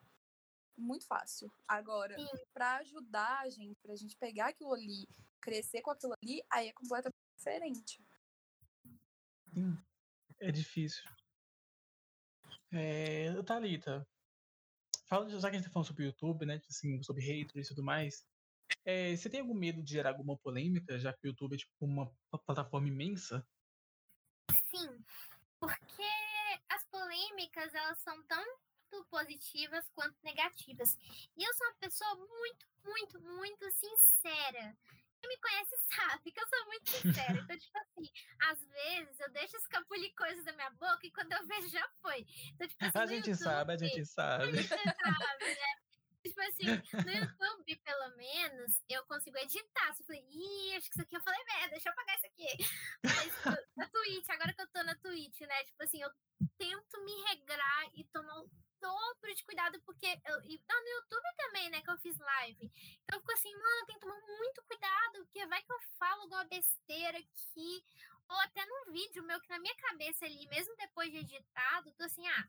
Muito 0.75 1.05
fácil. 1.05 1.51
Agora, 1.67 2.15
para 2.51 2.77
ajudar 2.77 3.41
a 3.41 3.49
gente, 3.49 3.79
pra 3.79 3.95
gente 3.95 4.17
pegar 4.17 4.47
aquilo 4.47 4.73
ali, 4.73 5.07
crescer 5.39 5.81
com 5.81 5.91
aquilo 5.91 6.15
ali, 6.23 6.43
aí 6.49 6.69
é 6.69 6.73
completamente 6.73 7.13
diferente. 7.37 8.03
Sim, 9.53 9.77
é 10.39 10.51
difícil. 10.51 11.03
É, 12.71 13.39
Thalita, 13.43 14.07
fala, 15.13 15.29
já 15.29 15.49
que 15.49 15.55
a 15.55 15.59
gente 15.59 15.67
tá 15.67 15.71
falando 15.71 15.87
sobre 15.87 16.03
o 16.03 16.07
YouTube, 16.07 16.45
né? 16.45 16.59
Assim, 16.67 17.01
sobre 17.03 17.23
haters 17.23 17.67
e 17.67 17.69
tudo 17.69 17.83
mais. 17.83 18.25
é, 18.85 19.15
você 19.15 19.29
tem 19.29 19.41
algum 19.41 19.53
medo 19.53 19.83
de 19.83 19.91
gerar 19.91 20.09
alguma 20.09 20.37
polêmica, 20.37 20.97
já 20.97 21.13
que 21.13 21.27
o 21.27 21.29
YouTube 21.29 21.53
é 21.53 21.57
tipo 21.57 21.71
uma 21.81 22.11
plataforma 22.45 22.87
imensa? 22.87 23.45
Sim, 24.49 25.05
porque 25.59 26.03
as 26.69 26.83
polêmicas, 26.85 27.73
elas 27.75 27.99
são 27.99 28.23
tanto 28.23 29.05
positivas 29.09 29.87
quanto 29.93 30.15
negativas. 30.23 30.95
E 31.37 31.43
eu 31.43 31.53
sou 31.53 31.67
uma 31.67 31.75
pessoa 31.75 32.15
muito, 32.15 32.67
muito, 32.83 33.21
muito 33.21 33.71
sincera. 33.71 34.75
Quem 35.23 35.29
me 35.29 35.37
conhece 35.37 35.75
sabe 36.19 36.31
que 36.31 36.39
eu 36.39 36.47
sou 36.47 36.65
muito 36.65 36.89
sincera. 36.89 37.39
Então, 37.39 37.57
tipo 37.57 37.77
assim, 37.77 38.11
às 38.41 38.59
vezes 38.59 39.19
eu 39.21 39.31
deixo 39.31 39.55
escapulir 39.55 40.13
coisas 40.15 40.43
da 40.43 40.51
minha 40.51 40.69
boca 40.71 40.99
e 41.03 41.11
quando 41.11 41.31
eu 41.31 41.47
vejo 41.47 41.69
já 41.69 41.87
foi. 42.01 42.25
Então, 42.53 42.67
tipo 42.67 42.83
assim, 42.85 42.97
A 42.99 43.05
gente 43.05 43.35
sabe, 43.35 43.71
a 43.71 43.75
YouTube, 43.75 43.89
gente 43.89 44.05
sabe. 44.05 44.51
você 44.51 44.67
sabe, 44.67 45.45
né? 45.45 45.75
Tipo 46.23 46.41
assim, 46.41 46.65
no 46.65 47.11
YouTube, 47.11 47.75
pelo 47.83 48.15
menos, 48.17 48.81
eu 48.89 49.05
consigo 49.05 49.37
editar. 49.37 49.93
Se 49.93 50.03
eu 50.03 50.05
falei, 50.07 50.25
ih, 50.29 50.75
acho 50.77 50.87
que 50.89 50.95
isso 50.95 51.01
aqui 51.01 51.15
eu 51.17 51.21
falei 51.21 51.43
merda, 51.45 51.69
deixa 51.71 51.89
eu 51.89 51.93
apagar 51.93 52.15
isso 52.17 52.25
aqui. 52.27 52.65
Mas 53.03 53.45
no- 53.45 53.67
na 53.77 53.87
Twitch, 53.89 54.29
agora 54.29 54.53
que 54.53 54.61
eu 54.61 54.67
tô 54.69 54.83
na 54.83 54.95
Twitch, 54.95 55.41
né? 55.41 55.63
Tipo 55.65 55.83
assim, 55.83 56.01
eu 56.01 56.09
tento 56.63 57.03
me 57.03 57.13
regrar 57.23 57.89
e 57.93 58.03
tomar 58.05 58.39
o 58.39 58.49
dobro 58.79 59.35
de 59.35 59.43
cuidado, 59.43 59.81
porque 59.81 60.05
eu. 60.05 60.41
E 60.45 60.61
no 60.67 60.89
YouTube 60.95 61.35
também, 61.37 61.69
né? 61.69 61.81
Que 61.81 61.91
eu 61.91 61.97
fiz 61.97 62.17
live. 62.17 62.71
Então 63.03 63.17
eu 63.17 63.19
fico 63.19 63.33
assim, 63.33 63.53
mano, 63.53 63.79
eu 63.79 63.85
tenho 63.85 63.99
que 63.99 64.05
tomar 64.05 64.21
muito 64.21 64.63
cuidado, 64.63 65.13
porque 65.25 65.45
vai 65.47 65.61
que 65.61 65.71
eu 65.71 65.81
falo 65.99 66.21
alguma 66.21 66.45
besteira 66.45 67.17
aqui. 67.17 67.83
Ou 68.29 68.39
até 68.39 68.65
num 68.65 68.91
vídeo 68.93 69.23
meu 69.23 69.39
que 69.41 69.49
na 69.49 69.59
minha 69.59 69.75
cabeça 69.75 70.25
ali, 70.25 70.47
mesmo 70.47 70.75
depois 70.77 71.11
de 71.11 71.17
editado, 71.17 71.91
tô 71.93 72.03
assim, 72.03 72.25
ah, 72.27 72.47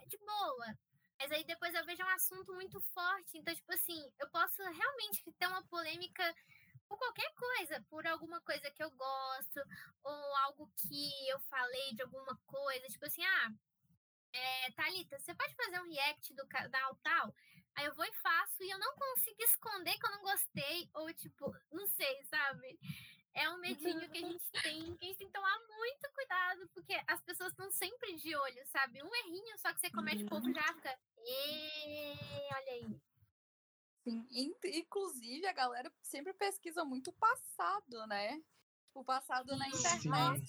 é 0.00 0.06
de 0.06 0.18
boa. 0.18 0.78
Mas 1.18 1.30
aí 1.32 1.44
depois 1.44 1.74
eu 1.74 1.84
vejo 1.84 2.02
um 2.02 2.08
assunto 2.08 2.52
muito 2.54 2.80
forte. 2.92 3.38
Então, 3.38 3.54
tipo 3.54 3.72
assim, 3.72 4.12
eu 4.18 4.28
posso 4.30 4.62
realmente 4.62 5.30
ter 5.38 5.46
uma 5.46 5.62
polêmica 5.64 6.34
por 6.90 6.98
qualquer 6.98 7.32
coisa, 7.36 7.80
por 7.88 8.04
alguma 8.04 8.40
coisa 8.40 8.68
que 8.72 8.82
eu 8.82 8.90
gosto, 8.90 9.60
ou 10.02 10.36
algo 10.38 10.68
que 10.76 11.28
eu 11.28 11.38
falei 11.42 11.94
de 11.94 12.02
alguma 12.02 12.36
coisa. 12.44 12.88
Tipo 12.88 13.06
assim, 13.06 13.24
ah, 13.24 13.52
é, 14.32 14.72
Thalita, 14.72 15.16
você 15.20 15.32
pode 15.32 15.54
fazer 15.54 15.80
um 15.80 15.88
react 15.88 16.34
do 16.34 16.44
canal 16.48 16.96
tal? 16.96 17.32
Aí 17.76 17.86
eu 17.86 17.94
vou 17.94 18.04
e 18.04 18.12
faço 18.14 18.64
e 18.64 18.70
eu 18.70 18.78
não 18.80 18.92
consigo 18.96 19.40
esconder 19.44 19.96
que 20.00 20.04
eu 20.04 20.10
não 20.10 20.22
gostei, 20.22 20.90
ou 20.94 21.14
tipo, 21.14 21.56
não 21.70 21.86
sei, 21.86 22.24
sabe? 22.24 22.76
É 23.34 23.48
um 23.50 23.58
medinho 23.60 24.10
que 24.10 24.18
a 24.18 24.28
gente 24.28 24.50
tem, 24.74 24.96
que 24.96 25.04
a 25.04 25.08
gente 25.08 25.18
tem 25.18 25.28
que 25.28 25.32
tomar 25.32 25.56
muito 25.68 26.10
cuidado, 26.12 26.68
porque 26.74 27.00
as 27.06 27.22
pessoas 27.22 27.52
estão 27.52 27.70
sempre 27.70 28.16
de 28.16 28.34
olho, 28.34 28.66
sabe? 28.66 29.00
Um 29.00 29.14
errinho 29.14 29.56
só 29.58 29.72
que 29.72 29.78
você 29.78 29.90
comete, 29.90 30.24
o 30.24 30.28
povo 30.28 30.52
já 30.52 30.74
fica. 30.74 30.98
"Ê, 31.18 32.48
olha 32.52 32.72
aí. 32.72 33.09
Sim, 34.04 34.26
in- 34.30 34.54
inclusive 34.64 35.46
a 35.46 35.52
galera 35.52 35.92
sempre 36.02 36.32
pesquisa 36.34 36.84
muito 36.84 37.10
o 37.10 37.14
passado, 37.14 38.06
né? 38.06 38.36
Tipo, 38.86 39.00
o 39.00 39.04
passado 39.04 39.56
na 39.56 39.70
Sim. 39.70 39.76
internet. 39.78 40.42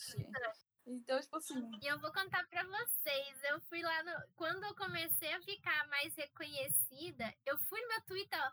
Então, 0.87 1.21
tipo 1.21 1.35
assim, 1.37 1.69
E 1.81 1.85
eu 1.87 1.99
vou 1.99 2.11
contar 2.11 2.47
pra 2.47 2.63
vocês. 2.63 3.37
Eu 3.49 3.61
fui 3.61 3.81
lá 3.83 4.03
no. 4.03 4.11
Quando 4.35 4.63
eu 4.63 4.75
comecei 4.75 5.31
a 5.31 5.41
ficar 5.41 5.87
mais 5.89 6.15
reconhecida, 6.15 7.31
eu 7.45 7.57
fui 7.69 7.79
no 7.81 7.87
meu 7.89 8.01
Twitter. 8.05 8.51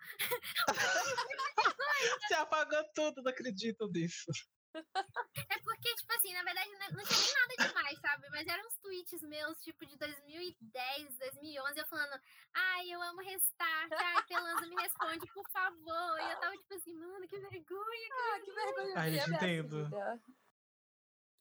Você 2.29 2.35
apagou 2.35 2.85
tudo, 2.95 3.23
não 3.23 3.31
acredito 3.31 3.89
nisso. 3.89 4.31
É 4.75 5.59
porque, 5.61 5.95
tipo 5.97 6.13
assim, 6.15 6.33
na 6.35 6.43
verdade 6.43 6.71
não 6.71 7.05
tinha 7.05 7.21
nem 7.21 7.35
nada 7.35 7.69
demais, 7.69 7.99
sabe? 8.01 8.29
Mas 8.31 8.47
eram 8.47 8.67
uns 8.67 8.77
tweets 8.79 9.23
meus, 9.23 9.63
tipo, 9.63 9.87
de 9.87 9.97
2010, 9.99 11.19
2011, 11.19 11.79
eu 11.79 11.87
falando, 11.87 12.21
ai, 12.55 12.91
eu 12.91 13.01
amo 13.03 13.21
restart, 13.23 13.93
ai, 13.93 14.23
Pelanza, 14.27 14.67
me 14.67 14.75
responde, 14.83 15.27
por 15.33 15.49
favor. 15.51 16.21
E 16.21 16.31
eu 16.33 16.41
tava, 16.41 16.57
tipo 16.57 16.75
assim, 16.75 16.95
mano, 16.95 17.27
que 17.29 17.39
vergonha. 17.39 18.09
ah, 18.13 18.41
que 18.41 18.53
vergonha. 18.53 18.95
Ai, 18.97 19.11
minha 19.11 19.25
entendo. 19.27 19.85
filha. 19.87 20.21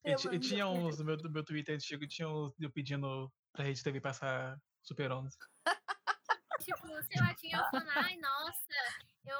Eu, 0.03 0.15
ti- 0.15 0.27
eu 0.27 0.31
amo. 0.31 0.39
tinha 0.39 0.67
uns 0.67 0.99
no 0.99 1.05
meu, 1.05 1.17
no 1.17 1.29
meu 1.31 1.43
Twitter 1.43 1.75
antigo, 1.75 2.07
tinha 2.07 2.29
uns 2.29 2.53
eu 2.59 2.71
pedindo 2.71 3.31
pra 3.51 3.65
Rede 3.65 3.83
TV 3.83 3.99
passar 3.99 4.57
Super 4.81 5.11
11. 5.11 5.37
Tipo, 6.61 6.87
sei 7.03 7.21
lá, 7.21 7.33
tinha 7.35 7.57
eu 7.57 7.63
falando, 7.69 7.89
ai, 7.89 8.17
nossa, 8.17 8.73
eu, 9.25 9.37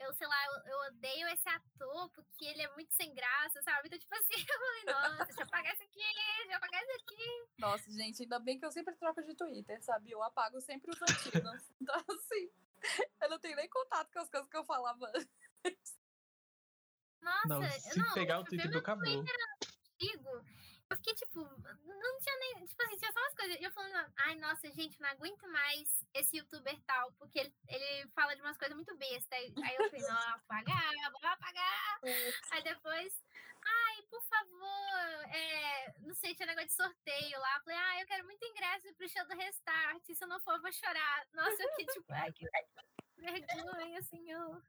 eu 0.00 0.12
sei 0.14 0.26
lá, 0.26 0.46
eu, 0.46 0.72
eu 0.72 0.78
odeio 0.88 1.28
esse 1.28 1.48
ator 1.48 2.10
porque 2.10 2.44
ele 2.44 2.62
é 2.62 2.72
muito 2.74 2.92
sem 2.94 3.14
graça, 3.14 3.62
sabe? 3.62 3.86
Então, 3.86 3.98
tipo 3.98 4.14
assim, 4.14 4.34
eu 4.50 4.58
falei, 4.58 4.84
nossa, 4.84 5.24
deixa 5.24 5.40
eu 5.40 5.46
apagar 5.46 5.74
isso 5.74 5.82
aqui, 5.82 6.00
deixa 6.00 6.52
eu 6.52 6.56
apagar 6.56 6.82
isso 6.82 6.92
aqui. 6.92 7.46
Nossa, 7.58 7.90
gente, 7.90 8.22
ainda 8.22 8.38
bem 8.38 8.58
que 8.58 8.66
eu 8.66 8.72
sempre 8.72 8.94
troco 8.96 9.22
de 9.22 9.34
Twitter, 9.34 9.82
sabe? 9.82 10.10
Eu 10.10 10.22
apago 10.22 10.60
sempre 10.60 10.90
os 10.90 11.02
antigos. 11.02 11.74
Então, 11.80 11.96
assim, 12.08 12.50
eu 13.22 13.28
não 13.28 13.38
tenho 13.38 13.56
nem 13.56 13.68
contato 13.68 14.10
com 14.12 14.18
as 14.20 14.30
coisas 14.30 14.48
que 14.48 14.56
eu 14.56 14.64
falava 14.64 15.10
antes. 15.64 15.98
Nossa, 17.20 17.46
Não, 17.48 17.62
se 17.62 18.14
pegar 18.14 18.40
o 18.40 18.44
tipo, 18.44 18.50
Twitter 18.56 18.70
do 18.70 18.78
acabou. 18.78 19.06
antigo, 19.06 20.44
eu 20.90 20.96
fiquei 20.96 21.14
tipo, 21.14 21.40
não 21.40 22.18
tinha 22.18 22.38
nem, 22.38 22.66
tipo 22.66 22.82
assim, 22.82 22.98
tinha 22.98 23.12
só 23.12 23.20
umas 23.20 23.34
coisas. 23.34 23.56
E 23.58 23.64
eu 23.64 23.70
falando, 23.72 24.12
ai, 24.24 24.34
nossa, 24.36 24.70
gente, 24.72 25.00
não 25.00 25.08
aguento 25.10 25.46
mais 25.48 26.04
esse 26.14 26.36
youtuber 26.36 26.78
tal, 26.86 27.12
porque 27.12 27.38
ele, 27.40 27.54
ele 27.68 28.08
fala 28.10 28.34
de 28.34 28.42
umas 28.42 28.56
coisas 28.56 28.74
muito 28.74 28.96
bestas. 28.96 29.38
Aí, 29.38 29.76
eu 29.76 29.90
falei, 29.90 30.06
não, 30.06 30.34
apagar, 30.34 31.12
vou 31.12 31.20
apagar. 31.24 32.00
Aí 32.50 32.62
depois, 32.62 33.22
ai, 33.64 34.02
por 34.10 34.22
favor, 34.24 35.24
é, 35.28 35.94
não 36.00 36.14
sei, 36.14 36.34
tinha 36.34 36.46
negócio 36.46 36.68
de 36.68 36.74
sorteio 36.74 37.38
lá. 37.38 37.60
Falei, 37.60 37.78
ah, 37.78 38.00
eu 38.00 38.06
quero 38.06 38.24
muito 38.24 38.44
ingresso 38.44 38.94
pro 38.94 39.08
show 39.08 39.26
do 39.26 39.36
Restart, 39.36 40.04
se 40.04 40.24
eu 40.24 40.28
não 40.28 40.40
for, 40.40 40.54
eu 40.54 40.62
vou 40.62 40.72
chorar. 40.72 41.26
Nossa, 41.32 41.62
eu 41.62 41.70
fiquei 41.70 41.86
tipo, 41.86 42.12
ai, 42.12 42.32
que 42.32 42.46
vergonha, 43.16 44.02
senhor. 44.02 44.62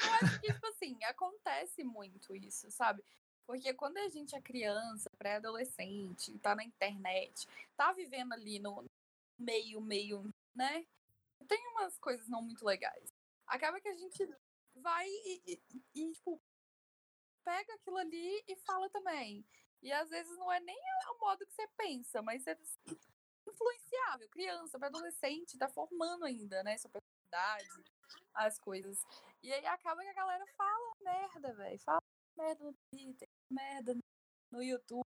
Eu 0.00 0.12
acho 0.14 0.40
que, 0.40 0.52
tipo 0.52 0.66
assim, 0.66 0.98
acontece 1.04 1.84
muito 1.84 2.34
isso, 2.34 2.70
sabe? 2.70 3.04
Porque 3.46 3.74
quando 3.74 3.98
a 3.98 4.08
gente 4.08 4.34
é 4.34 4.40
criança, 4.40 5.10
pré-adolescente, 5.18 6.38
tá 6.38 6.54
na 6.54 6.64
internet, 6.64 7.46
tá 7.76 7.92
vivendo 7.92 8.32
ali 8.32 8.58
no 8.58 8.84
meio, 9.38 9.80
meio, 9.80 10.34
né? 10.54 10.86
Tem 11.46 11.68
umas 11.72 11.98
coisas 11.98 12.28
não 12.28 12.42
muito 12.42 12.64
legais. 12.64 13.10
acaba 13.46 13.80
que 13.80 13.88
a 13.88 13.96
gente 13.96 14.26
vai 14.76 15.06
e, 15.06 15.42
e, 15.46 15.82
e, 15.94 16.12
tipo, 16.12 16.40
pega 17.44 17.74
aquilo 17.74 17.98
ali 17.98 18.42
e 18.48 18.56
fala 18.56 18.88
também. 18.90 19.44
E 19.82 19.92
às 19.92 20.08
vezes 20.08 20.36
não 20.38 20.50
é 20.50 20.60
nem 20.60 20.78
o 21.10 21.18
modo 21.20 21.44
que 21.46 21.52
você 21.52 21.68
pensa, 21.76 22.22
mas 22.22 22.46
é 22.46 22.56
influenciável. 23.46 24.28
Criança, 24.30 24.78
adolescente, 24.80 25.58
tá 25.58 25.68
formando 25.68 26.24
ainda, 26.24 26.62
né? 26.62 26.78
Sua 26.78 26.90
personalidade, 26.90 27.84
as 28.32 28.58
coisas. 28.58 29.04
E 29.42 29.52
aí 29.52 29.66
acaba 29.66 30.00
que 30.00 30.08
a 30.08 30.14
galera 30.14 30.46
fala 30.56 30.96
merda, 31.00 31.52
velho. 31.52 31.78
Fala 31.80 32.03
merda 32.36 32.64
no 32.64 32.74
Twitter, 32.90 33.28
merda 33.50 33.96
no 34.50 34.62
YouTube, 34.62 35.04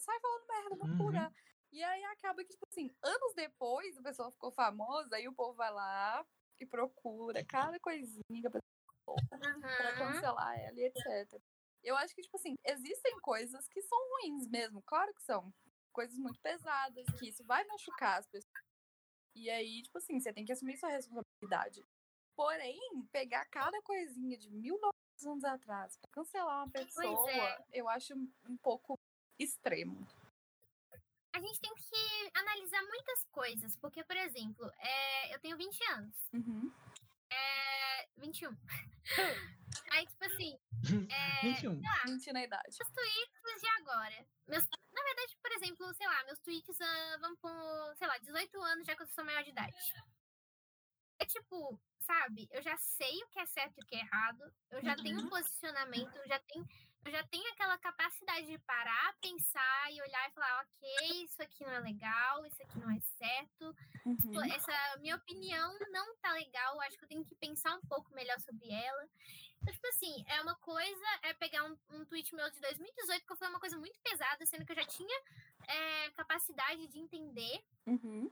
sai 0.00 0.20
falando 0.20 0.46
merda 0.48 0.76
no 0.76 1.04
uhum. 1.04 1.30
E 1.72 1.82
aí 1.82 2.04
acaba 2.04 2.44
que, 2.44 2.50
tipo 2.50 2.66
assim, 2.70 2.88
anos 3.02 3.34
depois 3.34 3.96
a 3.98 4.02
pessoa 4.02 4.30
ficou 4.30 4.52
famosa, 4.52 5.16
aí 5.16 5.26
o 5.26 5.34
povo 5.34 5.54
vai 5.54 5.72
lá 5.72 6.24
e 6.60 6.64
procura 6.64 7.44
cada 7.44 7.80
coisinha 7.80 8.48
pra, 8.48 8.60
uhum. 9.08 9.60
pra 9.60 9.98
cancelar 9.98 10.58
ela 10.60 10.78
e 10.78 10.84
etc. 10.84 11.40
Eu 11.82 11.96
acho 11.96 12.14
que, 12.14 12.22
tipo 12.22 12.36
assim, 12.36 12.54
existem 12.64 13.18
coisas 13.20 13.66
que 13.68 13.82
são 13.82 13.98
ruins 14.10 14.48
mesmo, 14.48 14.82
claro 14.82 15.12
que 15.14 15.22
são. 15.22 15.52
Coisas 15.92 16.16
muito 16.16 16.40
pesadas, 16.40 17.04
que 17.18 17.28
isso 17.28 17.44
vai 17.44 17.64
machucar 17.64 18.20
as 18.20 18.26
pessoas. 18.26 18.64
E 19.34 19.50
aí, 19.50 19.82
tipo 19.82 19.98
assim, 19.98 20.18
você 20.20 20.32
tem 20.32 20.44
que 20.44 20.52
assumir 20.52 20.76
sua 20.76 20.90
responsabilidade. 20.90 21.84
Porém, 22.36 22.80
pegar 23.12 23.44
cada 23.46 23.80
coisinha 23.82 24.38
de 24.38 24.50
1900 24.50 25.03
anos 25.22 25.44
atrás 25.44 25.96
pra 25.98 26.10
cancelar 26.10 26.64
uma 26.64 26.70
pessoa, 26.70 27.30
é. 27.30 27.64
eu 27.72 27.88
acho 27.88 28.14
um 28.14 28.56
pouco 28.56 28.98
extremo 29.38 30.06
a 31.34 31.40
gente 31.40 31.60
tem 31.60 31.74
que 31.74 32.30
analisar 32.32 32.80
muitas 32.84 33.24
coisas, 33.32 33.76
porque, 33.76 34.04
por 34.04 34.16
exemplo, 34.16 34.70
é, 34.78 35.34
eu 35.34 35.40
tenho 35.40 35.56
20 35.56 35.84
anos. 35.90 36.16
Uhum. 36.32 36.72
É, 37.28 38.08
21. 38.18 38.56
Aí, 39.90 40.06
tipo 40.06 40.24
assim. 40.26 40.56
É, 41.10 41.40
21. 41.42 41.82
Lá, 41.82 42.02
20 42.06 42.32
na 42.32 42.44
idade. 42.44 42.78
Meus 42.78 42.90
tweets 42.92 43.60
de 43.60 43.68
agora. 43.80 44.26
Meus, 44.46 44.64
na 44.92 45.02
verdade, 45.02 45.36
por 45.42 45.52
exemplo, 45.52 45.94
sei 45.94 46.06
lá, 46.06 46.24
meus 46.24 46.38
tweets 46.38 46.78
uh, 46.78 47.20
vão 47.20 47.34
por, 47.36 47.96
sei 47.96 48.06
lá, 48.06 48.16
18 48.18 48.62
anos 48.62 48.86
já 48.86 48.94
que 48.94 49.02
eu 49.02 49.06
sou 49.08 49.24
maior 49.24 49.42
de 49.42 49.50
idade. 49.50 49.74
É 51.18 51.26
tipo, 51.26 51.80
sabe, 52.06 52.48
eu 52.50 52.62
já 52.62 52.76
sei 52.76 53.22
o 53.22 53.28
que 53.28 53.40
é 53.40 53.46
certo 53.46 53.78
e 53.78 53.82
o 53.82 53.86
que 53.86 53.96
é 53.96 54.00
errado, 54.00 54.52
eu 54.70 54.82
já 54.82 54.96
uhum. 54.96 55.02
tenho 55.02 55.20
um 55.20 55.28
posicionamento, 55.28 56.16
eu 56.16 56.28
já 56.28 56.38
tenho 56.40 56.66
eu 57.04 57.12
já 57.12 57.22
tenho 57.24 57.46
aquela 57.52 57.76
capacidade 57.76 58.46
de 58.46 58.58
parar, 58.60 59.14
pensar 59.20 59.92
e 59.92 60.00
olhar 60.00 60.26
e 60.26 60.32
falar, 60.32 60.62
ok, 60.62 61.24
isso 61.24 61.42
aqui 61.42 61.62
não 61.62 61.72
é 61.72 61.80
legal, 61.80 62.46
isso 62.46 62.62
aqui 62.62 62.78
não 62.78 62.90
é 62.90 62.98
certo. 62.98 63.76
Tipo, 64.22 64.38
uhum. 64.38 64.44
essa 64.44 64.96
minha 65.00 65.16
opinião 65.16 65.78
não 65.90 66.16
tá 66.16 66.32
legal, 66.32 66.80
acho 66.80 66.96
que 66.96 67.04
eu 67.04 67.08
tenho 67.08 67.24
que 67.24 67.34
pensar 67.34 67.74
um 67.76 67.82
pouco 67.82 68.14
melhor 68.14 68.40
sobre 68.40 68.72
ela. 68.72 69.06
Então, 69.60 69.74
tipo 69.74 69.86
assim, 69.88 70.24
é 70.28 70.40
uma 70.40 70.54
coisa, 70.56 71.06
é 71.22 71.34
pegar 71.34 71.64
um, 71.64 71.76
um 71.90 72.04
tweet 72.06 72.34
meu 72.34 72.50
de 72.50 72.60
2018, 72.60 73.26
que 73.26 73.36
foi 73.36 73.48
uma 73.48 73.60
coisa 73.60 73.78
muito 73.78 73.98
pesada, 74.00 74.44
sendo 74.46 74.64
que 74.64 74.72
eu 74.72 74.76
já 74.76 74.86
tinha 74.86 75.22
é, 75.68 76.10
capacidade 76.10 76.86
de 76.86 76.98
entender. 76.98 77.62
Uhum. 77.86 78.30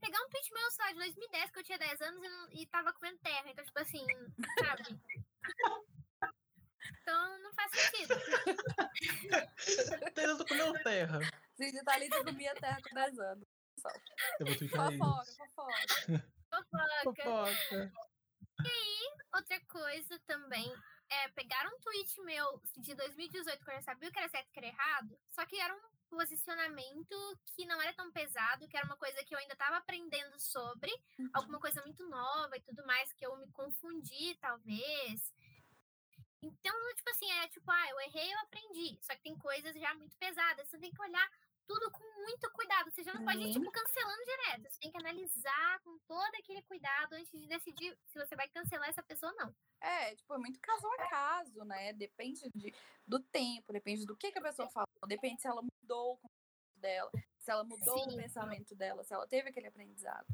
Pegar 0.00 0.20
um 0.20 0.28
tweet 0.28 0.52
meu, 0.52 0.70
sei 0.70 0.84
lá, 0.84 0.92
de 0.92 0.98
2010, 0.98 1.50
que 1.50 1.58
eu 1.58 1.64
tinha 1.64 1.78
10 1.78 2.00
anos 2.02 2.22
e, 2.22 2.28
não, 2.28 2.52
e 2.52 2.66
tava 2.66 2.92
comendo 2.92 3.18
terra. 3.18 3.50
Então, 3.50 3.64
tipo 3.64 3.78
assim, 3.78 4.06
sabe? 4.64 5.00
Então 7.02 7.38
não 7.40 7.52
faz 7.54 7.70
sentido. 7.72 8.14
Taylor 10.14 10.46
comeu 10.46 10.72
terra. 10.82 11.20
Sim, 11.56 11.84
Thalita 11.84 12.24
comia 12.24 12.54
terra 12.54 12.78
com 12.82 12.94
10 12.94 13.18
anos. 13.18 13.48
Eu 14.40 14.46
vou 14.46 14.54
fofoca, 14.68 15.32
fofoca. 15.36 16.30
Fofoca. 16.50 17.22
Fofoca. 17.22 17.92
E 18.64 18.68
aí, 18.68 19.12
outra 19.34 19.60
coisa 19.66 20.18
também 20.26 20.72
é 21.10 21.28
pegar 21.28 21.66
um 21.66 21.78
tweet 21.80 22.20
meu 22.22 22.60
de 22.78 22.94
2018, 22.94 23.64
que 23.64 23.70
eu 23.70 23.74
já 23.74 23.82
sabia 23.82 24.08
o 24.08 24.12
que 24.12 24.18
era 24.18 24.28
certo 24.28 24.48
e 24.48 24.52
que 24.52 24.58
era 24.58 24.66
errado, 24.68 25.18
só 25.30 25.46
que 25.46 25.58
era 25.60 25.74
um 25.74 25.80
posicionamento 26.08 27.38
que 27.54 27.64
não 27.66 27.80
era 27.80 27.92
tão 27.92 28.10
pesado, 28.10 28.66
que 28.66 28.76
era 28.76 28.86
uma 28.86 28.96
coisa 28.96 29.22
que 29.24 29.34
eu 29.34 29.38
ainda 29.38 29.52
estava 29.52 29.76
aprendendo 29.76 30.38
sobre, 30.38 30.90
uhum. 31.18 31.30
alguma 31.32 31.60
coisa 31.60 31.82
muito 31.82 32.06
nova 32.08 32.56
e 32.56 32.60
tudo 32.60 32.84
mais, 32.86 33.12
que 33.12 33.24
eu 33.24 33.36
me 33.36 33.50
confundi, 33.52 34.36
talvez. 34.40 35.32
Então, 36.42 36.74
tipo 36.94 37.10
assim, 37.10 37.30
é 37.32 37.48
tipo, 37.48 37.70
ah, 37.70 37.90
eu 37.90 38.00
errei, 38.00 38.32
eu 38.32 38.38
aprendi. 38.40 38.98
Só 39.02 39.14
que 39.14 39.22
tem 39.22 39.36
coisas 39.36 39.74
já 39.74 39.92
muito 39.94 40.16
pesadas. 40.16 40.68
Você 40.68 40.78
tem 40.78 40.90
que 40.90 41.02
olhar 41.02 41.28
tudo 41.66 41.90
com 41.90 42.22
muito 42.22 42.50
cuidado. 42.52 42.90
Você 42.90 43.02
já 43.02 43.12
não 43.12 43.24
pode 43.24 43.38
ir, 43.38 43.52
tipo, 43.52 43.70
cancelando 43.70 44.24
direto. 44.24 44.70
Você 44.70 44.80
tem 44.80 44.90
que 44.90 44.98
analisar 44.98 45.80
com 45.84 45.98
todo 46.06 46.34
aquele 46.36 46.62
cuidado 46.62 47.12
antes 47.12 47.30
de 47.30 47.46
decidir 47.46 47.96
se 48.06 48.18
você 48.18 48.34
vai 48.34 48.48
cancelar 48.48 48.88
essa 48.88 49.02
pessoa 49.02 49.32
ou 49.32 49.38
não. 49.38 49.54
É, 49.80 50.14
tipo, 50.16 50.32
é 50.34 50.38
muito 50.38 50.58
caso 50.60 50.86
a 50.86 51.08
caso, 51.08 51.64
né? 51.64 51.92
Depende 51.92 52.48
de, 52.54 52.74
do 53.06 53.20
tempo, 53.20 53.72
depende 53.72 54.06
do 54.06 54.16
que, 54.16 54.32
que 54.32 54.38
a 54.38 54.42
pessoa 54.42 54.68
falou, 54.70 54.88
depende 55.06 55.40
se 55.40 55.46
ela 55.46 55.62
mudou 55.88 56.12
o 56.12 56.16
comportamento 56.18 56.76
dela, 56.76 57.10
se 57.38 57.50
ela 57.50 57.64
mudou 57.64 57.98
Sim. 57.98 58.14
o 58.14 58.16
pensamento 58.16 58.74
dela, 58.76 59.04
se 59.04 59.14
ela 59.14 59.26
teve 59.26 59.48
aquele 59.48 59.68
aprendizado. 59.68 60.26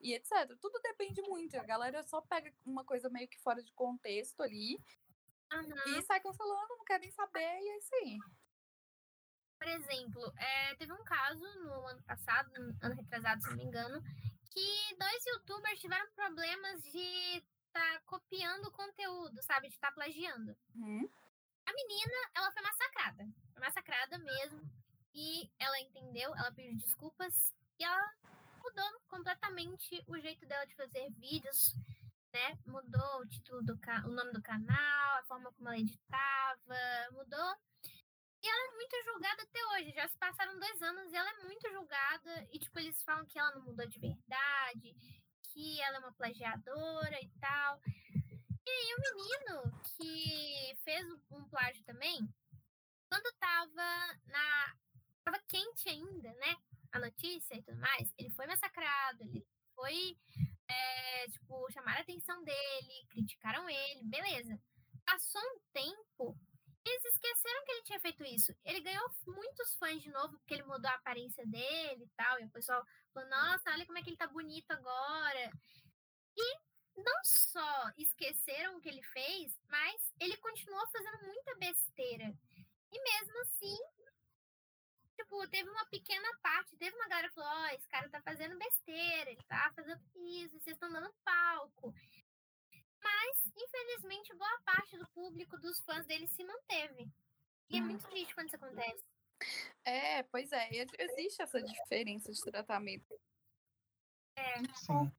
E 0.00 0.14
etc. 0.14 0.56
Tudo 0.60 0.78
depende 0.80 1.20
muito. 1.22 1.56
A 1.56 1.64
galera 1.64 2.04
só 2.04 2.20
pega 2.20 2.54
uma 2.64 2.84
coisa 2.84 3.10
meio 3.10 3.26
que 3.26 3.40
fora 3.40 3.60
de 3.60 3.72
contexto 3.72 4.40
ali 4.42 4.78
Uhum. 5.52 5.98
E 5.98 6.02
sai 6.02 6.20
cancelando, 6.20 6.76
não 6.76 6.84
quer 6.84 7.00
nem 7.00 7.10
saber, 7.10 7.40
e 7.40 7.68
é 7.68 7.78
isso 7.78 7.94
aí. 7.94 8.18
Por 9.58 9.68
exemplo, 9.68 10.32
é, 10.36 10.74
teve 10.76 10.92
um 10.92 11.04
caso 11.04 11.42
no 11.60 11.86
ano 11.86 12.02
passado, 12.02 12.50
no 12.52 12.76
ano 12.82 12.94
retrasado, 12.94 13.42
se 13.42 13.48
não 13.48 13.56
me 13.56 13.64
engano, 13.64 14.00
que 14.50 14.96
dois 14.96 15.26
youtubers 15.26 15.80
tiveram 15.80 16.10
problemas 16.12 16.82
de 16.82 17.42
estar 17.66 17.94
tá 17.94 18.00
copiando 18.06 18.70
conteúdo, 18.70 19.42
sabe? 19.42 19.68
De 19.68 19.74
estar 19.74 19.88
tá 19.88 19.94
plagiando. 19.94 20.56
Uhum. 20.74 21.10
A 21.66 21.72
menina, 21.72 22.30
ela 22.34 22.52
foi 22.52 22.62
massacrada. 22.62 23.26
Foi 23.52 23.60
massacrada 23.60 24.18
mesmo. 24.18 24.60
E 25.18 25.50
ela 25.58 25.80
entendeu, 25.80 26.32
ela 26.36 26.52
pediu 26.52 26.76
desculpas 26.76 27.52
e 27.78 27.84
ela 27.84 28.14
mudou 28.62 29.00
completamente 29.08 30.04
o 30.06 30.16
jeito 30.20 30.46
dela 30.46 30.64
de 30.64 30.76
fazer 30.76 31.10
vídeos 31.14 31.74
né? 32.32 32.58
Mudou 32.66 33.20
o 33.20 33.26
título 33.26 33.62
do 33.62 33.78
o 34.04 34.10
nome 34.10 34.32
do 34.32 34.42
canal, 34.42 35.18
a 35.18 35.24
forma 35.24 35.52
como 35.52 35.68
ela 35.68 35.78
editava, 35.78 36.76
mudou. 37.12 37.56
E 38.42 38.46
ela 38.46 38.72
é 38.72 38.76
muito 38.76 38.96
julgada 39.04 39.42
até 39.42 39.66
hoje. 39.66 39.92
Já 39.92 40.08
se 40.08 40.16
passaram 40.18 40.58
dois 40.58 40.82
anos 40.82 41.12
e 41.12 41.16
ela 41.16 41.30
é 41.30 41.44
muito 41.44 41.68
julgada. 41.70 42.48
E, 42.52 42.58
tipo, 42.58 42.78
eles 42.78 43.02
falam 43.02 43.26
que 43.26 43.38
ela 43.38 43.52
não 43.52 43.62
mudou 43.62 43.86
de 43.86 43.98
verdade, 43.98 44.94
que 45.42 45.80
ela 45.80 45.96
é 45.96 46.00
uma 46.00 46.12
plagiadora 46.12 47.18
e 47.20 47.28
tal. 47.40 47.80
E 47.84 48.70
aí 48.70 48.94
o 48.94 49.16
menino 49.16 49.80
que 49.96 50.76
fez 50.84 51.06
um 51.30 51.44
plágio 51.48 51.82
também, 51.84 52.20
quando 53.08 53.32
tava 53.38 54.18
na. 54.26 54.76
Tava 55.28 55.38
quente 55.46 55.88
ainda, 55.88 56.32
né? 56.34 56.56
A 56.92 56.98
notícia 56.98 57.54
e 57.54 57.62
tudo 57.62 57.78
mais, 57.78 58.12
ele 58.16 58.30
foi 58.30 58.46
massacrado, 58.46 59.22
ele 59.24 59.46
foi 59.74 60.16
é, 60.66 61.28
tipo, 61.28 61.70
chamaram 61.70 61.98
a 61.98 62.02
atenção 62.02 62.42
dele, 62.42 63.06
criticaram 63.10 63.68
ele, 63.68 64.04
beleza. 64.04 64.58
Passou 65.04 65.40
um 65.40 65.60
tempo, 65.72 66.38
eles 66.84 67.04
esqueceram 67.04 67.64
que 67.64 67.72
ele 67.72 67.82
tinha 67.82 68.00
feito 68.00 68.24
isso. 68.24 68.54
Ele 68.64 68.80
ganhou 68.80 69.10
muitos 69.26 69.74
fãs 69.76 70.02
de 70.02 70.10
novo, 70.10 70.38
porque 70.38 70.54
ele 70.54 70.62
mudou 70.62 70.90
a 70.90 70.94
aparência 70.94 71.46
dele 71.46 72.04
e 72.04 72.10
tal. 72.16 72.40
E 72.40 72.44
o 72.44 72.50
pessoal 72.50 72.82
falou, 73.12 73.28
nossa, 73.28 73.70
olha 73.70 73.84
como 73.84 73.98
é 73.98 74.02
que 74.02 74.10
ele 74.10 74.16
tá 74.16 74.26
bonito 74.26 74.70
agora. 74.70 75.50
E 76.36 76.58
não 76.96 77.20
só 77.22 77.92
esqueceram 77.96 78.76
o 78.76 78.80
que 78.80 78.88
ele 78.88 79.02
fez, 79.02 79.58
mas 79.68 80.12
ele 80.18 80.36
continuou 80.38 80.86
fazendo 80.88 81.26
muita 81.26 81.54
besteira. 81.56 82.34
E 82.90 83.02
mesmo 83.02 83.38
assim, 83.42 83.78
tipo, 85.18 85.48
teve 85.48 85.68
uma 85.68 85.84
pequena 85.86 86.28
parte, 86.40 86.76
teve 86.76 86.94
uma 86.94 87.08
galera 87.08 87.28
que 87.28 87.34
falou, 87.34 87.50
ó, 87.50 87.62
oh, 87.64 87.74
esse 87.74 87.88
cara 87.88 88.08
tá 88.08 88.20
fazendo 88.22 88.56
besteira, 88.56 89.30
ele 89.30 89.42
tá 89.48 89.72
fazendo 89.74 90.00
isso, 90.14 90.58
vocês 90.60 90.76
estão 90.76 90.92
dando 90.92 91.12
palco. 91.24 91.92
Mas, 93.02 93.52
infelizmente, 93.56 94.34
boa 94.34 94.60
parte 94.64 94.96
do 94.96 95.08
público, 95.08 95.58
dos 95.58 95.80
fãs 95.80 96.06
dele 96.06 96.28
se 96.28 96.44
manteve. 96.44 97.10
E 97.70 97.78
é 97.78 97.80
muito 97.80 98.06
triste 98.08 98.34
quando 98.34 98.46
isso 98.46 98.56
acontece. 98.56 99.04
É, 99.84 100.22
pois 100.24 100.50
é, 100.52 100.68
existe 100.98 101.42
essa 101.42 101.62
diferença 101.62 102.32
de 102.32 102.40
tratamento. 102.40 103.18
É. 104.36 104.58
Sim. 104.74 105.12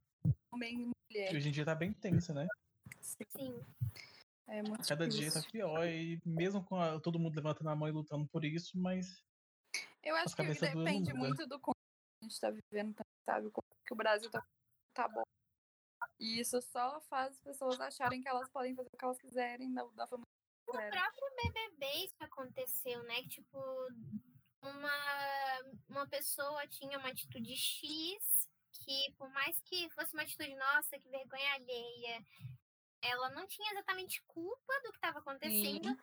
Homem 0.51 0.81
e 0.81 0.91
mulher. 1.15 1.35
Hoje 1.35 1.49
em 1.49 1.51
dia 1.51 1.65
tá 1.65 1.75
bem 1.75 1.93
tenso, 1.93 2.33
né? 2.33 2.47
Sim. 3.01 3.65
É 4.47 4.63
muito 4.63 4.87
Cada 4.87 5.07
difícil. 5.07 5.31
dia 5.31 5.41
tá 5.41 5.49
pior, 5.51 5.87
e 5.87 6.19
mesmo 6.25 6.63
com 6.63 6.75
a, 6.81 6.99
todo 6.99 7.19
mundo 7.19 7.35
levantando 7.35 7.69
a 7.69 7.75
mão 7.75 7.87
e 7.87 7.91
lutando 7.91 8.27
por 8.27 8.43
isso, 8.43 8.77
mas 8.77 9.23
eu 10.03 10.15
acho 10.15 10.35
que 10.35 10.43
depende 10.43 11.13
muito 11.13 11.45
do 11.47 11.59
como 11.59 11.75
a 12.21 12.25
gente 12.25 12.33
está 12.33 12.49
vivendo, 12.49 12.95
sabe? 13.25 13.49
Como 13.51 13.67
que 13.85 13.93
o 13.93 13.97
Brasil 13.97 14.29
tá, 14.29 14.45
tá 14.93 15.07
bom. 15.07 15.23
E 16.19 16.39
isso 16.39 16.61
só 16.61 16.99
faz 17.01 17.31
as 17.33 17.41
pessoas 17.41 17.79
acharem 17.79 18.21
que 18.21 18.27
elas 18.27 18.49
podem 18.49 18.75
fazer 18.75 18.89
o 18.93 18.97
que 18.97 19.05
elas 19.05 19.19
quiserem 19.19 19.73
da, 19.73 19.83
da 19.95 20.07
família. 20.07 20.27
O 20.67 20.71
próprio 20.71 21.35
BBB 21.43 22.05
isso 22.05 22.15
aconteceu, 22.19 23.01
né? 23.03 23.15
Que, 23.23 23.29
tipo, 23.29 23.57
uma, 24.61 25.59
uma 25.87 26.07
pessoa 26.07 26.67
tinha 26.67 26.99
uma 26.99 27.09
atitude 27.09 27.55
X, 27.55 28.49
que, 28.71 29.13
por 29.17 29.29
mais 29.31 29.59
que 29.61 29.89
fosse 29.91 30.13
uma 30.13 30.23
atitude 30.23 30.53
nossa, 30.55 30.99
que 30.99 31.09
vergonha 31.09 31.53
alheia, 31.53 32.25
ela 33.01 33.29
não 33.31 33.47
tinha 33.47 33.71
exatamente 33.71 34.21
culpa 34.27 34.73
do 34.83 34.91
que 34.91 34.97
estava 34.97 35.19
acontecendo. 35.19 35.89
Sim. 35.89 35.97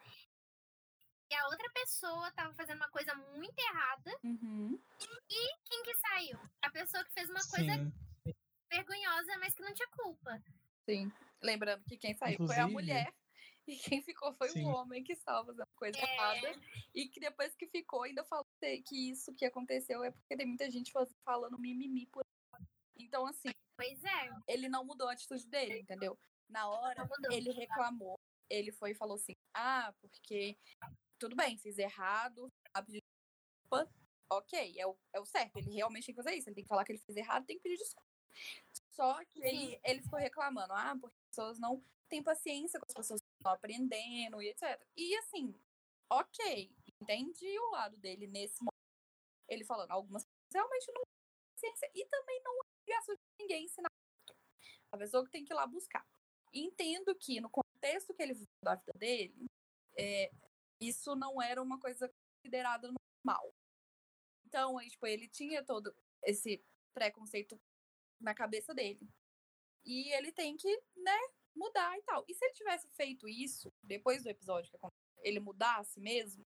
E 1.30 1.34
a 1.34 1.46
outra 1.46 1.68
pessoa 1.72 2.28
estava 2.28 2.54
fazendo 2.54 2.76
uma 2.76 2.88
coisa 2.90 3.14
muito 3.14 3.58
errada. 3.58 4.18
Uhum. 4.22 4.78
E 5.28 5.56
quem 5.64 5.82
que 5.82 5.94
saiu? 5.96 6.38
A 6.62 6.70
pessoa 6.70 7.04
que 7.04 7.12
fez 7.12 7.28
uma 7.28 7.40
coisa 7.40 7.72
Sim. 7.74 7.92
vergonhosa, 8.70 9.38
mas 9.38 9.54
que 9.54 9.62
não 9.62 9.74
tinha 9.74 9.88
culpa. 9.88 10.42
Sim. 10.88 11.10
Lembrando 11.42 11.84
que 11.84 11.96
quem 11.96 12.14
saiu 12.14 12.36
foi 12.38 12.56
a 12.56 12.60
Inclusive- 12.64 12.72
mulher. 12.72 13.14
E 13.66 13.76
quem 13.76 14.00
ficou 14.00 14.32
foi 14.34 14.48
Sim. 14.50 14.64
o 14.64 14.68
homem 14.68 15.02
que 15.02 15.12
estava 15.12 15.44
fazendo 15.46 15.66
coisa 15.74 15.98
É. 15.98 16.02
errada. 16.14 16.60
E 16.94 17.08
que 17.08 17.18
depois 17.18 17.52
que 17.56 17.66
ficou, 17.66 18.04
ainda 18.04 18.22
falou 18.24 18.46
que 18.60 19.10
isso 19.10 19.34
que 19.34 19.44
aconteceu 19.44 20.04
é 20.04 20.12
porque 20.12 20.36
tem 20.36 20.46
muita 20.46 20.70
gente 20.70 20.92
falando 21.24 21.58
mimimi 21.58 22.06
por. 22.06 22.24
Então, 22.96 23.26
assim, 23.26 23.50
Pois 23.78 24.02
é, 24.04 24.30
ele 24.48 24.70
não 24.70 24.86
mudou 24.86 25.06
a 25.06 25.12
atitude 25.12 25.46
dele, 25.48 25.80
entendeu? 25.80 26.18
Na 26.48 26.66
hora, 26.66 27.06
ele 27.30 27.50
reclamou. 27.52 28.18
Ele 28.48 28.72
foi 28.72 28.92
e 28.92 28.94
falou 28.94 29.16
assim: 29.16 29.34
ah, 29.52 29.92
porque 30.00 30.56
tudo 31.18 31.36
bem, 31.36 31.56
fiz 31.58 31.78
errado, 31.78 32.52
desculpa. 32.86 33.90
Ok, 34.28 34.74
é 34.76 34.86
o, 34.86 34.96
é 35.12 35.20
o 35.20 35.24
certo. 35.24 35.56
Ele 35.56 35.70
realmente 35.70 36.06
tem 36.06 36.14
que 36.14 36.22
fazer 36.22 36.36
isso. 36.36 36.48
Ele 36.48 36.56
tem 36.56 36.64
que 36.64 36.68
falar 36.68 36.84
que 36.84 36.92
ele 36.92 36.98
fez 36.98 37.16
errado 37.16 37.46
tem 37.46 37.56
que 37.56 37.62
pedir 37.62 37.76
desculpa. 37.76 38.06
Só 38.90 39.24
que 39.26 39.42
ele, 39.44 39.80
ele 39.84 40.02
ficou 40.02 40.18
reclamando: 40.18 40.72
ah, 40.72 40.96
porque 41.00 41.16
as 41.16 41.28
pessoas 41.28 41.58
não 41.58 41.82
têm 42.08 42.22
paciência 42.22 42.78
com 42.80 42.86
as 42.88 42.94
pessoas 42.94 43.20
que 43.20 43.28
estão 43.38 43.52
aprendendo 43.52 44.42
e 44.42 44.48
etc. 44.48 44.80
E 44.96 45.16
assim, 45.18 45.54
ok, 46.10 46.72
entendi 47.00 47.58
o 47.58 47.70
lado 47.70 47.96
dele 47.98 48.26
nesse 48.26 48.60
momento. 48.60 48.74
Ele 49.48 49.64
falando, 49.64 49.90
algumas 49.90 50.24
pessoas 50.24 50.52
realmente 50.54 50.92
não 50.92 51.02
têm 51.02 51.70
paciência 51.70 51.90
e 51.94 52.06
também 52.06 52.40
não 52.42 52.52
é 52.52 52.60
obrigação 52.82 53.14
de 53.14 53.22
ninguém 53.40 53.64
ensinar 53.64 53.90
outro. 54.28 54.42
A 54.92 54.98
pessoa 54.98 55.24
que 55.24 55.30
tem 55.30 55.44
que 55.44 55.52
ir 55.52 55.56
lá 55.56 55.66
buscar. 55.66 56.06
Entendo 56.52 57.14
que 57.14 57.40
no 57.40 57.50
contexto 57.50 58.14
que 58.14 58.22
ele 58.22 58.34
viveu 58.34 58.46
da 58.62 58.74
vida 58.74 58.92
dele, 58.96 59.46
é, 59.96 60.32
isso 60.80 61.14
não 61.16 61.40
era 61.40 61.62
uma 61.62 61.78
coisa 61.80 62.12
considerada 62.36 62.92
normal. 63.24 63.54
Então, 64.46 64.78
tipo, 64.88 65.06
ele 65.06 65.28
tinha 65.28 65.64
todo 65.64 65.94
esse 66.22 66.62
preconceito 66.94 67.60
na 68.20 68.34
cabeça 68.34 68.74
dele. 68.74 69.08
E 69.84 70.12
ele 70.14 70.32
tem 70.32 70.56
que, 70.56 70.82
né, 70.96 71.18
mudar 71.54 71.96
e 71.98 72.02
tal. 72.02 72.24
E 72.28 72.34
se 72.34 72.44
ele 72.44 72.54
tivesse 72.54 72.88
feito 72.90 73.28
isso, 73.28 73.72
depois 73.82 74.22
do 74.22 74.28
episódio 74.28 74.70
que 74.70 74.76
aconteceu, 74.76 74.96
ele 75.22 75.40
mudasse 75.40 76.00
mesmo, 76.00 76.44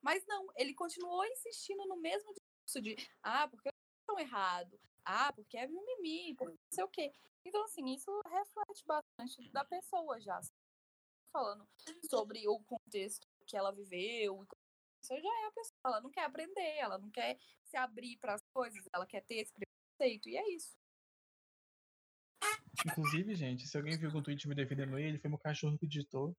mas 0.00 0.24
não, 0.26 0.48
ele 0.56 0.74
continuou 0.74 1.24
insistindo 1.26 1.86
no 1.86 1.96
mesmo 1.96 2.32
discurso 2.32 2.80
de 2.80 2.96
ah, 3.22 3.48
porque 3.48 3.68
estão 4.00 4.18
errado, 4.18 4.78
ah, 5.04 5.32
porque 5.32 5.56
é 5.56 5.66
mimimi, 5.66 6.34
porque 6.34 6.52
não 6.52 6.72
sei 6.72 6.84
o 6.84 6.88
quê. 6.88 7.12
Então, 7.44 7.64
assim, 7.64 7.84
isso 7.92 8.10
reflete 8.26 8.84
bastante 8.84 9.50
da 9.50 9.64
pessoa 9.64 10.20
já. 10.20 10.40
Falando 11.32 11.66
sobre 12.08 12.46
o 12.46 12.60
contexto 12.64 13.26
que 13.52 13.56
ela 13.58 13.70
viveu. 13.70 14.46
Isso 15.02 15.14
já 15.14 15.28
é 15.28 15.46
a 15.46 15.52
pessoa. 15.52 15.76
Ela 15.84 16.00
não 16.00 16.10
quer 16.10 16.24
aprender, 16.24 16.78
ela 16.78 16.96
não 16.96 17.10
quer 17.10 17.38
se 17.64 17.76
abrir 17.76 18.16
para 18.16 18.32
as 18.34 18.42
coisas, 18.54 18.82
ela 18.94 19.06
quer 19.06 19.22
ter 19.26 19.40
esse 19.40 19.52
preconceito. 19.52 20.28
E 20.30 20.38
é 20.38 20.54
isso. 20.54 20.72
Inclusive, 22.86 23.34
gente, 23.34 23.68
se 23.68 23.76
alguém 23.76 23.98
viu 23.98 24.08
algum 24.08 24.22
tweet 24.22 24.48
me 24.48 24.54
defendendo 24.54 24.98
ele, 24.98 25.18
foi 25.18 25.28
meu 25.28 25.38
cachorro 25.38 25.78
que 25.78 25.86
digitou. 25.86 26.34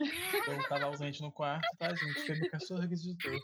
Eu 0.00 0.68
tava 0.68 0.86
ausente 0.86 1.20
no 1.20 1.30
quarto, 1.30 1.68
tá, 1.76 1.94
gente? 1.94 2.26
Foi 2.26 2.38
meu 2.38 2.50
cachorro 2.50 2.88
que 2.88 2.94
digitou. 2.94 3.38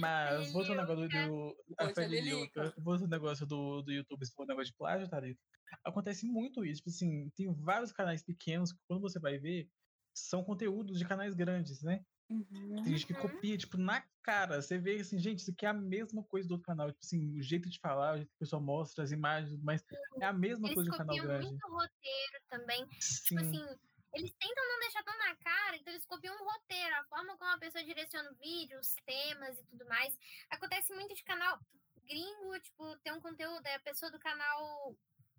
Mas, 0.00 0.50
voltando 0.52 0.80
ao 0.80 0.96
negócio 0.96 1.28
do. 1.28 1.56
A. 1.78 2.06
Lilka, 2.06 2.74
voltando 2.78 3.04
ao 3.04 3.20
negócio 3.20 3.46
do, 3.46 3.82
do 3.82 3.92
YouTube, 3.92 4.26
se 4.26 4.34
for 4.34 4.42
um 4.42 4.46
negócio 4.46 4.72
de 4.72 4.76
plágio, 4.76 5.08
Thalita. 5.08 5.40
Acontece 5.84 6.26
muito 6.26 6.64
isso. 6.64 6.78
Tipo 6.78 6.90
assim, 6.90 7.30
tem 7.36 7.52
vários 7.54 7.92
canais 7.92 8.22
pequenos 8.22 8.72
que, 8.72 8.80
quando 8.88 9.00
você 9.00 9.20
vai 9.20 9.38
ver, 9.38 9.68
são 10.14 10.42
conteúdos 10.42 10.98
de 10.98 11.06
canais 11.06 11.34
grandes, 11.34 11.82
né? 11.82 12.04
Tem 12.28 12.86
gente 12.86 13.06
que 13.06 13.12
Uhum. 13.14 13.20
copia, 13.20 13.58
tipo, 13.58 13.76
na 13.76 14.02
cara. 14.22 14.60
Você 14.62 14.78
vê 14.78 15.00
assim, 15.00 15.18
gente, 15.18 15.40
isso 15.40 15.50
aqui 15.50 15.66
é 15.66 15.68
a 15.68 15.74
mesma 15.74 16.22
coisa 16.24 16.48
do 16.48 16.52
outro 16.52 16.66
canal. 16.66 16.88
Tipo 16.90 17.04
assim, 17.04 17.38
o 17.38 17.42
jeito 17.42 17.68
de 17.68 17.78
falar, 17.80 18.14
o 18.14 18.16
jeito 18.18 18.28
que 18.30 18.36
a 18.36 18.38
pessoa 18.44 18.60
mostra, 18.62 19.04
as 19.04 19.10
imagens, 19.12 19.60
mas 19.62 19.84
é 20.20 20.24
a 20.24 20.32
mesma 20.32 20.68
Eles 20.68 20.74
coisa 20.74 20.90
do 20.90 20.96
canal 20.96 21.16
copiam 21.16 21.26
grande. 21.26 21.46
muito 21.48 21.68
roteiro 21.68 22.42
também. 22.48 22.88
Sim. 23.00 23.24
Tipo 23.36 23.40
assim, 23.40 23.78
eles 24.14 24.32
tentam 24.38 24.68
não 24.68 24.80
deixar 24.80 25.02
tão 25.04 25.16
na 25.18 25.36
cara, 25.36 25.76
então 25.76 25.92
eles 25.92 26.04
copiam 26.06 26.34
um 26.34 26.44
roteiro, 26.44 26.94
a 26.96 27.04
forma 27.04 27.36
como 27.36 27.50
a 27.50 27.58
pessoa 27.58 27.82
direciona 27.84 28.30
o 28.30 28.34
vídeo, 28.36 28.78
os 28.78 28.94
temas 29.06 29.58
e 29.58 29.64
tudo 29.66 29.84
mais. 29.86 30.16
Acontece 30.50 30.94
muito 30.94 31.14
de 31.14 31.24
canal 31.24 31.58
gringo, 32.06 32.60
tipo, 32.60 32.96
ter 32.98 33.12
um 33.12 33.20
conteúdo, 33.20 33.66
aí 33.66 33.74
a 33.74 33.80
pessoa 33.80 34.10
do 34.10 34.18
canal. 34.18 34.94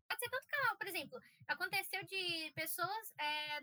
Pode 0.07 0.19
ser 0.19 0.29
tanto 0.29 0.47
canal, 0.47 0.77
por 0.77 0.87
exemplo. 0.87 1.19
Aconteceu 1.47 2.03
de 2.05 2.51
pessoas, 2.55 3.13
é, 3.19 3.61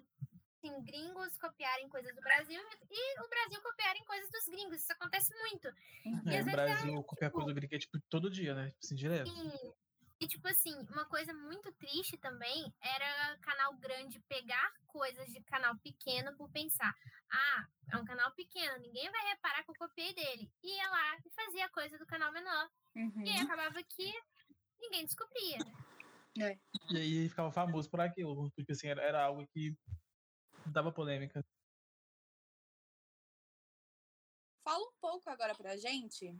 assim, 0.60 0.82
gringos 0.82 1.36
copiarem 1.38 1.88
coisas 1.88 2.14
do 2.14 2.20
Brasil 2.20 2.60
e 2.90 3.20
o 3.20 3.28
Brasil 3.28 3.60
copiarem 3.62 4.04
coisas 4.04 4.30
dos 4.30 4.44
gringos. 4.46 4.82
Isso 4.82 4.92
acontece 4.92 5.34
muito. 5.36 5.68
Uhum. 6.04 6.22
É, 6.30 6.42
o 6.42 6.44
Brasil 6.44 7.02
copiar 7.04 7.30
tipo- 7.30 7.40
coisa 7.40 7.48
do 7.48 7.54
gringo 7.54 7.74
é 7.74 7.78
tipo 7.78 7.98
todo 8.08 8.30
dia, 8.30 8.54
né? 8.54 8.66
Tipo 8.66 8.78
assim, 8.84 8.94
direto. 8.94 9.30
E, 9.30 10.24
e, 10.24 10.28
tipo 10.28 10.46
assim, 10.48 10.76
uma 10.90 11.06
coisa 11.06 11.32
muito 11.32 11.72
triste 11.72 12.16
também 12.18 12.72
era 12.82 13.38
canal 13.38 13.74
grande 13.74 14.20
pegar 14.28 14.70
coisas 14.86 15.26
de 15.32 15.40
canal 15.44 15.74
pequeno 15.78 16.36
por 16.36 16.50
pensar, 16.50 16.94
ah, 17.30 17.66
é 17.92 17.96
um 17.96 18.04
canal 18.04 18.30
pequeno, 18.32 18.78
ninguém 18.80 19.10
vai 19.10 19.28
reparar 19.30 19.64
que 19.64 19.70
eu 19.70 19.74
copiei 19.76 20.12
dele. 20.12 20.50
E 20.62 20.76
ia 20.76 20.90
lá 20.90 21.16
e 21.24 21.30
fazia 21.30 21.64
a 21.64 21.70
coisa 21.70 21.96
do 21.98 22.06
canal 22.06 22.30
menor. 22.32 22.68
Uhum. 22.94 23.24
E 23.24 23.30
aí 23.30 23.40
acabava 23.40 23.82
que 23.82 24.12
ninguém 24.78 25.06
descobria. 25.06 25.58
E 26.36 26.42
aí 26.42 26.58
ele 26.90 27.28
ficava 27.28 27.50
famoso 27.50 27.90
por 27.90 28.00
aquilo. 28.00 28.50
Tipo 28.50 28.72
assim, 28.72 28.88
era, 28.88 29.02
era 29.02 29.24
algo 29.24 29.46
que 29.48 29.74
dava 30.70 30.92
polêmica. 30.92 31.44
Fala 34.62 34.86
um 34.86 34.92
pouco 35.00 35.28
agora 35.28 35.54
pra 35.54 35.76
gente 35.76 36.34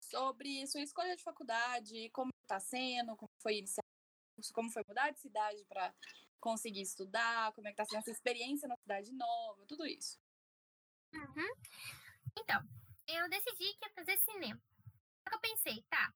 sobre 0.00 0.66
sua 0.66 0.82
escolha 0.82 1.16
de 1.16 1.22
faculdade, 1.22 2.08
como 2.10 2.30
tá 2.46 2.60
sendo, 2.60 3.16
como 3.16 3.30
foi 3.40 3.58
iniciar 3.58 3.82
o 3.82 4.36
curso, 4.36 4.52
como 4.52 4.70
foi 4.70 4.84
mudar 4.86 5.10
de 5.10 5.20
cidade 5.20 5.64
para 5.64 5.92
conseguir 6.40 6.82
estudar, 6.82 7.52
como 7.52 7.66
é 7.66 7.70
que 7.70 7.76
tá 7.76 7.84
sendo 7.84 8.00
essa 8.00 8.10
experiência 8.10 8.68
na 8.68 8.76
cidade 8.76 9.12
nova, 9.12 9.64
tudo 9.66 9.86
isso. 9.86 10.20
Uhum. 11.14 11.54
Então, 12.38 12.62
eu 13.08 13.28
decidi 13.28 13.74
que 13.74 13.86
ia 13.86 13.94
fazer 13.94 14.18
cinema. 14.18 14.60
Só 15.22 15.30
que 15.30 15.36
eu 15.36 15.40
pensei, 15.40 15.82
tá, 15.88 16.14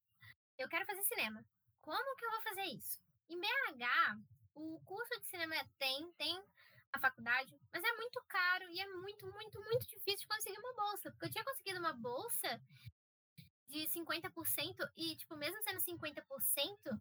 eu 0.58 0.68
quero 0.68 0.84
fazer 0.84 1.02
cinema. 1.04 1.44
Como 1.80 2.16
que 2.16 2.24
eu 2.24 2.30
vou 2.30 2.42
fazer 2.42 2.64
isso? 2.64 3.00
Em 3.30 3.40
BH, 3.40 4.20
o 4.54 4.80
curso 4.84 5.18
de 5.20 5.26
cinema 5.28 5.54
tem, 5.78 6.12
tem 6.12 6.44
a 6.92 6.98
faculdade, 6.98 7.54
mas 7.72 7.82
é 7.84 7.92
muito 7.92 8.22
caro 8.28 8.70
e 8.70 8.80
é 8.80 8.86
muito, 8.88 9.26
muito, 9.26 9.60
muito 9.60 9.86
difícil 9.86 10.20
de 10.20 10.26
conseguir 10.26 10.58
uma 10.58 10.74
bolsa. 10.74 11.10
Porque 11.10 11.26
eu 11.26 11.30
tinha 11.30 11.44
conseguido 11.44 11.78
uma 11.78 11.92
bolsa 11.92 12.60
de 13.68 13.86
50% 13.88 14.90
e, 14.96 15.16
tipo, 15.16 15.36
mesmo 15.36 15.62
sendo 15.62 15.80
50%, 15.80 17.00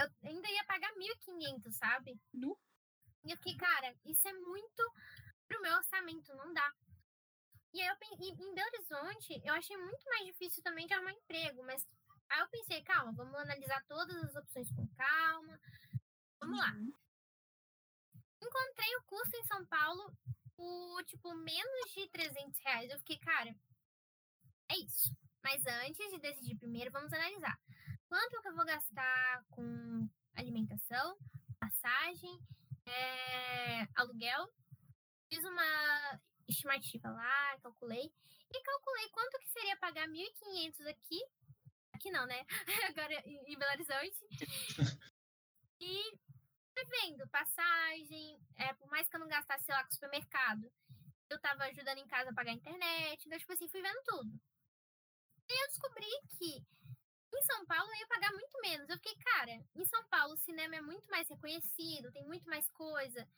eu 0.00 0.10
ainda 0.24 0.50
ia 0.50 0.64
pagar 0.64 0.92
1.500, 0.94 1.72
sabe? 1.72 2.18
Nu. 2.32 2.56
E 3.24 3.32
eu 3.32 3.36
fiquei, 3.36 3.56
cara, 3.56 3.94
isso 4.04 4.26
é 4.26 4.32
muito 4.32 4.92
pro 5.46 5.60
meu 5.60 5.76
orçamento, 5.76 6.34
não 6.36 6.52
dá. 6.54 6.72
E 7.72 7.80
aí 7.80 7.88
eu 7.88 7.96
e 8.18 8.30
em 8.30 8.54
Belo 8.54 8.68
Horizonte, 8.74 9.40
eu 9.44 9.54
achei 9.54 9.76
muito 9.76 10.04
mais 10.06 10.26
difícil 10.26 10.62
também 10.62 10.86
de 10.86 10.94
arrumar 10.94 11.12
emprego, 11.12 11.62
mas 11.64 11.86
aí 12.28 12.40
eu 12.40 12.48
pensei, 12.48 12.82
calma, 12.82 13.12
vamos 13.12 13.34
analisar 13.34 13.84
todas 13.86 14.16
as 14.24 14.34
opções 14.34 14.70
com 14.72 14.86
calma. 14.96 15.60
Vamos 16.40 16.58
lá. 16.58 16.72
Encontrei 18.40 18.96
o 18.96 19.02
curso 19.04 19.36
em 19.36 19.44
São 19.44 19.64
Paulo 19.66 20.12
por, 20.56 21.04
tipo, 21.04 21.34
menos 21.34 21.92
de 21.94 22.08
300 22.08 22.58
reais. 22.60 22.90
Eu 22.90 22.98
fiquei, 22.98 23.18
cara, 23.18 23.54
é 24.70 24.76
isso. 24.76 25.14
Mas 25.42 25.64
antes 25.66 26.10
de 26.10 26.18
decidir 26.18 26.56
primeiro, 26.56 26.90
vamos 26.90 27.12
analisar. 27.12 27.58
Quanto 28.08 28.40
que 28.40 28.48
eu 28.48 28.54
vou 28.54 28.64
gastar 28.64 29.44
com 29.50 30.08
alimentação, 30.34 31.16
passagem, 31.58 32.38
é, 32.86 33.86
aluguel? 33.94 34.52
Fiz 35.28 35.44
uma 35.44 36.20
estimativa 36.48 37.10
lá, 37.10 37.58
calculei. 37.62 38.12
E 38.52 38.62
calculei 38.62 39.08
quanto 39.10 39.38
que 39.38 39.50
seria 39.50 39.76
pagar 39.76 40.08
1.500 40.08 40.86
aqui. 40.88 41.22
Aqui 41.92 42.10
não, 42.10 42.26
né? 42.26 42.44
Agora 42.90 43.14
em 43.26 43.58
Belo 43.58 43.72
Horizonte. 43.72 44.26
Vendo 46.88 47.28
passagem, 47.28 48.38
é, 48.56 48.72
por 48.74 48.88
mais 48.88 49.08
que 49.08 49.16
eu 49.16 49.20
não 49.20 49.28
gastasse, 49.28 49.70
lá, 49.70 49.84
com 49.84 49.92
supermercado, 49.92 50.70
eu 51.28 51.38
tava 51.40 51.64
ajudando 51.64 51.98
em 51.98 52.06
casa 52.06 52.30
a 52.30 52.34
pagar 52.34 52.50
a 52.50 52.54
internet, 52.54 53.24
então, 53.24 53.38
tipo 53.38 53.52
assim, 53.52 53.68
fui 53.68 53.82
vendo 53.82 54.02
tudo. 54.04 54.40
E 55.48 55.62
eu 55.62 55.68
descobri 55.68 56.10
que 56.38 56.64
em 57.32 57.42
São 57.42 57.64
Paulo 57.66 57.90
eu 57.90 57.98
ia 57.98 58.06
pagar 58.08 58.32
muito 58.32 58.60
menos. 58.60 58.88
Eu 58.88 58.96
fiquei, 58.96 59.16
cara, 59.16 59.52
em 59.74 59.84
São 59.84 60.04
Paulo 60.08 60.34
o 60.34 60.38
cinema 60.38 60.76
é 60.76 60.80
muito 60.80 61.08
mais 61.10 61.28
reconhecido, 61.28 62.12
tem 62.12 62.24
muito 62.24 62.48
mais 62.48 62.68
coisa. 62.70 63.28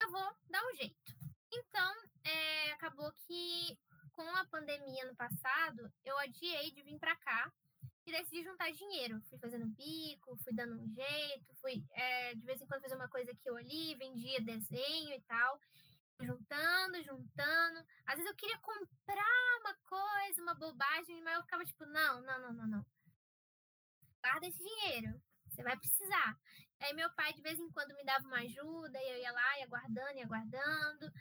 Eu 0.00 0.10
vou 0.10 0.36
dar 0.48 0.64
um 0.66 0.74
jeito. 0.74 1.14
Então, 1.52 1.94
é, 2.24 2.72
acabou 2.72 3.12
que 3.12 3.78
com 4.12 4.28
a 4.36 4.44
pandemia 4.46 5.04
no 5.06 5.16
passado, 5.16 5.92
eu 6.04 6.16
adiei 6.18 6.70
de 6.72 6.82
vir 6.82 6.98
pra 6.98 7.16
cá. 7.16 7.52
E 8.06 8.12
decidi 8.12 8.42
juntar 8.42 8.70
dinheiro. 8.72 9.20
Fui 9.28 9.38
fazendo 9.38 9.66
bico, 9.66 10.36
fui 10.38 10.52
dando 10.52 10.74
um 10.80 10.88
jeito, 10.88 11.54
fui 11.60 11.82
é, 11.92 12.34
de 12.34 12.44
vez 12.44 12.60
em 12.60 12.66
quando 12.66 12.82
fazer 12.82 12.96
uma 12.96 13.08
coisa 13.08 13.30
aqui 13.30 13.50
ou 13.50 13.56
ali, 13.56 13.94
vendia 13.94 14.40
desenho 14.40 15.14
e 15.14 15.20
tal. 15.22 15.60
Juntando, 16.20 17.02
juntando. 17.02 17.84
Às 18.06 18.16
vezes 18.16 18.30
eu 18.30 18.36
queria 18.36 18.58
comprar 18.58 19.58
uma 19.60 19.74
coisa, 19.88 20.42
uma 20.42 20.54
bobagem, 20.54 21.20
mas 21.22 21.36
eu 21.36 21.42
ficava 21.42 21.64
tipo, 21.64 21.84
não, 21.86 22.22
não, 22.22 22.40
não, 22.40 22.52
não, 22.52 22.66
não. 22.66 22.86
Guarda 24.20 24.46
esse 24.46 24.58
dinheiro. 24.58 25.20
Você 25.48 25.62
vai 25.62 25.76
precisar. 25.78 26.38
Aí 26.80 26.92
meu 26.92 27.10
pai 27.14 27.32
de 27.32 27.42
vez 27.42 27.58
em 27.58 27.70
quando 27.70 27.94
me 27.94 28.04
dava 28.04 28.26
uma 28.26 28.38
ajuda, 28.40 28.98
e 29.00 29.10
eu 29.10 29.18
ia 29.18 29.32
lá, 29.32 29.58
ia 29.58 29.66
guardando, 29.66 30.18
ia 30.18 30.26
guardando. 30.26 31.12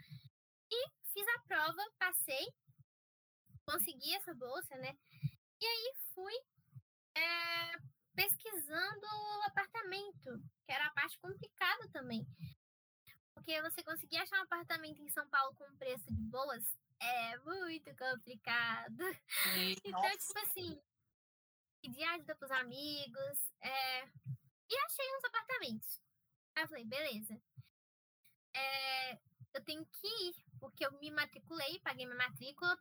E 0.72 0.90
fiz 1.14 1.28
a 1.28 1.40
prova, 1.48 1.82
passei, 2.00 2.46
consegui 3.66 4.14
essa 4.16 4.34
bolsa, 4.34 4.76
né? 4.78 4.98
E 5.62 5.66
aí 5.66 5.94
fui 6.14 6.34
é, 7.24 7.78
pesquisando 8.16 9.06
o 9.06 9.42
apartamento, 9.48 10.40
que 10.66 10.72
era 10.72 10.86
a 10.86 10.94
parte 10.94 11.18
complicada 11.20 11.90
também. 11.90 12.26
Porque 13.34 13.62
você 13.62 13.84
conseguir 13.84 14.18
achar 14.18 14.40
um 14.40 14.44
apartamento 14.44 15.02
em 15.02 15.10
São 15.10 15.28
Paulo 15.30 15.56
com 15.56 15.78
preço 15.78 16.06
de 16.14 16.22
boas 16.24 16.64
é 17.00 17.38
muito 17.40 17.96
complicado. 17.96 19.04
então, 19.86 19.92
Nossa. 19.92 20.18
tipo 20.18 20.40
assim, 20.40 20.82
pedi 21.82 22.04
ajuda 22.04 22.36
pros 22.36 22.52
amigos, 22.52 23.52
é, 23.62 24.06
e 24.70 24.78
achei 24.86 25.18
uns 25.18 25.24
apartamentos. 25.26 26.02
Aí 26.56 26.64
eu 26.64 26.68
falei, 26.68 26.86
beleza. 26.86 27.42
É, 28.56 29.14
eu 29.54 29.64
tenho 29.66 29.86
que 29.86 30.08
ir, 30.08 30.43
porque 30.64 30.86
eu 30.86 30.94
me 30.94 31.12
matriculei, 31.12 31.78
paguei 31.82 32.06
minha 32.06 32.18
matrícula, 32.18 32.78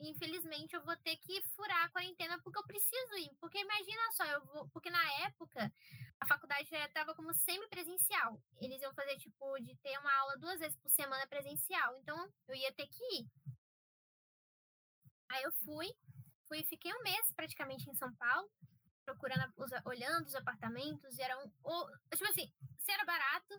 infelizmente 0.00 0.74
eu 0.74 0.82
vou 0.82 0.96
ter 0.96 1.14
que 1.18 1.42
furar 1.54 1.84
a 1.84 1.90
quarentena 1.90 2.40
porque 2.42 2.58
eu 2.58 2.64
preciso 2.64 3.14
ir. 3.18 3.30
Porque 3.38 3.58
imagina 3.58 4.00
só, 4.12 4.24
eu 4.24 4.42
vou, 4.46 4.66
porque 4.70 4.88
na 4.88 5.04
época 5.26 5.70
a 6.18 6.26
faculdade 6.26 6.70
já 6.70 6.86
estava 6.86 7.14
como 7.14 7.34
semipresencial. 7.34 8.40
Eles 8.62 8.80
iam 8.80 8.94
fazer 8.94 9.18
tipo 9.18 9.58
de 9.60 9.76
ter 9.82 9.98
uma 9.98 10.10
aula 10.20 10.38
duas 10.38 10.58
vezes 10.58 10.74
por 10.78 10.90
semana 10.90 11.26
presencial, 11.26 11.98
então 11.98 12.16
eu 12.48 12.54
ia 12.56 12.72
ter 12.72 12.86
que 12.86 13.02
ir. 13.20 13.28
Aí 15.28 15.42
eu 15.42 15.52
fui, 15.64 15.86
fui 16.48 16.62
fiquei 16.64 16.92
um 16.94 17.02
mês 17.02 17.32
praticamente 17.34 17.88
em 17.90 17.94
São 17.94 18.12
Paulo, 18.14 18.48
procurando, 19.04 19.52
olhando 19.84 20.26
os 20.26 20.34
apartamentos, 20.34 21.18
e 21.18 21.22
era 21.22 21.38
um, 21.38 21.50
o- 21.64 21.90
tipo 22.12 22.26
assim, 22.30 22.52
se 22.78 22.92
era 22.92 23.04
barato, 23.04 23.54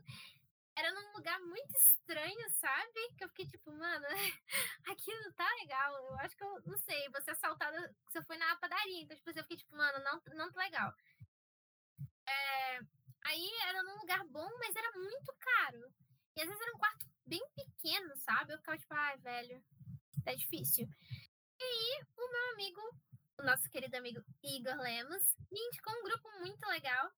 era 0.78 0.92
num 0.92 1.12
lugar 1.14 1.40
muito 1.42 1.76
estranho, 1.76 2.50
sabe? 2.52 3.14
Que 3.18 3.24
eu 3.24 3.30
fiquei 3.30 3.48
tipo, 3.48 3.72
mano, 3.72 4.06
aqui 4.88 5.12
não 5.22 5.34
tá 5.34 5.48
legal. 5.60 5.96
Eu 5.96 6.20
acho 6.20 6.38
que 6.38 6.44
eu 6.44 6.62
não 6.66 6.78
sei, 6.78 7.10
você 7.10 7.32
assaltada, 7.32 7.96
você 8.08 8.22
foi 8.24 8.38
na 8.38 8.56
padaria, 8.58 9.02
então 9.02 9.18
tipo, 9.18 9.30
eu 9.32 9.44
fiquei 9.44 9.58
tipo, 9.58 9.76
mano, 9.76 10.00
não, 10.04 10.22
não 10.36 10.52
tá 10.52 10.62
legal. 10.62 10.94
É, 12.30 12.80
aí 13.26 13.52
era 13.68 13.82
num 13.84 13.98
lugar 13.98 14.24
bom, 14.26 14.50
mas 14.60 14.76
era 14.76 14.92
muito 14.94 15.34
caro. 15.40 15.92
E 16.36 16.42
às 16.42 16.48
vezes 16.48 16.62
era 16.62 16.76
um 16.76 16.80
quarto 16.80 17.08
bem 17.26 17.42
pequeno, 17.56 18.16
sabe? 18.18 18.54
Eu 18.54 18.60
ficava 18.60 18.78
tipo, 18.78 18.94
ai, 18.94 19.18
velho, 19.18 19.64
tá 20.24 20.34
difícil. 20.36 20.88
E 21.60 21.64
aí, 21.64 22.06
o 22.16 22.32
meu 22.32 22.52
amigo, 22.54 22.82
o 23.40 23.44
nosso 23.44 23.68
querido 23.72 23.98
amigo 23.98 24.24
Igor 24.44 24.78
Lemos, 24.78 25.24
me 25.52 25.60
indicou 25.60 25.92
um 25.94 26.04
grupo 26.04 26.30
muito 26.40 26.64
legal. 26.68 27.12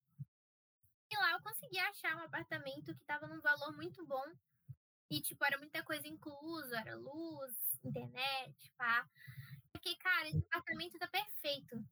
E 1.11 1.17
lá 1.17 1.31
eu 1.33 1.41
consegui 1.41 1.79
achar 1.79 2.15
um 2.17 2.23
apartamento 2.23 2.95
que 2.95 3.05
tava 3.05 3.27
num 3.27 3.41
valor 3.41 3.75
muito 3.75 4.05
bom. 4.05 4.23
E, 5.09 5.21
tipo, 5.21 5.43
era 5.43 5.57
muita 5.57 5.83
coisa 5.83 6.07
incluso, 6.07 6.73
era 6.75 6.95
luz, 6.95 7.55
internet, 7.83 8.71
pá. 8.77 9.07
Fiquei, 9.75 9.95
cara, 9.95 10.29
esse 10.29 10.37
apartamento 10.37 10.99
tá 10.99 11.07
perfeito. 11.07 11.83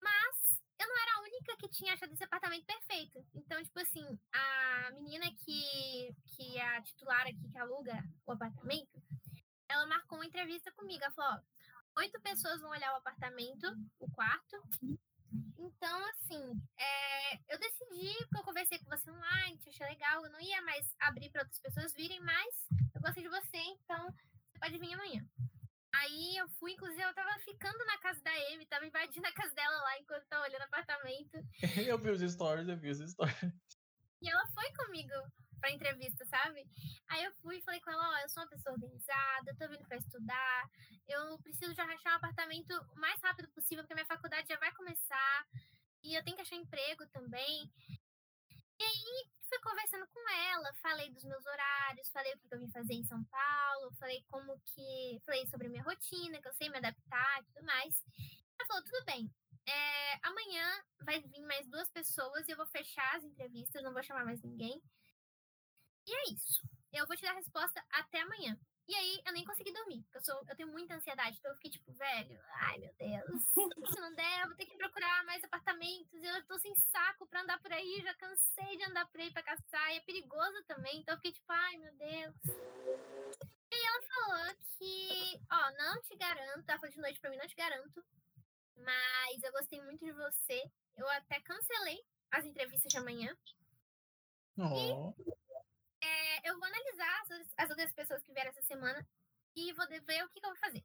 Mas 0.00 0.60
eu 0.78 0.88
não 0.88 0.98
era 1.02 1.16
a 1.16 1.20
única 1.22 1.56
que 1.56 1.68
tinha 1.68 1.94
achado 1.94 2.12
esse 2.12 2.24
apartamento 2.24 2.66
perfeito. 2.66 3.24
Então, 3.34 3.62
tipo 3.62 3.78
assim, 3.78 4.18
a 4.32 4.90
menina 4.92 5.26
que, 5.44 6.14
que 6.26 6.56
é 6.58 6.76
a 6.76 6.82
titular 6.82 7.22
aqui, 7.22 7.48
que 7.50 7.58
aluga 7.58 7.92
o 8.26 8.32
apartamento, 8.32 9.02
ela 9.68 9.86
marcou 9.86 10.18
uma 10.18 10.26
entrevista 10.26 10.72
comigo. 10.72 11.02
Ela 11.02 11.12
falou, 11.12 11.40
ó, 11.96 12.00
oito 12.00 12.20
pessoas 12.20 12.60
vão 12.60 12.70
olhar 12.70 12.92
o 12.92 12.96
apartamento, 12.96 13.66
o 14.00 14.10
quarto. 14.10 14.56
Então, 15.58 16.04
assim, 16.10 16.60
é, 16.78 17.34
eu 17.48 17.58
decidi, 17.58 18.16
porque 18.24 18.38
eu 18.38 18.44
conversei 18.44 18.78
com 18.78 18.86
você 18.86 19.10
online, 19.10 19.58
te 19.58 19.68
achei 19.68 19.86
legal, 19.86 20.24
eu 20.24 20.30
não 20.30 20.40
ia 20.40 20.62
mais 20.62 20.94
abrir 21.00 21.30
para 21.30 21.42
outras 21.42 21.60
pessoas 21.60 21.92
virem, 21.94 22.20
mas 22.20 22.66
eu 22.94 23.00
gostei 23.00 23.22
de 23.22 23.28
você, 23.28 23.56
então 23.56 24.12
você 24.12 24.58
pode 24.58 24.78
vir 24.78 24.94
amanhã. 24.94 25.24
Aí 25.94 26.36
eu 26.36 26.48
fui, 26.58 26.72
inclusive, 26.72 27.02
eu 27.02 27.14
tava 27.14 27.38
ficando 27.40 27.78
na 27.86 27.98
casa 27.98 28.20
da 28.22 28.30
Amy, 28.52 28.66
tava 28.66 28.86
invadindo 28.86 29.26
a 29.26 29.32
casa 29.32 29.54
dela 29.54 29.76
lá 29.76 29.98
enquanto 29.98 30.26
tava 30.26 30.44
olhando 30.44 30.62
apartamento. 30.62 31.38
eu 31.88 31.98
vi 31.98 32.10
os 32.10 32.32
stories, 32.32 32.68
eu 32.68 32.76
vi 32.76 32.90
os 32.90 32.98
stories. 32.98 33.36
E 34.20 34.28
ela 34.28 34.46
foi 34.48 34.70
comigo 34.72 35.12
pra 35.66 35.72
entrevista, 35.72 36.24
sabe? 36.26 36.64
Aí 37.08 37.24
eu 37.24 37.32
fui 37.42 37.58
e 37.58 37.62
falei 37.62 37.80
com 37.80 37.90
ela, 37.90 38.08
ó, 38.08 38.18
eu 38.20 38.28
sou 38.28 38.42
uma 38.42 38.48
pessoa 38.48 38.74
organizada, 38.74 39.50
eu 39.50 39.56
tô 39.56 39.68
vindo 39.68 39.84
pra 39.84 39.96
estudar, 39.96 40.70
eu 41.08 41.38
preciso 41.40 41.74
já 41.74 41.84
achar 41.84 42.12
um 42.12 42.16
apartamento 42.16 42.70
o 42.94 43.00
mais 43.00 43.20
rápido 43.20 43.48
possível, 43.48 43.82
porque 43.82 43.94
minha 43.94 44.06
faculdade 44.06 44.46
já 44.48 44.56
vai 44.58 44.72
começar, 44.74 45.46
e 46.04 46.14
eu 46.14 46.22
tenho 46.22 46.36
que 46.36 46.42
achar 46.42 46.54
emprego 46.54 47.04
também. 47.08 47.68
E 48.78 48.84
aí 48.84 49.28
fui 49.48 49.58
conversando 49.58 50.06
com 50.08 50.28
ela, 50.28 50.72
falei 50.74 51.10
dos 51.10 51.24
meus 51.24 51.44
horários, 51.44 52.10
falei 52.10 52.32
o 52.34 52.38
que 52.38 52.54
eu 52.54 52.60
vim 52.60 52.70
fazer 52.70 52.94
em 52.94 53.04
São 53.04 53.24
Paulo, 53.24 53.92
falei 53.98 54.22
como 54.28 54.60
que. 54.60 55.20
Falei 55.24 55.46
sobre 55.46 55.68
minha 55.68 55.82
rotina, 55.82 56.40
que 56.40 56.46
eu 56.46 56.52
sei 56.52 56.68
me 56.68 56.76
adaptar 56.76 57.40
e 57.40 57.44
tudo 57.46 57.64
mais. 57.64 58.04
Ela 58.58 58.68
falou, 58.68 58.84
tudo 58.84 59.04
bem. 59.06 59.30
É, 59.66 60.18
amanhã 60.22 60.84
vai 61.00 61.20
vir 61.20 61.40
mais 61.40 61.66
duas 61.68 61.90
pessoas 61.90 62.46
e 62.46 62.52
eu 62.52 62.56
vou 62.56 62.66
fechar 62.66 63.16
as 63.16 63.24
entrevistas, 63.24 63.82
não 63.82 63.92
vou 63.92 64.02
chamar 64.02 64.24
mais 64.24 64.42
ninguém. 64.42 64.80
E 66.06 66.14
é 66.14 66.32
isso. 66.32 66.62
Eu 66.92 67.06
vou 67.06 67.16
te 67.16 67.22
dar 67.22 67.32
a 67.32 67.34
resposta 67.34 67.84
até 67.90 68.20
amanhã. 68.20 68.58
E 68.88 68.94
aí 68.94 69.20
eu 69.26 69.32
nem 69.32 69.44
consegui 69.44 69.72
dormir, 69.72 70.00
porque 70.04 70.18
eu, 70.18 70.22
sou, 70.22 70.44
eu 70.48 70.56
tenho 70.56 70.70
muita 70.70 70.94
ansiedade. 70.94 71.36
Então 71.38 71.50
eu 71.50 71.56
fiquei 71.56 71.72
tipo, 71.72 71.92
velho, 71.92 72.40
ai 72.52 72.78
meu 72.78 72.94
Deus. 72.94 73.42
Se 73.92 74.00
não 74.00 74.14
der, 74.14 74.42
eu 74.42 74.46
vou 74.46 74.56
ter 74.56 74.66
que 74.66 74.76
procurar 74.76 75.24
mais 75.24 75.42
apartamentos. 75.42 76.14
E 76.14 76.24
eu 76.24 76.46
tô 76.46 76.56
sem 76.60 76.74
saco 76.76 77.26
pra 77.26 77.42
andar 77.42 77.60
por 77.60 77.72
aí, 77.72 78.00
já 78.00 78.14
cansei 78.14 78.76
de 78.76 78.84
andar 78.84 79.06
por 79.10 79.20
aí 79.20 79.32
pra 79.32 79.42
caçar. 79.42 79.92
E 79.92 79.96
é 79.96 80.00
perigoso 80.00 80.62
também. 80.68 81.00
Então 81.00 81.14
eu 81.14 81.18
fiquei 81.18 81.32
tipo, 81.32 81.50
ai 81.52 81.76
meu 81.78 81.92
Deus. 81.94 82.34
E 83.68 83.74
aí 83.74 83.84
ela 83.84 84.02
falou 84.02 84.54
que, 84.78 85.40
ó, 85.50 85.70
não 85.72 86.02
te 86.02 86.16
garanto, 86.16 86.68
ela 86.68 86.78
falou 86.78 86.94
de 86.94 87.00
noite 87.00 87.20
pra 87.20 87.30
mim, 87.30 87.36
não 87.36 87.48
te 87.48 87.56
garanto. 87.56 88.04
Mas 88.76 89.42
eu 89.42 89.50
gostei 89.50 89.82
muito 89.82 90.04
de 90.04 90.12
você. 90.12 90.70
Eu 90.96 91.08
até 91.10 91.40
cancelei 91.40 92.00
as 92.30 92.44
entrevistas 92.44 92.90
de 92.90 92.98
amanhã. 92.98 93.36
Oh. 94.58 95.12
Eu 95.18 95.36
vou 96.66 96.74
analisar 96.74 97.22
as, 97.22 97.54
as 97.58 97.70
outras 97.70 97.92
pessoas 97.92 98.22
que 98.22 98.32
vieram 98.32 98.50
essa 98.50 98.62
semana 98.62 99.06
e 99.54 99.72
vou 99.72 99.86
ver 99.88 100.24
o 100.24 100.28
que, 100.30 100.40
que 100.40 100.46
eu 100.46 100.50
vou 100.50 100.58
fazer. 100.58 100.84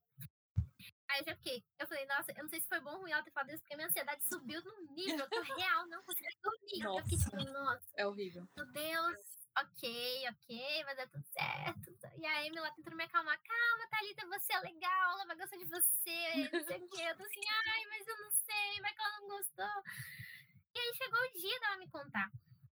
Aí 1.09 1.19
eu 1.19 1.25
já 1.25 1.35
fiquei. 1.35 1.63
Eu 1.77 1.87
falei, 1.87 2.05
nossa, 2.05 2.31
eu 2.31 2.43
não 2.43 2.49
sei 2.49 2.61
se 2.61 2.67
foi 2.67 2.79
bom 2.79 2.91
ou 2.93 3.01
ruim 3.01 3.11
ela 3.11 3.23
ter 3.23 3.31
falado 3.31 3.49
isso, 3.49 3.59
porque 3.59 3.73
a 3.73 3.77
minha 3.77 3.89
ansiedade 3.89 4.25
subiu 4.27 4.61
num 4.63 4.93
nível 4.93 5.27
que 5.27 5.35
eu 5.35 5.43
real 5.57 5.87
não 5.87 6.01
consegui 6.03 6.29
dormir. 6.41 6.81
Eu 6.83 7.03
fiquei 7.03 7.17
tipo, 7.17 7.51
nossa, 7.51 7.85
É 7.95 8.07
horrível. 8.07 8.47
meu 8.55 8.65
Deus, 8.71 9.17
ok, 9.57 10.29
ok, 10.29 10.83
vai 10.85 10.95
dar 10.95 11.09
tudo 11.09 11.25
certo. 11.27 11.91
E 12.17 12.25
a 12.25 12.39
Amy 12.39 12.59
lá 12.59 12.71
tentando 12.71 12.95
me 12.95 13.03
acalmar. 13.03 13.39
Calma, 13.41 13.87
Thalita, 13.89 14.27
você 14.27 14.53
é 14.53 14.59
legal, 14.61 15.11
ela 15.11 15.25
vai 15.25 15.35
gostar 15.37 15.57
de 15.57 15.65
você. 15.65 16.49
Não 16.53 16.63
sei 16.63 16.77
o 16.77 16.89
quê. 16.89 17.01
Eu 17.01 17.17
tô 17.17 17.23
assim, 17.23 17.41
ai, 17.67 17.85
mas 17.87 18.07
eu 18.07 18.17
não 18.17 18.31
sei, 18.31 18.81
vai 18.81 18.93
que 18.93 19.01
ela 19.01 19.19
não 19.21 19.27
gostou. 19.27 19.83
E 20.73 20.79
aí 20.79 20.93
chegou 20.95 21.19
o 21.19 21.33
dia 21.33 21.59
dela 21.59 21.77
me 21.77 21.89
contar. 21.89 22.31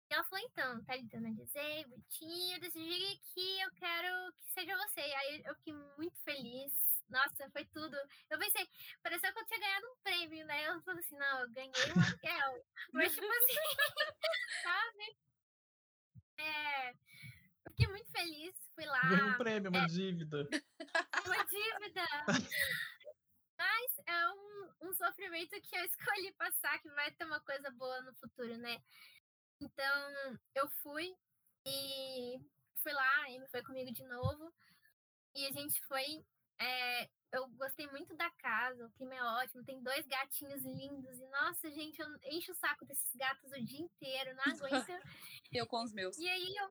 E 0.09 0.13
ela 0.13 0.23
falou, 0.25 0.45
então, 0.45 0.83
Thalita, 0.85 1.15
eu 1.15 1.19
analisei, 1.19 1.85
bonitinho, 1.85 2.55
eu 2.55 2.59
decidi 2.61 3.17
que 3.33 3.59
eu 3.61 3.71
quero 3.73 4.33
que 4.39 4.49
seja 4.51 4.77
você. 4.77 5.01
E 5.01 5.15
aí 5.15 5.43
eu 5.45 5.55
fiquei 5.55 5.73
muito 5.97 6.17
feliz. 6.23 6.71
Nossa, 7.09 7.49
foi 7.51 7.65
tudo. 7.65 7.95
Eu 8.29 8.37
pensei, 8.39 8.67
pareceu 9.01 9.33
que 9.33 9.39
eu 9.39 9.45
tinha 9.45 9.59
ganhado 9.59 9.87
um 9.87 9.95
prêmio, 10.03 10.45
né? 10.45 10.67
Eu 10.67 10.81
falei 10.81 10.99
assim, 10.99 11.17
não, 11.17 11.39
eu 11.41 11.49
ganhei 11.51 11.71
um 11.71 12.01
aluguel. 12.01 12.65
Mas, 12.93 13.13
tipo 13.13 13.25
assim, 13.27 13.53
sabe? 14.63 15.17
É, 16.37 16.91
eu 16.91 17.71
fiquei 17.71 17.87
muito 17.87 18.11
feliz, 18.11 18.55
fui 18.75 18.85
lá, 18.85 19.01
Ganhei 19.01 19.23
um 19.23 19.37
prêmio, 19.37 19.69
uma 19.71 19.87
dívida. 19.87 20.47
uma 21.25 21.45
dívida. 21.45 22.05
Mas 23.57 23.91
é 24.05 24.29
um, 24.29 24.89
um 24.89 24.93
sofrimento 24.93 25.59
que 25.61 25.75
eu 25.75 25.85
escolhi 25.85 26.31
passar, 26.33 26.79
que 26.79 26.89
vai 26.89 27.11
ter 27.11 27.25
uma 27.25 27.39
coisa 27.41 27.71
boa 27.71 28.01
no 28.01 28.13
futuro, 28.15 28.57
né? 28.57 28.77
Então, 29.61 30.37
eu 30.53 30.69
fui 30.83 31.15
e 31.65 32.39
fui 32.81 32.93
lá, 32.93 33.25
Amy 33.25 33.47
foi 33.49 33.63
comigo 33.63 33.91
de 33.91 34.03
novo. 34.05 34.53
E 35.33 35.45
a 35.47 35.51
gente 35.51 35.81
foi. 35.85 36.25
é, 36.59 37.09
eu 37.35 37.47
gostei 37.49 37.85
muito 37.87 38.15
da 38.15 38.29
casa, 38.31 38.85
o 38.85 38.91
clima 38.91 39.13
é 39.13 39.23
ótimo, 39.23 39.63
tem 39.65 39.81
dois 39.83 40.05
gatinhos 40.07 40.63
lindos. 40.63 41.19
E 41.19 41.27
nossa, 41.27 41.69
gente, 41.71 41.99
eu 41.99 42.07
encho 42.31 42.53
o 42.53 42.55
saco 42.55 42.85
desses 42.85 43.13
gatos 43.15 43.51
o 43.51 43.63
dia 43.63 43.81
inteiro, 43.81 44.33
não 44.35 44.43
aguento. 44.43 44.87
Eu 45.51 45.67
com 45.67 45.83
os 45.83 45.91
meus. 45.93 46.17
E 46.17 46.27
aí 46.27 46.55
eu 46.57 46.69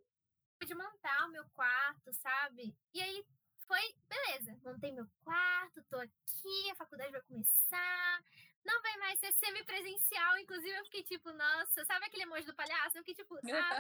pude 0.59 0.75
montar 0.75 1.27
o 1.27 1.31
meu 1.31 1.45
quarto, 1.51 2.13
sabe? 2.15 2.77
E 2.93 3.01
aí 3.01 3.25
foi, 3.67 3.81
beleza, 4.09 4.59
montei 4.63 4.93
meu 4.93 5.07
quarto, 5.23 5.83
tô 5.89 5.97
aqui, 5.97 6.71
a 6.71 6.75
faculdade 6.77 7.13
vai 7.13 7.23
começar, 7.23 8.25
não 8.65 8.83
vai 8.83 8.97
mais 8.99 9.19
ser 9.21 9.33
semipresencial. 9.35 10.39
Inclusive, 10.39 10.77
eu 10.77 10.85
fiquei 10.85 11.03
tipo, 11.05 11.33
nossa, 11.33 11.85
sabe 11.85 12.07
aquele 12.07 12.25
emoji 12.25 12.47
do 12.47 12.55
palhaço? 12.55 12.99
Eu 12.99 13.05
fiquei 13.05 13.15
tipo, 13.15 13.35
ah. 13.53 13.79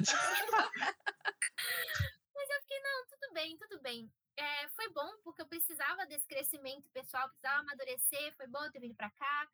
Mas 2.35 2.51
eu 2.51 2.61
fiquei, 2.63 2.81
não, 2.81 3.07
tudo 3.07 3.33
bem, 3.33 3.57
tudo 3.57 3.81
bem. 3.81 4.13
É, 4.37 4.69
foi 4.71 4.89
bom, 4.91 5.11
porque 5.23 5.43
eu 5.43 5.47
precisava 5.47 6.07
desse 6.07 6.27
crescimento 6.27 6.91
pessoal, 6.91 7.29
precisava 7.29 7.61
amadurecer, 7.61 8.37
foi 8.37 8.47
bom 8.49 8.65
eu 8.65 8.73
ter 8.73 8.81
vindo 8.81 8.97
pra 8.97 9.11
cá. 9.11 9.49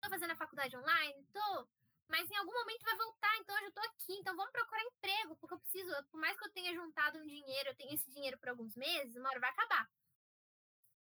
Tô 0.00 0.08
fazendo 0.08 0.32
a 0.32 0.36
faculdade 0.36 0.76
online, 0.76 1.26
tô. 1.32 1.68
Mas 2.08 2.30
em 2.30 2.36
algum 2.36 2.52
momento 2.52 2.84
vai 2.84 2.96
voltar, 2.96 3.36
então 3.38 3.56
eu 3.56 3.62
já 3.64 3.70
tô 3.70 3.80
aqui, 3.80 4.12
então 4.14 4.36
vamos 4.36 4.52
procurar 4.52 4.82
emprego, 4.82 5.36
porque 5.36 5.54
eu 5.54 5.60
preciso, 5.60 5.90
por 6.10 6.20
mais 6.20 6.36
que 6.38 6.44
eu 6.44 6.52
tenha 6.52 6.74
juntado 6.74 7.18
um 7.18 7.26
dinheiro, 7.26 7.70
eu 7.70 7.76
tenho 7.76 7.94
esse 7.94 8.10
dinheiro 8.10 8.38
por 8.38 8.48
alguns 8.48 8.74
meses, 8.76 9.16
uma 9.16 9.30
hora 9.30 9.40
vai 9.40 9.50
acabar. 9.50 9.88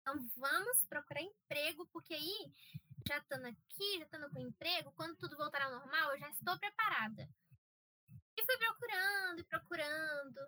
Então 0.02 0.16
vamos 0.38 0.86
procurar 0.86 1.22
emprego, 1.22 1.88
porque 1.88 2.14
aí, 2.14 2.54
já 3.08 3.18
estando 3.18 3.46
aqui, 3.46 4.00
já 4.00 4.06
estando 4.06 4.30
com 4.30 4.40
emprego, 4.40 4.92
quando 4.94 5.16
tudo 5.18 5.38
voltar 5.38 5.62
ao 5.62 5.72
normal, 5.72 6.12
eu 6.12 6.20
já 6.20 6.30
estou 6.30 6.58
preparada. 6.58 7.28
E 8.38 8.46
fui 8.46 8.58
procurando 8.58 9.40
e 9.40 9.44
procurando. 9.44 10.40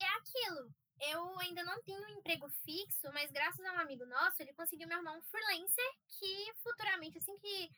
E 0.00 0.04
é 0.04 0.16
aquilo. 0.16 0.72
Eu 1.00 1.38
ainda 1.40 1.62
não 1.64 1.80
tenho 1.82 2.02
um 2.02 2.18
emprego 2.18 2.48
fixo, 2.64 3.12
mas 3.12 3.30
graças 3.30 3.64
a 3.64 3.72
um 3.72 3.78
amigo 3.78 4.04
nosso, 4.06 4.42
ele 4.42 4.52
conseguiu 4.54 4.88
me 4.88 4.94
arrumar 4.94 5.12
um 5.12 5.22
freelancer 5.22 5.92
que 6.08 6.52
futuramente, 6.62 7.18
assim 7.18 7.38
que 7.38 7.70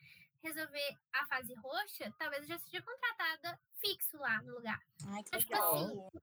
resolver 0.43 0.97
a 1.13 1.27
fase 1.27 1.53
roxa, 1.55 2.11
talvez 2.17 2.41
eu 2.43 2.49
já 2.49 2.59
seja 2.59 2.81
contratada 2.81 3.59
fixo 3.79 4.17
lá 4.17 4.41
no 4.41 4.55
lugar. 4.55 4.81
Ai, 5.07 5.23
que 5.23 5.37
tipo 5.37 5.53
legal. 5.53 5.75
Assim, 5.75 6.21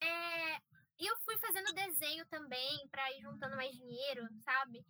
é, 0.00 0.56
eu 1.00 1.16
fui 1.24 1.36
fazendo 1.38 1.74
desenho 1.74 2.24
também 2.26 2.86
para 2.88 3.10
ir 3.12 3.20
juntando 3.20 3.56
mais 3.56 3.72
dinheiro, 3.72 4.28
sabe? 4.44 4.84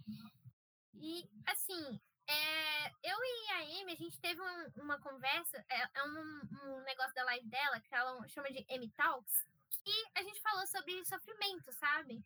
E, 1.01 1.28
assim, 1.46 2.01
é, 2.26 2.88
eu 3.03 3.16
e 3.16 3.51
a 3.51 3.80
Amy, 3.80 3.92
a 3.92 3.96
gente 3.96 4.20
teve 4.20 4.40
um, 4.40 4.82
uma 4.82 4.99
conversa, 4.99 5.64
é, 5.68 5.88
é 5.94 6.05
um, 6.05 6.40
um, 6.64 6.80
negócio 6.82 7.14
da 7.14 7.24
live 7.24 7.46
dela, 7.49 7.80
que 7.80 7.94
ela 7.94 8.28
chama 8.28 8.51
de 8.51 8.66
Amy 8.70 8.90
Talks, 8.90 9.46
que 9.82 10.05
a 10.14 10.22
gente 10.22 10.40
falou 10.40 10.66
sobre 10.66 11.05
sofrimento, 11.05 11.72
sabe? 11.72 12.22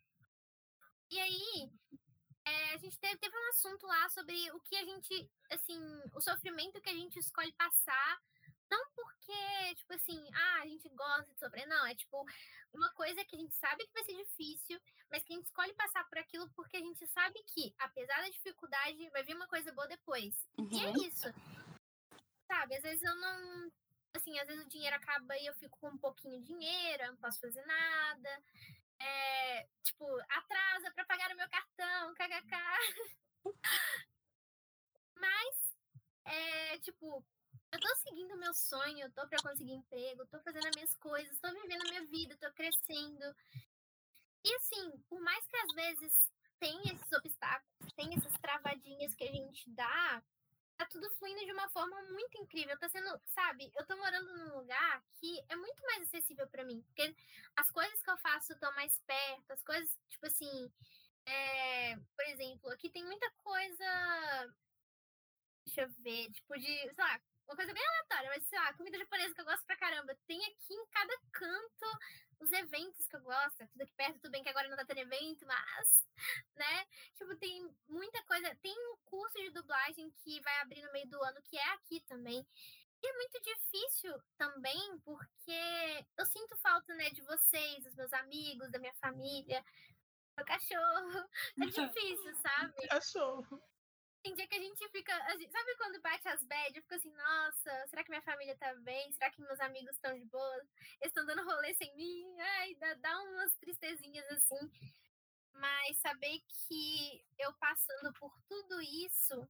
E 1.09 1.19
aí, 1.19 1.71
é, 2.45 2.73
a 2.73 2.77
gente 2.77 2.99
teve, 2.99 3.17
teve 3.17 3.37
um 3.37 3.49
assunto 3.49 3.85
lá 3.85 4.09
sobre 4.09 4.51
o 4.51 4.59
que 4.61 4.75
a 4.75 4.83
gente, 4.83 5.31
assim, 5.51 5.79
o 6.13 6.19
sofrimento 6.19 6.81
que 6.81 6.89
a 6.89 6.95
gente 6.95 7.19
escolhe 7.19 7.53
passar 7.53 8.21
não 8.69 8.85
porque, 9.23 9.75
tipo 9.75 9.93
assim, 9.93 10.29
ah, 10.33 10.61
a 10.61 10.67
gente 10.67 10.89
gosta 10.89 11.33
de 11.33 11.39
sofrer. 11.39 11.65
Não, 11.65 11.85
é 11.85 11.95
tipo 11.95 12.25
uma 12.73 12.91
coisa 12.93 13.23
que 13.25 13.35
a 13.35 13.39
gente 13.39 13.55
sabe 13.55 13.85
que 13.85 13.93
vai 13.93 14.03
ser 14.03 14.15
difícil, 14.15 14.79
mas 15.09 15.23
que 15.23 15.33
a 15.33 15.35
gente 15.35 15.45
escolhe 15.45 15.73
passar 15.73 16.03
por 16.09 16.17
aquilo 16.17 16.49
porque 16.49 16.77
a 16.77 16.81
gente 16.81 17.07
sabe 17.07 17.41
que, 17.43 17.73
apesar 17.79 18.21
da 18.21 18.29
dificuldade, 18.29 19.09
vai 19.11 19.23
vir 19.23 19.35
uma 19.35 19.47
coisa 19.47 19.71
boa 19.71 19.87
depois. 19.87 20.47
Uhum. 20.57 20.69
E 20.71 20.83
é 20.83 20.87
uhum. 20.89 21.07
isso. 21.07 21.27
Sabe, 22.47 22.75
às 22.75 22.83
vezes 22.83 23.01
eu 23.03 23.15
não. 23.15 23.71
Assim, 24.15 24.37
às 24.39 24.47
vezes 24.47 24.63
o 24.63 24.69
dinheiro 24.69 24.95
acaba 24.95 25.35
e 25.37 25.45
eu 25.45 25.55
fico 25.55 25.77
com 25.79 25.89
um 25.89 25.97
pouquinho 25.97 26.39
de 26.39 26.45
dinheiro, 26.45 27.03
eu 27.03 27.11
não 27.11 27.17
posso 27.17 27.39
fazer 27.39 27.65
nada. 27.65 28.43
É, 28.99 29.67
tipo, 29.83 30.05
atrasa 30.29 30.91
para 30.93 31.05
pagar 31.05 31.31
o 31.31 31.35
meu 31.35 31.49
cartão, 31.49 32.13
kkk. 32.13 32.55
Mas, 35.15 35.75
é, 36.25 36.77
tipo, 36.79 37.25
eu 37.73 37.79
tô 37.79 37.95
seguindo 37.95 38.37
meu 38.37 38.53
sonho, 38.53 39.11
tô 39.13 39.27
pra 39.27 39.41
conseguir 39.41 39.73
emprego, 39.73 40.27
tô 40.27 40.39
fazendo 40.41 40.67
as 40.67 40.75
minhas 40.75 40.95
coisas, 40.97 41.39
tô 41.39 41.51
vivendo 41.51 41.81
a 41.81 41.89
minha 41.89 42.05
vida, 42.05 42.37
tô 42.37 42.51
crescendo. 42.53 43.35
E 44.43 44.55
assim, 44.55 44.91
por 45.09 45.19
mais 45.19 45.47
que 45.47 45.57
às 45.57 45.73
vezes 45.73 46.31
tem 46.59 46.79
esses 46.85 47.11
obstáculos, 47.11 47.93
tem 47.95 48.13
essas 48.15 48.33
travadinhas 48.33 49.15
que 49.15 49.23
a 49.23 49.31
gente 49.31 49.67
dá, 49.71 50.21
tá 50.77 50.85
tudo 50.85 51.09
fluindo 51.17 51.43
de 51.45 51.51
uma 51.51 51.67
forma 51.69 51.99
muito 52.11 52.37
incrível. 52.37 52.77
Tá 52.77 52.87
sendo, 52.89 53.19
sabe, 53.29 53.71
eu 53.75 53.85
tô 53.87 53.97
morando 53.97 54.37
num 54.37 54.57
lugar 54.59 55.03
que 55.15 55.43
é 55.49 55.55
muito 55.55 55.81
mais 55.83 56.03
acessível 56.03 56.47
para 56.47 56.63
mim. 56.63 56.79
Porque 56.83 57.15
as 57.55 57.71
coisas 57.71 57.99
que 58.03 58.11
eu 58.11 58.17
faço 58.17 58.53
estão 58.53 58.71
mais 58.75 58.99
perto, 58.99 59.51
as 59.51 59.63
coisas, 59.63 59.97
tipo 60.09 60.27
assim. 60.27 60.71
É, 61.25 61.95
por 61.95 62.25
exemplo, 62.27 62.69
aqui 62.69 62.89
tem 62.89 63.03
muita 63.03 63.31
coisa. 63.43 64.53
Deixa 65.65 65.81
eu 65.81 65.89
ver, 66.03 66.29
tipo 66.31 66.53
de, 66.59 66.65
sei 66.65 66.93
lá, 66.97 67.19
uma 67.47 67.55
coisa 67.55 67.73
bem 67.73 67.85
aleatória, 67.85 68.29
mas 68.29 68.47
sei 68.47 68.59
lá, 68.59 68.73
comida 68.73 68.97
japonesa 68.97 69.33
que 69.33 69.41
eu 69.41 69.45
gosto 69.45 69.65
pra 69.65 69.77
caramba. 69.77 70.15
Tem 70.27 70.43
aqui 70.45 70.73
em 70.73 70.85
cada 70.87 71.13
canto 71.31 71.99
os 72.39 72.51
eventos 72.51 73.05
que 73.07 73.15
eu 73.15 73.21
gosto. 73.21 73.61
É 73.61 73.67
tudo 73.67 73.81
aqui 73.81 73.93
perto, 73.95 74.19
tudo 74.19 74.31
bem 74.31 74.43
que 74.43 74.49
agora 74.49 74.67
não 74.67 74.77
tá 74.77 74.85
tendo 74.85 74.99
evento, 74.99 75.45
mas, 75.45 76.07
né? 76.55 76.85
Tipo, 77.15 77.35
tem 77.37 77.69
muita 77.87 78.23
coisa. 78.23 78.55
Tem 78.61 78.75
um 78.91 78.97
curso 79.05 79.37
de 79.37 79.51
dublagem 79.51 80.09
que 80.23 80.41
vai 80.41 80.61
abrir 80.61 80.81
no 80.81 80.91
meio 80.91 81.07
do 81.09 81.21
ano, 81.23 81.41
que 81.43 81.57
é 81.57 81.73
aqui 81.73 82.01
também. 82.01 82.45
E 83.01 83.07
é 83.07 83.13
muito 83.13 83.41
difícil 83.41 84.13
também, 84.37 84.99
porque 85.03 86.05
eu 86.17 86.25
sinto 86.25 86.55
falta, 86.57 86.95
né, 86.95 87.09
de 87.09 87.21
vocês, 87.23 87.83
dos 87.83 87.95
meus 87.95 88.13
amigos, 88.13 88.71
da 88.71 88.79
minha 88.79 88.93
família, 88.93 89.61
do 90.37 90.45
cachorro. 90.45 91.29
É 91.61 91.65
difícil, 91.67 92.35
sabe? 92.35 92.87
Cachorro. 92.87 93.61
Tem 94.23 94.33
dia 94.35 94.47
que 94.47 94.55
a 94.55 94.61
gente 94.61 94.89
fica. 94.89 95.13
A 95.25 95.35
gente, 95.35 95.51
sabe 95.51 95.75
quando 95.75 96.01
bate 96.01 96.25
as 96.29 96.43
bad? 96.45 96.73
Eu 96.73 96.81
fico 96.81 96.95
assim, 96.95 97.11
nossa, 97.11 97.87
será 97.87 98.03
que 98.03 98.09
minha 98.09 98.21
família 98.21 98.55
tá 98.55 98.73
bem? 98.75 99.11
Será 99.11 99.29
que 99.29 99.41
meus 99.41 99.59
amigos 99.59 99.93
estão 99.93 100.17
de 100.17 100.25
boa? 100.25 100.55
Eles 101.01 101.07
estão 101.07 101.25
dando 101.25 101.43
rolê 101.43 101.73
sem 101.73 101.93
mim? 101.97 102.39
Ai, 102.39 102.73
dá, 102.75 102.93
dá 102.93 103.21
umas 103.23 103.53
tristezinhas 103.57 104.25
assim. 104.31 104.71
Mas 105.51 105.97
saber 105.99 106.39
que 106.47 107.25
eu 107.37 107.53
passando 107.55 108.13
por 108.13 108.33
tudo 108.47 108.81
isso, 108.81 109.45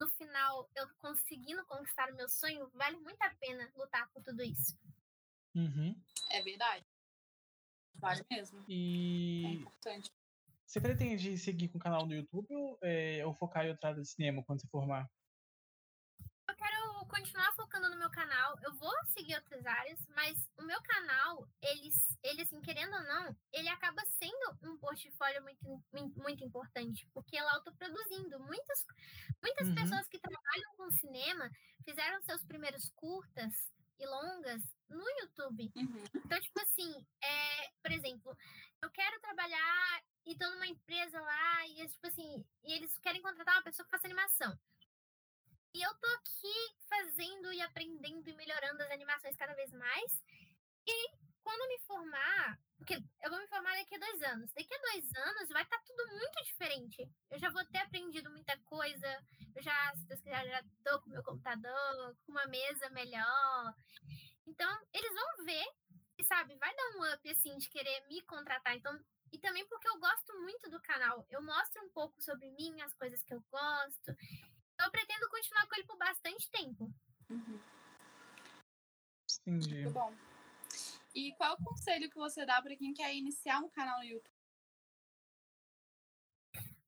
no 0.00 0.08
final 0.10 0.68
eu 0.74 0.88
conseguindo 0.98 1.64
conquistar 1.66 2.10
o 2.10 2.16
meu 2.16 2.28
sonho, 2.28 2.68
vale 2.74 2.96
muito 2.96 3.22
a 3.22 3.30
pena 3.36 3.70
lutar 3.76 4.10
por 4.10 4.22
tudo 4.24 4.42
isso. 4.42 4.76
Uhum. 5.54 5.94
É 6.30 6.42
verdade. 6.42 6.84
Vale 7.94 8.24
mesmo. 8.28 8.64
E... 8.68 9.44
É 9.46 9.50
importante. 9.50 10.10
Você 10.68 10.82
pretende 10.82 11.38
seguir 11.38 11.68
com 11.68 11.78
o 11.78 11.80
canal 11.80 12.04
no 12.04 12.12
YouTube 12.12 12.54
ou, 12.54 12.78
é, 12.82 13.24
ou 13.24 13.32
focar 13.34 13.64
em 13.64 13.70
outra 13.70 13.88
área 13.88 14.02
de 14.02 14.06
cinema 14.06 14.44
quando 14.44 14.60
se 14.60 14.68
formar? 14.68 15.08
Eu 16.46 16.54
quero 16.54 17.06
continuar 17.06 17.50
focando 17.54 17.88
no 17.88 17.96
meu 17.96 18.10
canal. 18.10 18.54
Eu 18.62 18.74
vou 18.74 18.92
seguir 19.06 19.34
outras 19.36 19.64
áreas, 19.64 19.98
mas 20.10 20.36
o 20.58 20.62
meu 20.64 20.78
canal, 20.82 21.48
ele, 21.62 21.88
ele 22.22 22.42
assim, 22.42 22.60
querendo 22.60 22.94
ou 22.94 23.02
não, 23.02 23.34
ele 23.50 23.66
acaba 23.70 24.04
sendo 24.04 24.58
um 24.62 24.76
portfólio 24.76 25.42
muito, 25.42 26.14
muito 26.18 26.44
importante, 26.44 27.08
porque 27.14 27.40
lá 27.40 27.54
eu 27.54 27.62
tô 27.62 27.72
produzindo. 27.72 28.38
Muitas, 28.40 28.84
muitas 29.42 29.68
uhum. 29.68 29.74
pessoas 29.74 30.06
que 30.06 30.18
trabalham 30.18 30.76
com 30.76 30.90
cinema 30.90 31.50
fizeram 31.82 32.20
seus 32.20 32.44
primeiros 32.44 32.90
curtas 32.94 33.54
e 33.98 34.06
longas 34.06 34.62
no 34.90 35.04
YouTube. 35.22 35.72
Uhum. 35.76 36.04
Então, 36.14 36.38
tipo 36.42 36.60
assim, 36.60 37.06
é, 37.24 37.70
por 37.82 37.90
exemplo, 37.90 38.36
eu 38.82 38.90
quero 38.90 39.18
trabalhar 39.20 40.02
e 40.28 40.32
estão 40.32 40.50
numa 40.52 40.66
empresa 40.66 41.18
lá 41.18 41.66
e 41.68 41.88
tipo 41.88 42.06
assim, 42.06 42.44
e 42.62 42.74
eles 42.74 42.96
querem 42.98 43.22
contratar 43.22 43.54
uma 43.56 43.62
pessoa 43.62 43.84
que 43.84 43.90
faça 43.90 44.06
animação. 44.06 44.56
E 45.72 45.82
eu 45.82 45.94
tô 45.94 46.06
aqui 46.06 46.76
fazendo 46.86 47.50
e 47.50 47.62
aprendendo 47.62 48.28
e 48.28 48.34
melhorando 48.34 48.82
as 48.82 48.90
animações 48.90 49.36
cada 49.36 49.54
vez 49.54 49.72
mais. 49.72 50.22
E 50.86 51.10
quando 51.42 51.62
eu 51.62 51.68
me 51.68 51.78
formar, 51.80 52.58
porque 52.76 52.94
eu 53.22 53.30
vou 53.30 53.38
me 53.38 53.48
formar 53.48 53.74
daqui 53.74 53.94
a 53.94 53.98
dois 53.98 54.22
anos. 54.22 54.52
Daqui 54.52 54.74
a 54.74 54.78
dois 54.78 55.04
anos 55.16 55.48
vai 55.48 55.62
estar 55.62 55.78
tá 55.78 55.84
tudo 55.86 56.06
muito 56.08 56.44
diferente. 56.44 57.10
Eu 57.30 57.38
já 57.38 57.50
vou 57.50 57.64
ter 57.66 57.78
aprendido 57.78 58.30
muita 58.30 58.56
coisa. 58.64 59.26
Eu 59.56 59.62
já, 59.62 59.94
se 59.96 60.06
Deus 60.06 60.20
quiser, 60.20 60.46
já 60.46 60.62
tô 60.84 61.00
com 61.00 61.10
meu 61.10 61.22
computador, 61.22 62.16
com 62.26 62.32
uma 62.32 62.46
mesa 62.46 62.90
melhor. 62.90 63.74
Então, 64.46 64.86
eles 64.92 65.14
vão 65.14 65.44
ver 65.46 65.66
e, 66.18 66.24
sabe, 66.24 66.54
vai 66.56 66.74
dar 66.74 66.90
um 66.96 67.14
up, 67.14 67.30
assim, 67.30 67.56
de 67.56 67.70
querer 67.70 68.06
me 68.08 68.20
contratar. 68.22 68.76
Então, 68.76 68.98
e 69.32 69.38
também 69.38 69.66
porque 69.66 69.88
eu 69.88 69.98
gosto 69.98 70.40
muito 70.40 70.70
do 70.70 70.80
canal. 70.80 71.26
Eu 71.30 71.42
mostro 71.42 71.84
um 71.84 71.90
pouco 71.90 72.20
sobre 72.22 72.50
mim, 72.52 72.80
as 72.80 72.94
coisas 72.94 73.22
que 73.22 73.34
eu 73.34 73.42
gosto. 73.50 74.16
Eu 74.80 74.90
pretendo 74.90 75.28
continuar 75.28 75.66
com 75.66 75.74
ele 75.74 75.86
por 75.86 75.96
bastante 75.96 76.50
tempo. 76.50 76.92
Uhum. 77.30 77.60
Entendi. 79.46 79.82
Muito 79.82 79.90
bom. 79.90 80.14
E 81.14 81.32
qual 81.34 81.54
o 81.54 81.64
conselho 81.64 82.10
que 82.10 82.16
você 82.16 82.46
dá 82.46 82.60
para 82.62 82.76
quem 82.76 82.92
quer 82.92 83.14
iniciar 83.14 83.60
um 83.60 83.70
canal 83.70 83.98
no 83.98 84.04
YouTube? 84.04 84.38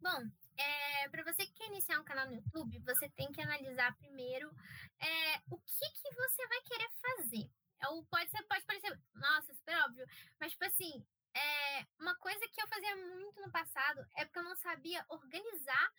Bom, 0.00 0.30
é, 0.56 1.08
para 1.08 1.24
você 1.24 1.46
que 1.46 1.52
quer 1.52 1.66
iniciar 1.66 2.00
um 2.00 2.04
canal 2.04 2.26
no 2.26 2.34
YouTube, 2.34 2.78
você 2.80 3.08
tem 3.10 3.32
que 3.32 3.40
analisar 3.40 3.96
primeiro 3.96 4.50
é, 4.98 5.38
o 5.50 5.58
que, 5.58 5.90
que 5.90 6.14
você 6.14 6.46
vai 6.46 6.60
querer 6.62 6.90
fazer. 7.00 7.50
Ou 7.88 8.04
pode, 8.04 8.30
ser, 8.30 8.42
pode 8.44 8.64
parecer, 8.64 8.98
nossa, 9.14 9.54
super 9.54 9.76
óbvio, 9.84 10.06
mas 10.38 10.52
tipo 10.52 10.64
assim, 10.64 11.04
é, 11.34 11.86
uma 11.98 12.14
coisa 12.16 12.40
que 12.48 12.60
eu 12.60 12.68
fazia 12.68 12.96
muito 12.96 13.40
no 13.40 13.50
passado 13.50 14.04
é 14.16 14.24
porque 14.24 14.38
eu 14.38 14.44
não 14.44 14.56
sabia 14.56 15.04
organizar 15.08 15.92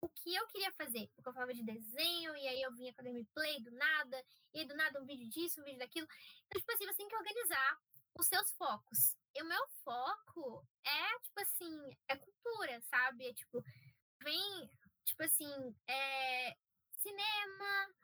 o 0.00 0.08
que 0.08 0.34
eu 0.34 0.46
queria 0.48 0.72
fazer. 0.72 1.08
Porque 1.14 1.28
eu 1.28 1.32
falava 1.32 1.54
de 1.54 1.62
desenho, 1.62 2.36
e 2.36 2.48
aí 2.48 2.60
eu 2.62 2.72
vinha 2.74 2.92
com 2.92 3.00
a 3.00 3.04
gameplay 3.04 3.60
do 3.62 3.70
nada, 3.70 4.24
e 4.52 4.64
do 4.64 4.74
nada 4.74 5.00
um 5.00 5.06
vídeo 5.06 5.28
disso, 5.28 5.60
um 5.60 5.64
vídeo 5.64 5.78
daquilo. 5.78 6.08
Então, 6.46 6.60
tipo 6.60 6.72
assim, 6.72 6.86
você 6.86 6.96
tem 6.96 7.08
que 7.08 7.16
organizar 7.16 7.78
os 8.18 8.26
seus 8.26 8.50
focos. 8.52 9.16
E 9.34 9.42
o 9.42 9.46
meu 9.46 9.66
foco 9.84 10.66
é, 10.84 11.18
tipo 11.20 11.40
assim, 11.40 11.96
é 12.08 12.16
cultura, 12.16 12.80
sabe? 12.82 13.28
É 13.28 13.32
tipo, 13.32 13.64
vem, 14.20 14.70
tipo 15.04 15.22
assim, 15.22 15.74
é, 15.86 16.56
cinema, 16.98 17.94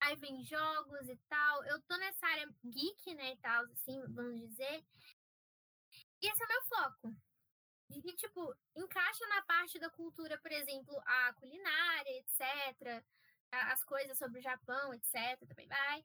aí 0.00 0.16
vem 0.16 0.42
jogos 0.44 1.08
e 1.08 1.16
tal. 1.28 1.64
Eu 1.66 1.80
tô 1.82 1.96
nessa 1.98 2.26
área 2.26 2.48
geek, 2.64 3.14
né, 3.14 3.32
e 3.32 3.36
tal, 3.36 3.64
assim, 3.66 4.02
vamos 4.08 4.40
dizer. 4.40 4.84
E 6.24 6.26
esse 6.26 6.42
é 6.42 6.46
o 6.46 6.48
meu 6.48 6.62
foco. 6.62 7.16
E, 7.90 8.16
tipo, 8.16 8.56
encaixa 8.74 9.26
na 9.26 9.42
parte 9.42 9.78
da 9.78 9.90
cultura, 9.90 10.38
por 10.38 10.50
exemplo, 10.50 10.98
a 11.04 11.34
culinária, 11.34 12.18
etc. 12.18 13.04
As 13.50 13.84
coisas 13.84 14.16
sobre 14.16 14.38
o 14.38 14.42
Japão, 14.42 14.94
etc. 14.94 15.38
Também 15.46 15.68
vai. 15.68 16.02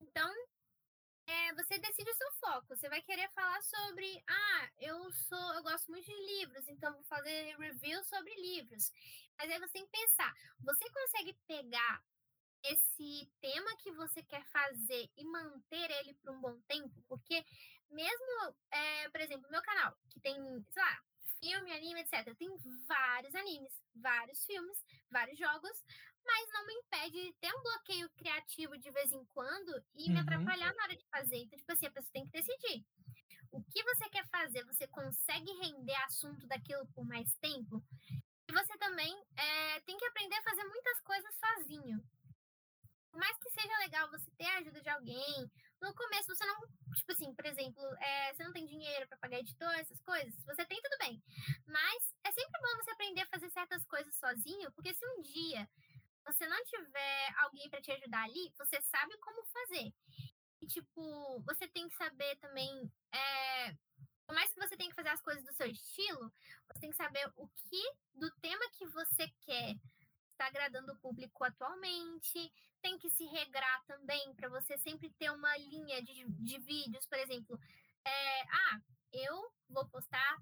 Então, 0.00 0.30
é, 1.26 1.54
você 1.54 1.78
decide 1.78 2.10
o 2.10 2.14
seu 2.14 2.30
foco. 2.32 2.76
Você 2.76 2.90
vai 2.90 3.00
querer 3.00 3.30
falar 3.30 3.62
sobre, 3.62 4.22
ah, 4.28 4.70
eu 4.80 5.10
sou, 5.12 5.54
eu 5.54 5.62
gosto 5.62 5.90
muito 5.90 6.04
de 6.04 6.14
livros, 6.14 6.68
então 6.68 6.92
vou 6.92 7.04
fazer 7.04 7.56
review 7.56 8.04
sobre 8.04 8.34
livros. 8.34 8.92
Mas 9.38 9.50
aí 9.50 9.58
você 9.60 9.72
tem 9.72 9.86
que 9.86 9.98
pensar, 9.98 10.30
você 10.60 10.84
consegue 10.90 11.32
pegar 11.46 12.04
esse 12.64 13.30
tema 13.40 13.76
que 13.78 13.92
você 13.92 14.22
quer 14.22 14.44
fazer 14.46 15.10
e 15.16 15.24
manter 15.24 15.90
ele 15.90 16.12
por 16.14 16.32
um 16.32 16.40
bom 16.40 16.60
tempo? 16.68 17.02
Porque 17.08 17.44
mesmo, 17.90 18.54
é, 18.70 19.08
por 19.08 19.20
exemplo, 19.20 19.50
meu 19.50 19.62
canal, 19.62 19.96
que 20.10 20.20
tem, 20.20 20.34
sei 20.70 20.82
lá, 20.82 21.00
filme, 21.40 21.72
anime, 21.72 22.00
etc. 22.00 22.34
Tem 22.36 22.48
vários 22.86 23.34
animes, 23.34 23.72
vários 23.94 24.44
filmes, 24.44 24.78
vários 25.10 25.38
jogos, 25.38 25.84
mas 26.24 26.50
não 26.52 26.66
me 26.66 26.74
impede 26.74 27.22
de 27.22 27.32
ter 27.34 27.54
um 27.54 27.62
bloqueio 27.62 28.08
criativo 28.16 28.78
de 28.78 28.90
vez 28.90 29.12
em 29.12 29.24
quando 29.26 29.84
e 29.94 30.06
uhum. 30.06 30.14
me 30.14 30.20
atrapalhar 30.20 30.74
na 30.74 30.84
hora 30.84 30.96
de 30.96 31.06
fazer. 31.08 31.36
Então, 31.36 31.58
tipo 31.58 31.72
assim, 31.72 31.86
a 31.86 31.90
pessoa 31.90 32.12
tem 32.12 32.24
que 32.26 32.32
decidir. 32.32 32.84
O 33.52 33.62
que 33.62 33.84
você 33.84 34.08
quer 34.08 34.26
fazer? 34.28 34.64
Você 34.64 34.88
consegue 34.88 35.52
render 35.62 35.94
assunto 36.06 36.46
daquilo 36.46 36.86
por 36.88 37.06
mais 37.06 37.32
tempo? 37.36 37.82
E 38.48 38.52
você 38.52 38.76
também 38.78 39.14
é, 39.36 39.80
tem 39.80 39.96
que 39.96 40.04
aprender 40.06 40.36
a 40.36 40.42
fazer 40.42 40.64
muitas 40.64 41.00
coisas 41.02 41.34
sozinho. 41.36 42.02
Por 43.10 43.20
mais 43.20 43.36
que 43.38 43.50
seja 43.50 43.78
legal 43.78 44.10
você 44.10 44.28
ter 44.32 44.46
a 44.46 44.58
ajuda 44.58 44.80
de 44.80 44.88
alguém, 44.88 45.50
no 45.80 45.94
começo 45.94 46.34
você 46.34 46.44
não, 46.46 46.60
tipo 46.94 47.12
assim, 47.12 47.34
por 47.34 47.46
exemplo, 47.46 47.82
é, 47.96 48.32
você 48.32 48.44
não 48.44 48.52
tem 48.52 48.66
dinheiro 48.66 49.06
para 49.08 49.18
pagar 49.18 49.38
editor, 49.38 49.72
essas 49.74 50.00
coisas, 50.00 50.34
você 50.44 50.64
tem 50.64 50.80
tudo 50.80 50.98
bem. 50.98 51.22
Mas 51.66 52.14
é 52.24 52.32
sempre 52.32 52.60
bom 52.60 52.82
você 52.82 52.90
aprender 52.90 53.20
a 53.20 53.26
fazer 53.26 53.50
certas 53.50 53.84
coisas 53.84 54.14
sozinho, 54.16 54.72
porque 54.72 54.94
se 54.94 55.06
um 55.06 55.22
dia 55.22 55.68
você 56.24 56.46
não 56.46 56.64
tiver 56.64 57.34
alguém 57.38 57.68
para 57.68 57.82
te 57.82 57.92
ajudar 57.92 58.24
ali, 58.24 58.52
você 58.56 58.80
sabe 58.82 59.16
como 59.18 59.44
fazer. 59.46 59.92
E, 60.60 60.66
tipo, 60.66 61.42
você 61.42 61.68
tem 61.68 61.88
que 61.88 61.96
saber 61.96 62.36
também. 62.36 62.90
É, 63.12 63.72
por 64.26 64.34
mais 64.34 64.50
que 64.50 64.58
você 64.58 64.76
tenha 64.76 64.88
que 64.88 64.96
fazer 64.96 65.10
as 65.10 65.20
coisas 65.20 65.44
do 65.44 65.52
seu 65.52 65.66
estilo, 65.66 66.32
você 66.66 66.80
tem 66.80 66.90
que 66.90 66.96
saber 66.96 67.30
o 67.36 67.46
que 67.48 67.92
do 68.14 68.30
tema 68.40 68.64
que 68.72 68.86
você 68.86 69.28
quer 69.42 69.74
está 70.34 70.46
agradando 70.46 70.92
o 70.92 70.98
público 70.98 71.44
atualmente, 71.44 72.52
tem 72.82 72.98
que 72.98 73.08
se 73.10 73.24
regrar 73.26 73.82
também 73.86 74.34
para 74.34 74.48
você 74.48 74.76
sempre 74.78 75.10
ter 75.10 75.30
uma 75.30 75.56
linha 75.56 76.02
de, 76.02 76.24
de 76.28 76.58
vídeos, 76.58 77.06
por 77.06 77.18
exemplo. 77.18 77.58
É, 78.04 78.42
ah, 78.42 78.80
eu 79.12 79.52
vou 79.68 79.88
postar 79.88 80.38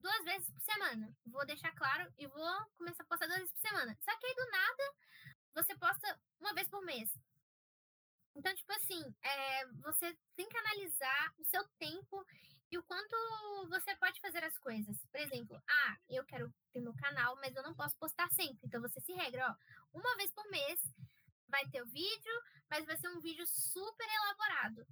duas 0.00 0.24
vezes 0.24 0.50
por 0.50 0.62
semana. 0.62 1.14
Vou 1.26 1.44
deixar 1.44 1.72
claro 1.74 2.10
e 2.16 2.26
vou 2.26 2.66
começar 2.78 3.02
a 3.02 3.06
postar 3.06 3.26
duas 3.26 3.38
vezes 3.38 3.52
por 3.52 3.68
semana. 3.68 3.98
Só 4.00 4.16
que 4.16 4.26
aí 4.26 4.34
do 4.34 4.50
nada 4.50 4.94
você 5.54 5.76
posta 5.76 6.20
uma 6.40 6.54
vez 6.54 6.68
por 6.68 6.82
mês. 6.82 7.10
Então, 8.34 8.54
tipo 8.54 8.72
assim, 8.72 9.02
é, 9.22 9.66
você 9.82 10.16
tem 10.36 10.48
que 10.48 10.58
analisar 10.58 11.34
o 11.38 11.44
seu 11.44 11.66
tempo 11.78 12.24
e 12.70 12.78
o 12.78 12.82
quanto 12.82 13.16
você 13.68 13.94
pode 13.96 14.20
fazer 14.20 14.42
as 14.44 14.56
coisas. 14.58 14.96
Por 15.12 15.20
exemplo, 15.20 15.62
ah, 15.68 15.96
eu 16.08 16.24
quero 16.24 16.52
ter 16.72 16.80
meu 16.80 16.94
canal, 16.94 17.36
mas 17.36 17.54
eu 17.54 17.62
não 17.62 17.74
posso 17.74 17.96
postar 17.96 18.28
sempre. 18.30 18.58
Então 18.64 18.80
você 18.80 19.00
se 19.00 19.12
regra, 19.12 19.50
ó, 19.50 19.98
uma 19.98 20.16
vez 20.16 20.32
por 20.32 20.48
mês 20.50 20.80
vai 21.48 21.66
ter 21.68 21.82
o 21.82 21.86
vídeo, 21.86 22.42
mas 22.70 22.84
vai 22.84 22.96
ser 22.96 23.08
um 23.08 23.20
vídeo 23.20 23.46
super 23.46 24.06
elaborado. 24.08 24.86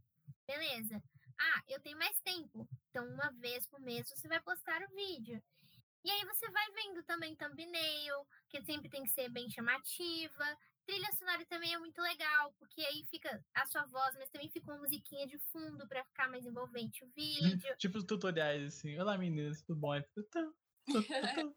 Beleza? 0.47 1.03
Ah, 1.39 1.63
eu 1.69 1.81
tenho 1.81 1.99
mais 1.99 2.19
tempo. 2.21 2.69
Então, 2.91 3.07
uma 3.09 3.31
vez 3.33 3.67
por 3.67 3.81
mês 3.81 4.09
você 4.09 4.29
vai 4.29 4.41
postar 4.41 4.83
o 4.83 4.95
vídeo. 4.95 5.43
E 6.05 6.11
aí 6.11 6.25
você 6.27 6.49
vai 6.51 6.71
vendo 6.73 7.03
também 7.05 7.35
thumbnail, 7.35 8.27
que 8.51 8.63
sempre 8.63 8.91
tem 8.91 9.03
que 9.05 9.11
ser 9.11 9.29
bem 9.31 9.51
chamativa. 9.51 10.59
Trilha 10.87 11.11
sonora 11.13 11.45
também 11.47 11.73
é 11.73 11.79
muito 11.79 12.01
legal, 12.01 12.55
porque 12.59 12.83
aí 12.83 13.05
fica 13.11 13.43
a 13.55 13.67
sua 13.67 13.87
voz, 13.87 14.15
mas 14.17 14.29
também 14.31 14.51
fica 14.51 14.71
uma 14.71 14.81
musiquinha 14.81 15.27
de 15.27 15.39
fundo 15.51 15.89
para 15.89 16.05
ficar 16.05 16.29
mais 16.29 16.45
envolvente 16.45 17.05
o 17.05 17.09
vídeo. 17.09 17.75
tipo 17.79 17.99
os 17.99 18.05
tutoriais, 18.05 18.63
assim. 18.63 18.99
Olá, 18.99 19.17
meninas, 19.17 19.63
tudo 19.63 19.81
bom? 19.81 19.95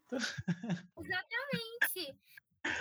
Exatamente. 0.98 2.18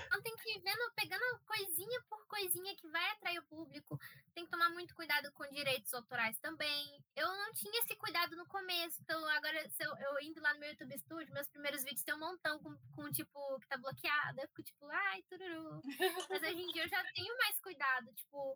Então 0.05 0.21
tem 0.21 0.35
que 0.37 0.49
ir 0.51 0.59
vendo, 0.61 0.91
pegando 0.95 1.39
coisinha 1.45 2.01
por 2.09 2.25
coisinha 2.27 2.75
que 2.75 2.87
vai 2.87 3.09
atrair 3.11 3.39
o 3.39 3.45
público. 3.45 3.99
Tem 4.33 4.45
que 4.45 4.51
tomar 4.51 4.69
muito 4.69 4.95
cuidado 4.95 5.31
com 5.33 5.47
direitos 5.49 5.93
autorais 5.93 6.37
também. 6.39 7.03
Eu 7.15 7.27
não 7.27 7.53
tinha 7.53 7.79
esse 7.79 7.95
cuidado 7.95 8.35
no 8.35 8.45
começo, 8.47 9.01
então 9.01 9.25
agora 9.29 9.69
se 9.69 9.83
eu, 9.83 9.95
eu 9.97 10.21
indo 10.21 10.41
lá 10.41 10.53
no 10.53 10.59
meu 10.59 10.69
YouTube 10.69 10.97
Studio, 10.99 11.33
meus 11.33 11.47
primeiros 11.49 11.83
vídeos 11.83 12.03
tem 12.03 12.13
um 12.15 12.19
montão 12.19 12.59
com, 12.59 12.75
com 12.95 13.11
tipo 13.11 13.59
que 13.59 13.67
tá 13.67 13.77
bloqueado. 13.77 14.39
Eu 14.41 14.47
fico 14.49 14.63
tipo, 14.63 14.87
ai, 14.89 15.23
tururu. 15.23 15.81
Mas 16.29 16.43
hoje 16.43 16.61
em 16.61 16.71
dia 16.71 16.83
eu 16.83 16.89
já 16.89 17.03
tenho 17.13 17.37
mais 17.37 17.59
cuidado. 17.59 18.13
Tipo, 18.13 18.55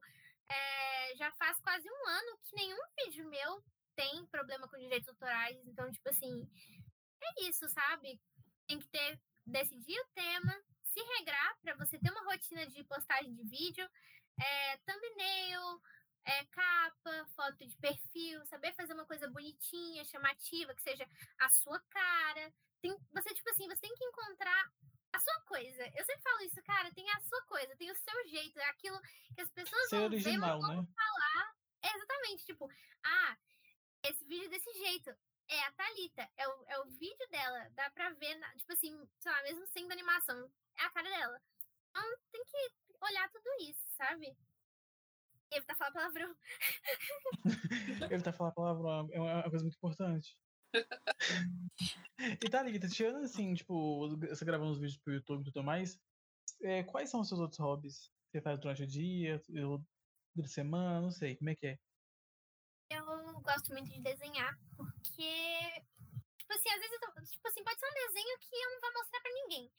é, 0.49 1.15
já 1.15 1.31
faz 1.33 1.59
quase 1.61 1.89
um 1.89 2.07
ano 2.07 2.37
que 2.43 2.55
nenhum 2.55 2.79
vídeo 2.97 3.29
meu 3.29 3.63
tem 3.95 4.25
problema 4.27 4.67
com 4.67 4.77
direitos 4.77 5.09
autorais. 5.09 5.57
Então, 5.65 5.91
tipo 5.91 6.09
assim, 6.09 6.49
é 7.21 7.43
isso, 7.49 7.67
sabe? 7.69 8.19
Tem 8.67 8.79
que 8.79 8.87
ter 8.87 9.19
decidir 9.45 9.99
o 9.99 10.07
tema, 10.13 10.55
se 10.91 11.01
regrar 11.17 11.57
para 11.61 11.75
você 11.75 11.97
ter 11.97 12.11
uma 12.11 12.23
rotina 12.23 12.65
de 12.67 12.83
postagem 12.83 13.33
de 13.33 13.43
vídeo, 13.43 13.89
é, 14.39 14.77
thumbnail, 14.77 15.81
é, 16.25 16.45
capa, 16.45 17.25
foto 17.35 17.65
de 17.65 17.75
perfil, 17.77 18.45
saber 18.45 18.73
fazer 18.73 18.93
uma 18.93 19.05
coisa 19.05 19.29
bonitinha, 19.29 20.03
chamativa, 20.05 20.75
que 20.75 20.81
seja 20.81 21.07
a 21.39 21.49
sua 21.49 21.79
cara. 21.89 22.53
Tem, 22.81 22.95
você, 23.11 23.33
tipo 23.33 23.49
assim, 23.49 23.67
você 23.67 23.81
tem 23.81 23.95
que 23.95 24.05
encontrar 24.05 24.71
a 25.13 25.19
sua 25.19 25.41
coisa. 25.41 25.83
Eu 25.95 26.05
sempre 26.05 26.21
falo 26.21 26.41
isso, 26.41 26.61
cara, 26.63 26.93
tem 26.93 27.09
a 27.11 27.19
sua 27.21 27.41
coisa, 27.43 27.75
tem 27.75 27.89
o 27.89 27.95
seu 27.95 28.27
jeito, 28.27 28.59
é 28.59 28.69
aquilo 28.69 28.99
que 29.35 29.41
as 29.41 29.49
pessoas 29.51 29.89
Ser 29.89 29.97
vão 29.97 30.05
original, 30.05 30.59
ver, 30.59 30.67
vão 30.67 30.81
né? 30.81 30.87
falar. 30.95 31.55
É 31.83 31.95
exatamente, 31.95 32.45
tipo, 32.45 32.69
ah, 33.03 33.37
esse 34.03 34.23
vídeo 34.25 34.49
desse 34.49 34.71
jeito 34.73 35.15
é 35.47 35.59
a 35.65 35.71
Thalita, 35.73 36.29
é 36.37 36.47
o, 36.47 36.65
é 36.67 36.79
o 36.79 36.85
vídeo 36.91 37.27
dela, 37.29 37.69
dá 37.71 37.89
pra 37.91 38.09
ver, 38.11 38.35
na, 38.35 38.55
tipo 38.55 38.71
assim, 38.71 39.09
sei 39.19 39.31
lá, 39.31 39.43
mesmo 39.43 39.67
sendo 39.67 39.91
animação, 39.91 40.51
é 40.79 40.83
a 40.83 40.89
cara 40.89 41.09
dela. 41.09 41.41
Então 41.89 42.03
tem 42.31 42.43
que 42.45 42.71
olhar 43.01 43.29
tudo 43.29 43.49
isso, 43.61 43.85
sabe? 43.97 44.35
Evitar 45.51 45.75
falar 45.75 45.91
palavrão. 45.91 46.35
Evitar 48.11 48.33
falar 48.33 48.51
palavrão 48.51 49.09
é 49.11 49.19
uma 49.19 49.49
coisa 49.49 49.65
muito 49.65 49.75
importante. 49.75 50.37
e 52.41 52.49
Thalita, 52.49 52.87
tirando 52.87 53.25
assim, 53.25 53.53
tipo, 53.53 54.17
você 54.17 54.45
gravando 54.45 54.71
os 54.71 54.79
vídeos 54.79 54.97
pro 54.99 55.13
YouTube 55.13 55.41
e 55.41 55.45
tudo 55.45 55.63
mais, 55.63 55.99
é, 56.61 56.83
quais 56.83 57.09
são 57.09 57.19
os 57.19 57.27
seus 57.27 57.41
outros 57.41 57.59
hobbies? 57.59 58.09
Você 58.31 58.41
faz 58.41 58.57
durante 58.59 58.83
o 58.83 58.87
dia, 58.87 59.41
durante 59.49 59.85
a 60.41 60.47
semana, 60.47 61.01
não 61.01 61.11
sei, 61.11 61.35
como 61.35 61.49
é 61.49 61.55
que 61.55 61.67
é? 61.67 61.79
Eu 62.89 63.05
gosto 63.41 63.73
muito 63.73 63.89
de 63.89 64.01
desenhar, 64.01 64.57
porque, 64.75 65.81
tipo 66.37 66.53
assim, 66.53 66.69
às 66.69 66.79
vezes, 66.79 66.99
tô, 66.99 67.11
tipo 67.23 67.47
assim, 67.47 67.63
pode 67.63 67.79
ser 67.79 67.87
um 67.87 68.07
desenho 68.07 68.39
que 68.39 68.55
eu 68.55 68.69
não 68.71 68.81
vou 68.81 68.93
mostrar 68.93 69.21
pra 69.21 69.31
ninguém. 69.33 69.71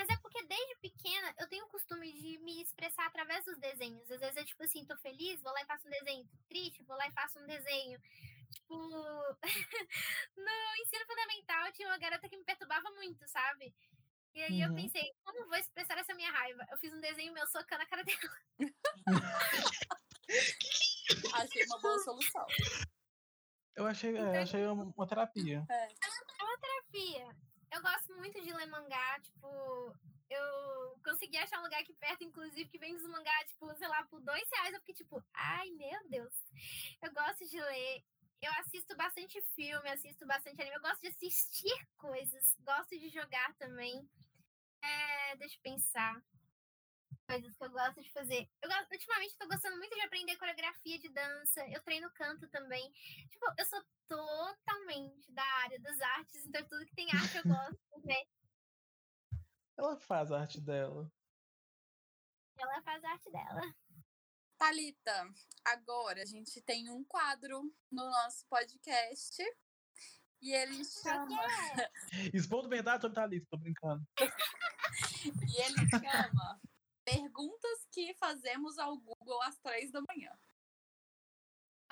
Mas 0.00 0.08
é 0.08 0.16
porque 0.22 0.42
desde 0.46 0.76
pequena 0.76 1.34
eu 1.38 1.46
tenho 1.46 1.66
o 1.66 1.68
costume 1.68 2.10
de 2.10 2.38
me 2.38 2.62
expressar 2.62 3.04
através 3.04 3.44
dos 3.44 3.58
desenhos. 3.58 4.10
Às 4.10 4.18
vezes 4.18 4.38
é 4.38 4.44
tipo 4.44 4.62
assim, 4.62 4.86
tô 4.86 4.96
feliz, 4.96 5.42
vou 5.42 5.52
lá 5.52 5.60
e 5.60 5.66
faço 5.66 5.86
um 5.86 5.90
desenho. 5.90 6.26
Tô 6.26 6.38
triste, 6.48 6.82
vou 6.84 6.96
lá 6.96 7.06
e 7.06 7.12
faço 7.12 7.38
um 7.38 7.46
desenho. 7.46 8.00
Tipo, 8.50 8.78
no 10.38 10.50
ensino 10.80 11.04
fundamental 11.06 11.70
tinha 11.72 11.86
uma 11.86 11.98
garota 11.98 12.30
que 12.30 12.38
me 12.38 12.44
perturbava 12.44 12.90
muito, 12.92 13.28
sabe? 13.28 13.74
E 14.32 14.42
aí 14.42 14.62
uhum. 14.62 14.70
eu 14.70 14.74
pensei, 14.74 15.12
como 15.22 15.46
vou 15.46 15.58
expressar 15.58 15.98
essa 15.98 16.14
minha 16.14 16.32
raiva? 16.32 16.66
Eu 16.70 16.78
fiz 16.78 16.94
um 16.94 17.00
desenho 17.02 17.34
meu 17.34 17.46
socando 17.48 17.82
a 17.82 17.86
cara 17.86 18.02
dela. 18.02 18.18
achei 21.34 21.66
uma 21.66 21.78
boa 21.78 21.98
solução. 21.98 22.46
Eu 23.76 23.86
achei, 23.86 24.12
então, 24.12 24.32
achei 24.32 24.64
uma, 24.64 24.90
uma 24.96 25.06
terapia. 25.06 25.62
É. 25.68 25.84
é 25.84 26.42
uma 26.42 26.58
terapia. 26.58 27.49
Eu 27.70 27.80
gosto 27.82 28.16
muito 28.16 28.40
de 28.40 28.52
ler 28.52 28.66
mangá, 28.66 29.20
tipo, 29.20 29.94
eu 30.28 31.00
consegui 31.04 31.36
achar 31.38 31.58
um 31.60 31.64
lugar 31.64 31.80
aqui 31.80 31.92
perto, 31.94 32.22
inclusive, 32.24 32.68
que 32.68 32.78
vende 32.78 32.96
os 32.96 33.08
mangá, 33.08 33.44
tipo, 33.46 33.74
sei 33.76 33.88
lá, 33.88 34.04
por 34.04 34.20
dois 34.20 34.48
reais. 34.52 34.74
Eu 34.74 34.80
fiquei 34.80 34.94
tipo, 34.94 35.22
ai, 35.34 35.70
meu 35.70 36.08
Deus. 36.08 36.34
Eu 37.02 37.12
gosto 37.12 37.48
de 37.48 37.60
ler. 37.60 38.04
Eu 38.40 38.52
assisto 38.54 38.96
bastante 38.96 39.40
filme, 39.54 39.90
assisto 39.90 40.26
bastante 40.26 40.60
anime. 40.60 40.76
Eu 40.76 40.82
gosto 40.82 41.00
de 41.00 41.08
assistir 41.08 41.88
coisas. 41.98 42.56
Gosto 42.60 42.98
de 42.98 43.08
jogar 43.08 43.54
também. 43.56 44.08
É, 44.82 45.36
deixa 45.36 45.56
eu 45.56 45.60
pensar 45.62 46.22
coisas 47.26 47.56
que 47.56 47.64
eu 47.64 47.70
gosto 47.70 48.02
de 48.02 48.12
fazer. 48.12 48.48
Eu 48.60 48.68
ultimamente 48.90 49.30
estou 49.30 49.48
gostando 49.48 49.76
muito 49.76 49.94
de 49.94 50.00
aprender 50.00 50.36
coreografia 50.36 50.98
de 50.98 51.08
dança. 51.10 51.66
Eu 51.68 51.82
treino 51.82 52.10
canto 52.12 52.48
também. 52.48 52.90
Tipo, 53.28 53.46
eu 53.56 53.64
sou 53.66 53.82
totalmente 54.08 55.32
da 55.32 55.44
área 55.62 55.78
das 55.80 56.00
artes, 56.00 56.44
então 56.46 56.66
tudo 56.66 56.84
que 56.86 56.94
tem 56.94 57.08
arte 57.12 57.36
eu 57.36 57.44
gosto 57.44 57.78
de 57.96 58.02
ver. 58.02 58.28
Ela 59.78 59.96
faz 60.00 60.32
a 60.32 60.40
arte 60.40 60.60
dela. 60.60 61.10
Ela 62.58 62.82
faz 62.82 63.02
a 63.04 63.10
arte 63.10 63.30
dela. 63.30 63.74
Thalita, 64.58 65.32
agora 65.64 66.22
a 66.22 66.26
gente 66.26 66.60
tem 66.62 66.90
um 66.90 67.02
quadro 67.04 67.62
no 67.90 68.10
nosso 68.10 68.46
podcast. 68.48 69.42
E 70.42 70.52
ele 70.52 70.84
chama. 70.84 71.38
é? 71.74 71.90
Expondo 72.34 72.68
verdade 72.68 73.08
Thalita, 73.10 73.46
tô 73.50 73.56
brincando. 73.56 74.04
E 75.22 75.62
ele 75.62 75.88
chama 75.90 76.60
Perguntas 77.12 77.86
que 77.92 78.14
fazemos 78.14 78.78
ao 78.78 78.96
Google 78.98 79.42
às 79.42 79.58
três 79.58 79.90
da 79.90 80.00
manhã. 80.08 80.30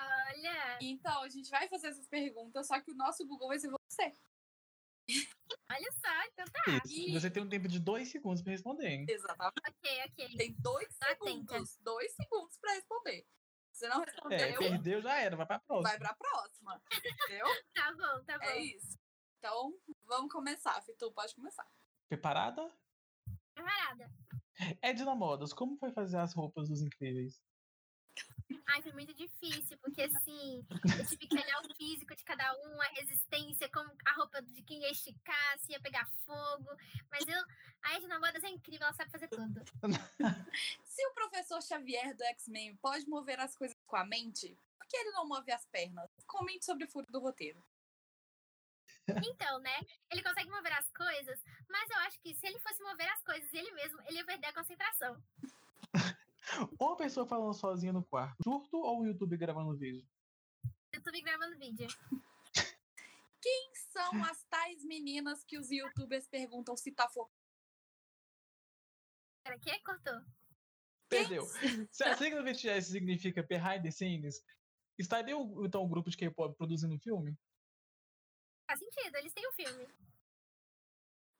Olha, 0.01 0.77
Então, 0.81 1.23
a 1.23 1.29
gente 1.29 1.49
vai 1.49 1.67
fazer 1.67 1.87
essas 1.87 2.07
perguntas, 2.07 2.67
só 2.67 2.79
que 2.81 2.91
o 2.91 2.95
nosso 2.95 3.25
Google 3.27 3.49
vai 3.49 3.59
ser 3.59 3.69
você. 3.69 4.13
olha 5.69 5.91
só, 5.93 6.23
então 6.31 6.45
tá. 6.45 6.81
E- 6.87 7.11
Você 7.19 7.29
tem 7.29 7.43
um 7.43 7.49
tempo 7.49 7.67
de 7.67 7.79
dois 7.79 8.09
segundos 8.09 8.41
pra 8.41 8.51
responder, 8.51 8.87
hein? 8.87 9.05
Exatamente. 9.09 9.59
Ok, 9.67 10.03
ok. 10.09 10.37
Tem 10.37 10.53
dois 10.53 10.87
atenta. 11.01 11.53
segundos. 11.53 11.77
Dois 11.81 12.13
segundos 12.15 12.57
pra 12.59 12.73
responder. 12.73 13.27
Se 13.73 13.87
não 13.87 14.01
É, 14.03 14.05
respondeu, 14.05 14.59
perdeu 14.59 15.01
já 15.01 15.17
era, 15.19 15.35
vai 15.35 15.45
pra 15.45 15.59
próxima. 15.59 15.89
vai 15.89 15.97
pra 15.97 16.15
próxima. 16.15 16.81
Entendeu? 17.25 17.45
Tá 17.73 17.91
bom, 17.93 18.23
tá 18.25 18.37
bom. 18.37 18.45
É 18.45 18.57
isso. 18.59 18.97
Então, 19.37 19.73
vamos 20.03 20.31
começar. 20.31 20.81
Fitu, 20.83 21.11
pode 21.11 21.33
começar. 21.35 21.65
Preparada? 22.09 22.69
Preparada. 23.53 24.11
Edna 24.81 25.15
Modas, 25.15 25.53
como 25.53 25.77
foi 25.77 25.91
fazer 25.91 26.17
as 26.17 26.33
roupas 26.33 26.69
dos 26.69 26.81
incríveis? 26.81 27.41
Ai, 28.67 28.81
foi 28.81 28.91
muito 28.91 29.13
difícil, 29.13 29.77
porque 29.79 30.01
assim, 30.03 30.65
eu 30.69 31.05
tive 31.05 31.27
que 31.27 31.35
olhar 31.35 31.61
o 31.61 31.75
físico 31.75 32.15
de 32.15 32.23
cada 32.23 32.53
um, 32.53 32.81
a 32.81 32.85
resistência, 32.89 33.69
como 33.69 33.89
a 34.05 34.13
roupa 34.13 34.41
de 34.41 34.61
quem 34.61 34.81
ia 34.81 34.91
esticar, 34.91 35.59
se 35.59 35.71
ia 35.71 35.79
pegar 35.79 36.07
fogo. 36.25 36.69
Mas 37.09 37.27
eu, 37.27 37.41
a 37.83 37.95
Edna 37.95 38.19
Modas 38.19 38.43
é 38.43 38.49
incrível, 38.49 38.85
ela 38.85 38.93
sabe 38.93 39.11
fazer 39.11 39.27
tudo. 39.27 39.63
Se 40.83 41.05
o 41.07 41.13
professor 41.13 41.61
Xavier 41.63 42.15
do 42.15 42.23
X-Men 42.25 42.75
pode 42.77 43.07
mover 43.07 43.39
as 43.39 43.55
coisas 43.55 43.75
com 43.87 43.95
a 43.95 44.05
mente, 44.05 44.55
por 44.77 44.87
que 44.87 44.97
ele 44.97 45.11
não 45.11 45.27
move 45.27 45.51
as 45.51 45.65
pernas? 45.65 46.09
Comente 46.27 46.65
sobre 46.65 46.85
o 46.85 46.87
furo 46.87 47.07
do 47.11 47.19
roteiro. 47.19 47.63
Então, 49.25 49.59
né? 49.59 49.79
Ele 50.11 50.23
consegue 50.23 50.49
mover 50.49 50.73
as 50.73 50.89
coisas, 50.91 51.43
mas 51.69 51.89
eu 51.89 51.97
acho 51.99 52.19
que 52.21 52.33
se 52.33 52.47
ele 52.47 52.59
fosse 52.59 52.81
mover 52.83 53.09
as 53.09 53.23
coisas 53.23 53.53
ele 53.53 53.71
mesmo, 53.71 54.01
ele 54.07 54.17
ia 54.17 54.25
perder 54.25 54.47
a 54.47 54.53
concentração. 54.53 55.21
Uma 56.79 56.97
pessoa 56.97 57.27
falando 57.27 57.53
sozinha 57.53 57.93
no 57.93 58.03
quarto, 58.03 58.43
surto 58.43 58.77
ou 58.77 59.01
o 59.01 59.05
YouTube 59.05 59.37
gravando 59.37 59.77
vídeo? 59.77 60.07
YouTube 60.93 61.21
gravando 61.21 61.57
vídeo. 61.57 61.87
Quem 63.41 63.71
são 63.91 64.23
as 64.25 64.43
tais 64.45 64.83
meninas 64.83 65.43
que 65.43 65.57
os 65.57 65.69
youtubers 65.69 66.27
perguntam 66.27 66.75
se 66.75 66.91
tá 66.91 67.07
focando? 67.07 67.39
Pera, 69.43 69.59
que 69.59 69.79
cortou? 69.79 70.21
Perdeu. 71.07 71.45
Se 71.91 72.03
a 72.03 72.15
sigla 72.15 72.43
VTS 72.43 72.91
significa 72.91 73.41
behind 73.41 73.81
the 73.81 73.91
scenes, 73.91 74.43
estaria 74.97 75.35
então 75.63 75.83
o 75.83 75.87
grupo 75.87 76.09
de 76.09 76.17
K-pop 76.17 76.55
produzindo 76.55 76.93
um 76.93 76.99
filme? 76.99 77.35
Faz 78.69 78.79
sentido, 78.79 79.15
eles 79.15 79.33
têm 79.33 79.47
um 79.49 79.51
filme. 79.53 79.87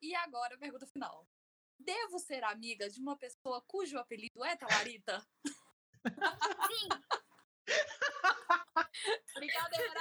E 0.01 0.15
agora 0.15 0.55
a 0.55 0.57
pergunta 0.57 0.87
final. 0.87 1.29
Devo 1.77 2.17
ser 2.17 2.43
amiga 2.43 2.89
de 2.89 2.99
uma 2.99 3.15
pessoa 3.15 3.61
cujo 3.67 3.99
apelido 3.99 4.43
é 4.43 4.55
Talarita? 4.55 5.23
Sim, 5.45 6.89
Brincadeira! 9.35 9.99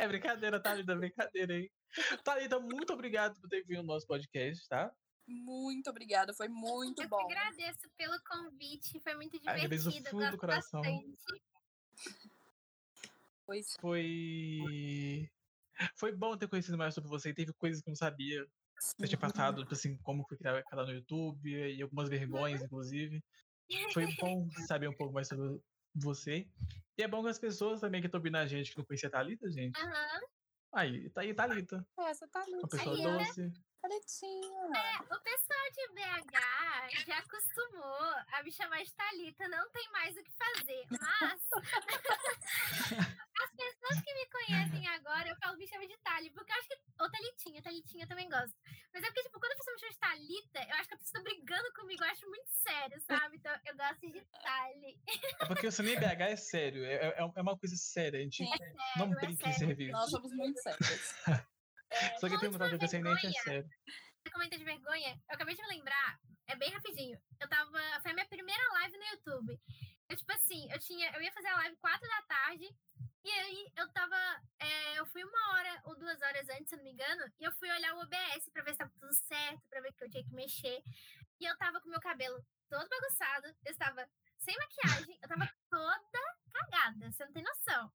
É 0.00 0.08
brincadeira, 0.08 0.60
Thalita, 0.60 0.96
brincadeira, 0.96 1.54
hein? 1.54 1.70
Thalita, 2.24 2.58
muito 2.58 2.92
obrigado 2.92 3.40
por 3.40 3.48
ter 3.48 3.64
vindo 3.64 3.82
no 3.82 3.86
nosso 3.94 4.08
podcast, 4.08 4.68
tá? 4.68 4.92
Muito 5.28 5.88
obrigada, 5.90 6.34
foi 6.34 6.48
muito 6.48 7.02
eu 7.02 7.08
bom. 7.08 7.24
que 7.28 7.34
agradeço 7.34 7.88
pelo 7.96 8.20
convite, 8.24 8.98
foi 8.98 9.14
muito 9.14 9.36
Agradeço 9.48 9.84
do 9.84 9.90
divertido. 9.92 10.10
fundo 10.10 10.30
do 10.32 10.38
coração. 10.38 10.82
bastante. 10.82 11.40
Pois 13.50 13.76
Foi. 13.80 15.28
Foi 15.96 16.12
bom 16.12 16.36
ter 16.36 16.46
conhecido 16.46 16.78
mais 16.78 16.94
sobre 16.94 17.10
você. 17.10 17.34
Teve 17.34 17.52
coisas 17.54 17.82
que 17.82 17.88
eu 17.88 17.90
não 17.90 17.96
sabia. 17.96 18.46
Você 18.78 19.08
tinha 19.08 19.18
passado, 19.18 19.62
tipo 19.62 19.74
assim, 19.74 19.96
como 20.04 20.24
foi 20.28 20.38
criar 20.38 20.60
o 20.60 20.64
canal 20.70 20.86
no 20.86 20.92
YouTube 20.92 21.50
e 21.50 21.82
algumas 21.82 22.08
vergonhas, 22.08 22.62
inclusive. 22.62 23.20
Foi 23.92 24.06
bom 24.20 24.48
saber 24.68 24.88
um 24.88 24.96
pouco 24.96 25.12
mais 25.12 25.26
sobre 25.26 25.60
você. 25.92 26.46
E 26.96 27.02
é 27.02 27.08
bom 27.08 27.24
que 27.24 27.28
as 27.30 27.40
pessoas 27.40 27.80
também 27.80 28.00
que 28.00 28.06
estão 28.06 28.20
ouvindo 28.20 28.36
a 28.36 28.46
gente, 28.46 28.70
que 28.70 28.78
não 28.78 28.84
conhecia 28.84 29.08
a 29.08 29.12
Thalita, 29.12 29.50
gente. 29.50 29.76
Aham. 29.80 30.20
Aí, 30.72 31.10
tá 31.10 31.22
aí, 31.22 31.34
Thalita. 31.34 31.84
Essa 31.98 32.28
tá 32.28 32.44
Uma 32.46 32.68
pessoa 32.68 32.94
Aí, 32.94 33.02
né? 33.02 33.18
doce. 33.18 33.52
Talitinha. 33.82 35.02
O 35.10 35.20
pessoal 35.22 35.70
de 35.72 35.88
BH 35.94 37.04
já 37.04 37.18
acostumou 37.18 38.14
a 38.32 38.42
me 38.44 38.52
chamar 38.52 38.84
de 38.84 38.94
Thalita, 38.94 39.48
não 39.48 39.68
tem 39.70 39.90
mais 39.90 40.16
o 40.16 40.22
que 40.22 40.32
fazer. 40.32 40.86
Mas 40.90 41.32
as 41.32 41.50
pessoas 43.60 44.00
que 44.02 44.14
me 44.14 44.26
conhecem 44.26 44.86
agora, 44.88 45.28
eu 45.28 45.36
falo 45.36 45.56
me 45.56 45.66
chama 45.66 45.86
de 45.86 45.96
Thali, 45.98 46.30
porque 46.30 46.52
eu 46.52 46.56
acho 46.56 46.68
que. 46.68 46.80
Ou 47.00 47.10
Thalitinha, 47.10 47.62
Thalitinha 47.62 48.04
eu 48.04 48.08
também 48.08 48.28
gosto. 48.28 48.54
Mas 48.92 49.02
é 49.02 49.06
porque, 49.06 49.22
tipo, 49.22 49.40
quando 49.40 49.52
a 49.52 49.56
pessoa 49.56 49.74
me 49.74 49.80
chama 49.80 49.92
de 49.92 49.98
Thalita, 49.98 50.68
eu 50.68 50.74
acho 50.76 50.88
que 50.88 50.94
a 50.94 50.98
pessoa 50.98 51.24
tá 51.24 51.30
brigando 51.30 51.72
comigo, 51.74 52.04
eu 52.04 52.10
acho 52.10 52.28
muito 52.28 52.50
sério, 52.50 53.00
sabe? 53.00 53.36
Então 53.36 53.52
eu 53.66 53.76
gosto 53.76 54.00
de 54.00 54.20
Thali. 54.20 55.00
É 55.40 55.46
porque 55.46 55.66
o 55.66 55.72
Cine 55.72 55.96
BH 55.96 56.20
é 56.20 56.36
sério. 56.36 56.84
É, 56.84 56.94
é, 56.94 57.14
é 57.18 57.42
uma 57.42 57.58
coisa 57.58 57.76
séria. 57.76 58.18
A 58.18 58.22
gente 58.22 58.42
não 58.42 58.50
sério, 58.50 58.76
é 59.02 59.26
brinca 59.26 59.48
em 59.48 59.52
sério. 59.52 59.58
serviço. 59.58 59.92
Nós 59.92 60.10
somos 60.10 60.32
muito 60.32 60.60
sérios. 60.60 61.14
Só 62.20 62.28
que 62.28 62.38
tem 62.38 62.48
um 62.48 62.78
você 62.78 62.98
nem 63.00 63.12
é 63.12 63.32
sério. 63.42 63.68
Você 64.22 64.30
comenta 64.30 64.56
de 64.56 64.64
vergonha? 64.64 65.18
Eu 65.28 65.34
acabei 65.34 65.54
de 65.54 65.62
me 65.62 65.68
lembrar, 65.68 66.20
é 66.46 66.54
bem 66.56 66.70
rapidinho. 66.70 67.18
Eu 67.40 67.48
tava. 67.48 67.78
Foi 68.02 68.10
a 68.10 68.14
minha 68.14 68.28
primeira 68.28 68.62
live 68.74 68.96
no 68.96 69.04
YouTube. 69.04 69.60
Eu, 70.08 70.16
tipo 70.16 70.32
assim, 70.32 70.70
eu 70.70 70.78
tinha. 70.78 71.10
Eu 71.14 71.22
ia 71.22 71.32
fazer 71.32 71.48
a 71.48 71.56
live 71.56 71.76
quatro 71.76 72.08
da 72.08 72.22
tarde. 72.22 72.68
E 73.22 73.30
aí 73.30 73.72
eu 73.76 73.88
tava. 73.92 74.16
é, 74.58 74.98
eu 74.98 75.06
fui 75.06 75.22
uma 75.24 75.52
hora 75.52 75.82
ou 75.84 75.98
duas 75.98 76.20
horas 76.22 76.48
antes, 76.48 76.68
se 76.68 76.74
eu 76.74 76.78
não 76.78 76.84
me 76.84 76.92
engano, 76.92 77.30
e 77.38 77.44
eu 77.44 77.52
fui 77.52 77.70
olhar 77.70 77.94
o 77.94 78.00
OBS 78.00 78.48
pra 78.52 78.62
ver 78.62 78.72
se 78.72 78.78
tava 78.78 78.92
tudo 78.98 79.14
certo, 79.14 79.62
pra 79.68 79.80
ver 79.80 79.92
que 79.92 80.04
eu 80.04 80.10
tinha 80.10 80.24
que 80.24 80.34
mexer. 80.34 80.82
E 81.38 81.44
eu 81.44 81.56
tava 81.58 81.80
com 81.80 81.88
meu 81.88 82.00
cabelo 82.00 82.42
todo 82.68 82.88
bagunçado, 82.88 83.48
eu 83.64 83.72
estava 83.72 84.08
sem 84.38 84.56
maquiagem, 84.56 85.18
eu 85.22 85.28
tava 85.28 85.48
toda 85.68 86.20
cagada, 86.52 87.10
você 87.10 87.24
não 87.24 87.32
tem 87.32 87.42
noção. 87.42 87.92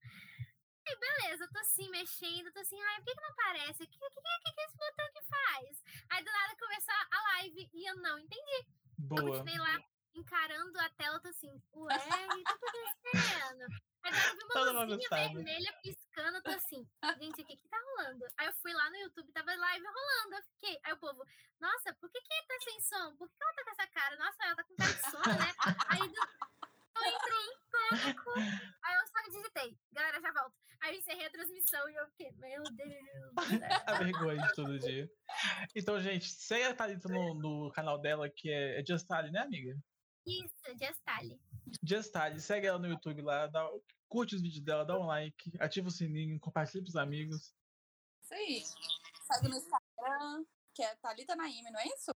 Aí, 0.88 0.96
beleza, 1.00 1.46
eu 1.46 1.52
tô 1.52 1.60
assim, 1.60 1.90
mexendo, 1.90 2.52
tô 2.52 2.60
assim, 2.60 2.80
ai, 2.80 2.98
por 2.98 3.06
que, 3.06 3.16
que 3.16 3.22
não 3.22 3.30
aparece? 3.32 3.84
O 3.84 3.88
que, 3.88 3.98
que, 3.98 4.10
que, 4.10 4.54
que 4.54 4.62
esse 4.62 4.78
botão 4.78 5.12
que 5.14 5.22
faz? 5.24 5.84
Aí 6.10 6.24
do 6.24 6.32
nada 6.32 6.56
começou 6.60 6.94
a 6.94 7.22
live 7.34 7.70
e 7.74 7.90
eu 7.90 7.96
não 7.98 8.20
entendi. 8.20 8.68
Eu 9.00 9.08
Boa. 9.08 9.22
continuei 9.24 9.58
lá 9.58 9.84
encarando 10.16 10.80
a 10.80 10.90
tela, 10.90 11.20
tô 11.20 11.30
assim, 11.30 11.50
ué, 11.74 11.96
o 11.96 12.38
que 12.38 12.44
tá 12.44 12.54
acontecendo? 12.54 13.68
Aí 14.04 14.14
eu 14.14 14.66
vi 14.66 14.72
uma 14.72 14.84
luzinha 14.84 15.10
vermelha 15.10 15.74
piscando, 15.82 16.38
eu 16.38 16.44
tô 16.44 16.52
assim, 16.52 16.88
gente, 17.20 17.42
o 17.42 17.46
que 17.46 17.58
que 17.58 17.68
tá 17.68 17.78
rolando? 17.78 18.26
Aí 18.38 18.48
eu 18.48 18.54
fui 18.54 18.74
lá 18.74 18.90
no 18.90 18.98
YouTube, 18.98 19.32
tava 19.32 19.56
live 19.56 19.86
rolando, 19.86 20.36
eu 20.36 20.44
fiquei, 20.44 20.80
aí 20.84 20.94
o 20.94 20.98
povo, 20.98 21.26
nossa, 21.60 21.94
por 21.96 22.10
que 22.10 22.22
que 22.22 22.48
tá 22.48 22.56
sem 22.64 22.80
som? 22.82 23.16
Por 23.16 23.28
que 23.28 23.36
ela 23.42 23.54
tá 23.54 23.64
com 23.64 23.72
essa 23.72 23.88
cara? 23.88 24.18
Nossa, 24.18 24.44
ela 24.44 24.56
tá 24.56 24.64
com 24.64 24.76
cara 24.76 24.94
de 24.94 25.12
sono, 25.12 25.40
né? 25.40 25.54
Aí 25.90 26.00
eu 26.00 27.14
entrei 27.14 27.42
em 27.42 27.60
pânico, 27.72 28.32
aí 28.84 28.96
eu 28.96 29.08
só 29.08 29.30
digitei, 29.30 29.78
galera, 29.92 30.22
já 30.22 30.32
volto. 30.32 30.56
Aí 30.82 30.94
eu 30.94 31.00
encerrei 31.00 31.26
a 31.26 31.32
transmissão 31.32 31.90
e 31.90 31.96
eu 31.96 32.08
fiquei, 32.10 32.32
meu 32.34 32.64
Deus 32.64 33.16
céu. 33.36 33.36
A 33.88 33.94
vergonha 34.04 34.42
de 34.42 34.54
todo 34.54 34.80
dia. 34.80 35.10
Então, 35.76 36.00
gente, 36.00 36.30
segue 36.30 36.64
a 36.64 36.74
Thalita 36.74 37.10
no, 37.10 37.34
no 37.36 37.72
canal 37.72 38.00
dela, 38.00 38.30
que 38.30 38.50
é, 38.50 38.80
é 38.80 38.86
Just 38.86 39.08
Tali, 39.08 39.32
né, 39.32 39.40
amiga? 39.40 39.76
Isso, 40.26 40.56
Just 40.80 41.02
Tally. 41.04 41.40
Just 41.84 42.12
Tali. 42.12 42.40
Segue 42.42 42.68
ela 42.68 42.80
no 42.80 42.88
YouTube 42.88 43.22
lá, 43.22 43.48
dá, 43.48 43.68
curte 44.10 44.36
os 44.36 44.42
vídeos 44.42 44.64
dela, 44.64 44.84
dá 44.86 44.98
um 45.00 45.06
like, 45.06 45.52
ativa 45.60 45.88
o 45.88 45.92
sininho, 45.92 46.40
compartilha 46.40 46.84
pros 46.84 46.96
amigos. 46.96 47.54
Isso 48.24 48.34
aí. 48.34 48.64
Segue 49.32 49.48
no 49.50 49.56
Instagram, 49.58 50.46
que 50.74 50.84
é 50.84 50.96
Thalita 50.96 51.36
Naime, 51.36 51.72
não 51.72 51.80
é 51.80 51.86
isso? 51.88 52.12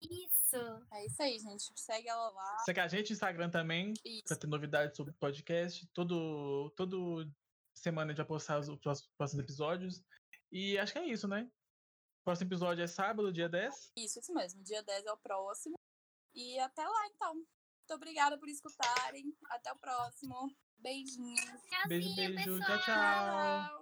Isso. 0.00 0.56
É 0.92 1.06
isso 1.06 1.22
aí, 1.22 1.38
gente. 1.38 1.72
Segue 1.78 2.08
ela 2.08 2.28
lá. 2.30 2.58
Segue 2.64 2.80
a 2.80 2.88
gente 2.88 3.10
no 3.10 3.14
Instagram 3.14 3.50
também, 3.50 3.94
pra 3.94 4.02
Isso. 4.04 4.38
ter 4.38 4.46
novidades 4.46 4.96
sobre 4.96 5.12
o 5.12 5.16
podcast. 5.16 5.86
Todo, 5.94 6.70
todo 6.76 7.30
semana 7.74 8.06
a 8.06 8.12
gente 8.12 8.18
vai 8.18 8.26
postar 8.26 8.58
os 8.58 8.68
prós- 8.80 9.06
próximos 9.16 9.42
episódios. 9.44 10.02
E 10.50 10.76
acho 10.78 10.92
que 10.92 10.98
é 10.98 11.06
isso, 11.06 11.26
né? 11.28 11.48
Próximo 12.24 12.48
episódio 12.48 12.82
é 12.84 12.86
sábado, 12.86 13.32
dia 13.32 13.48
10. 13.48 13.92
Isso, 13.96 14.18
isso 14.18 14.32
mesmo. 14.34 14.62
Dia 14.62 14.82
10 14.82 15.06
é 15.06 15.12
o 15.12 15.16
próximo. 15.18 15.76
E 16.34 16.58
até 16.58 16.82
lá, 16.86 17.06
então. 17.08 17.34
Muito 17.34 17.94
obrigada 17.94 18.38
por 18.38 18.48
escutarem. 18.48 19.34
Até 19.50 19.72
o 19.72 19.76
próximo. 19.76 20.50
Beijinhos. 20.78 21.40
Beijo, 21.86 22.14
beijo. 22.14 22.34
pessoal. 22.34 22.58
Tchau, 22.60 22.78
tchau. 22.78 23.68
Tchau. 23.68 23.81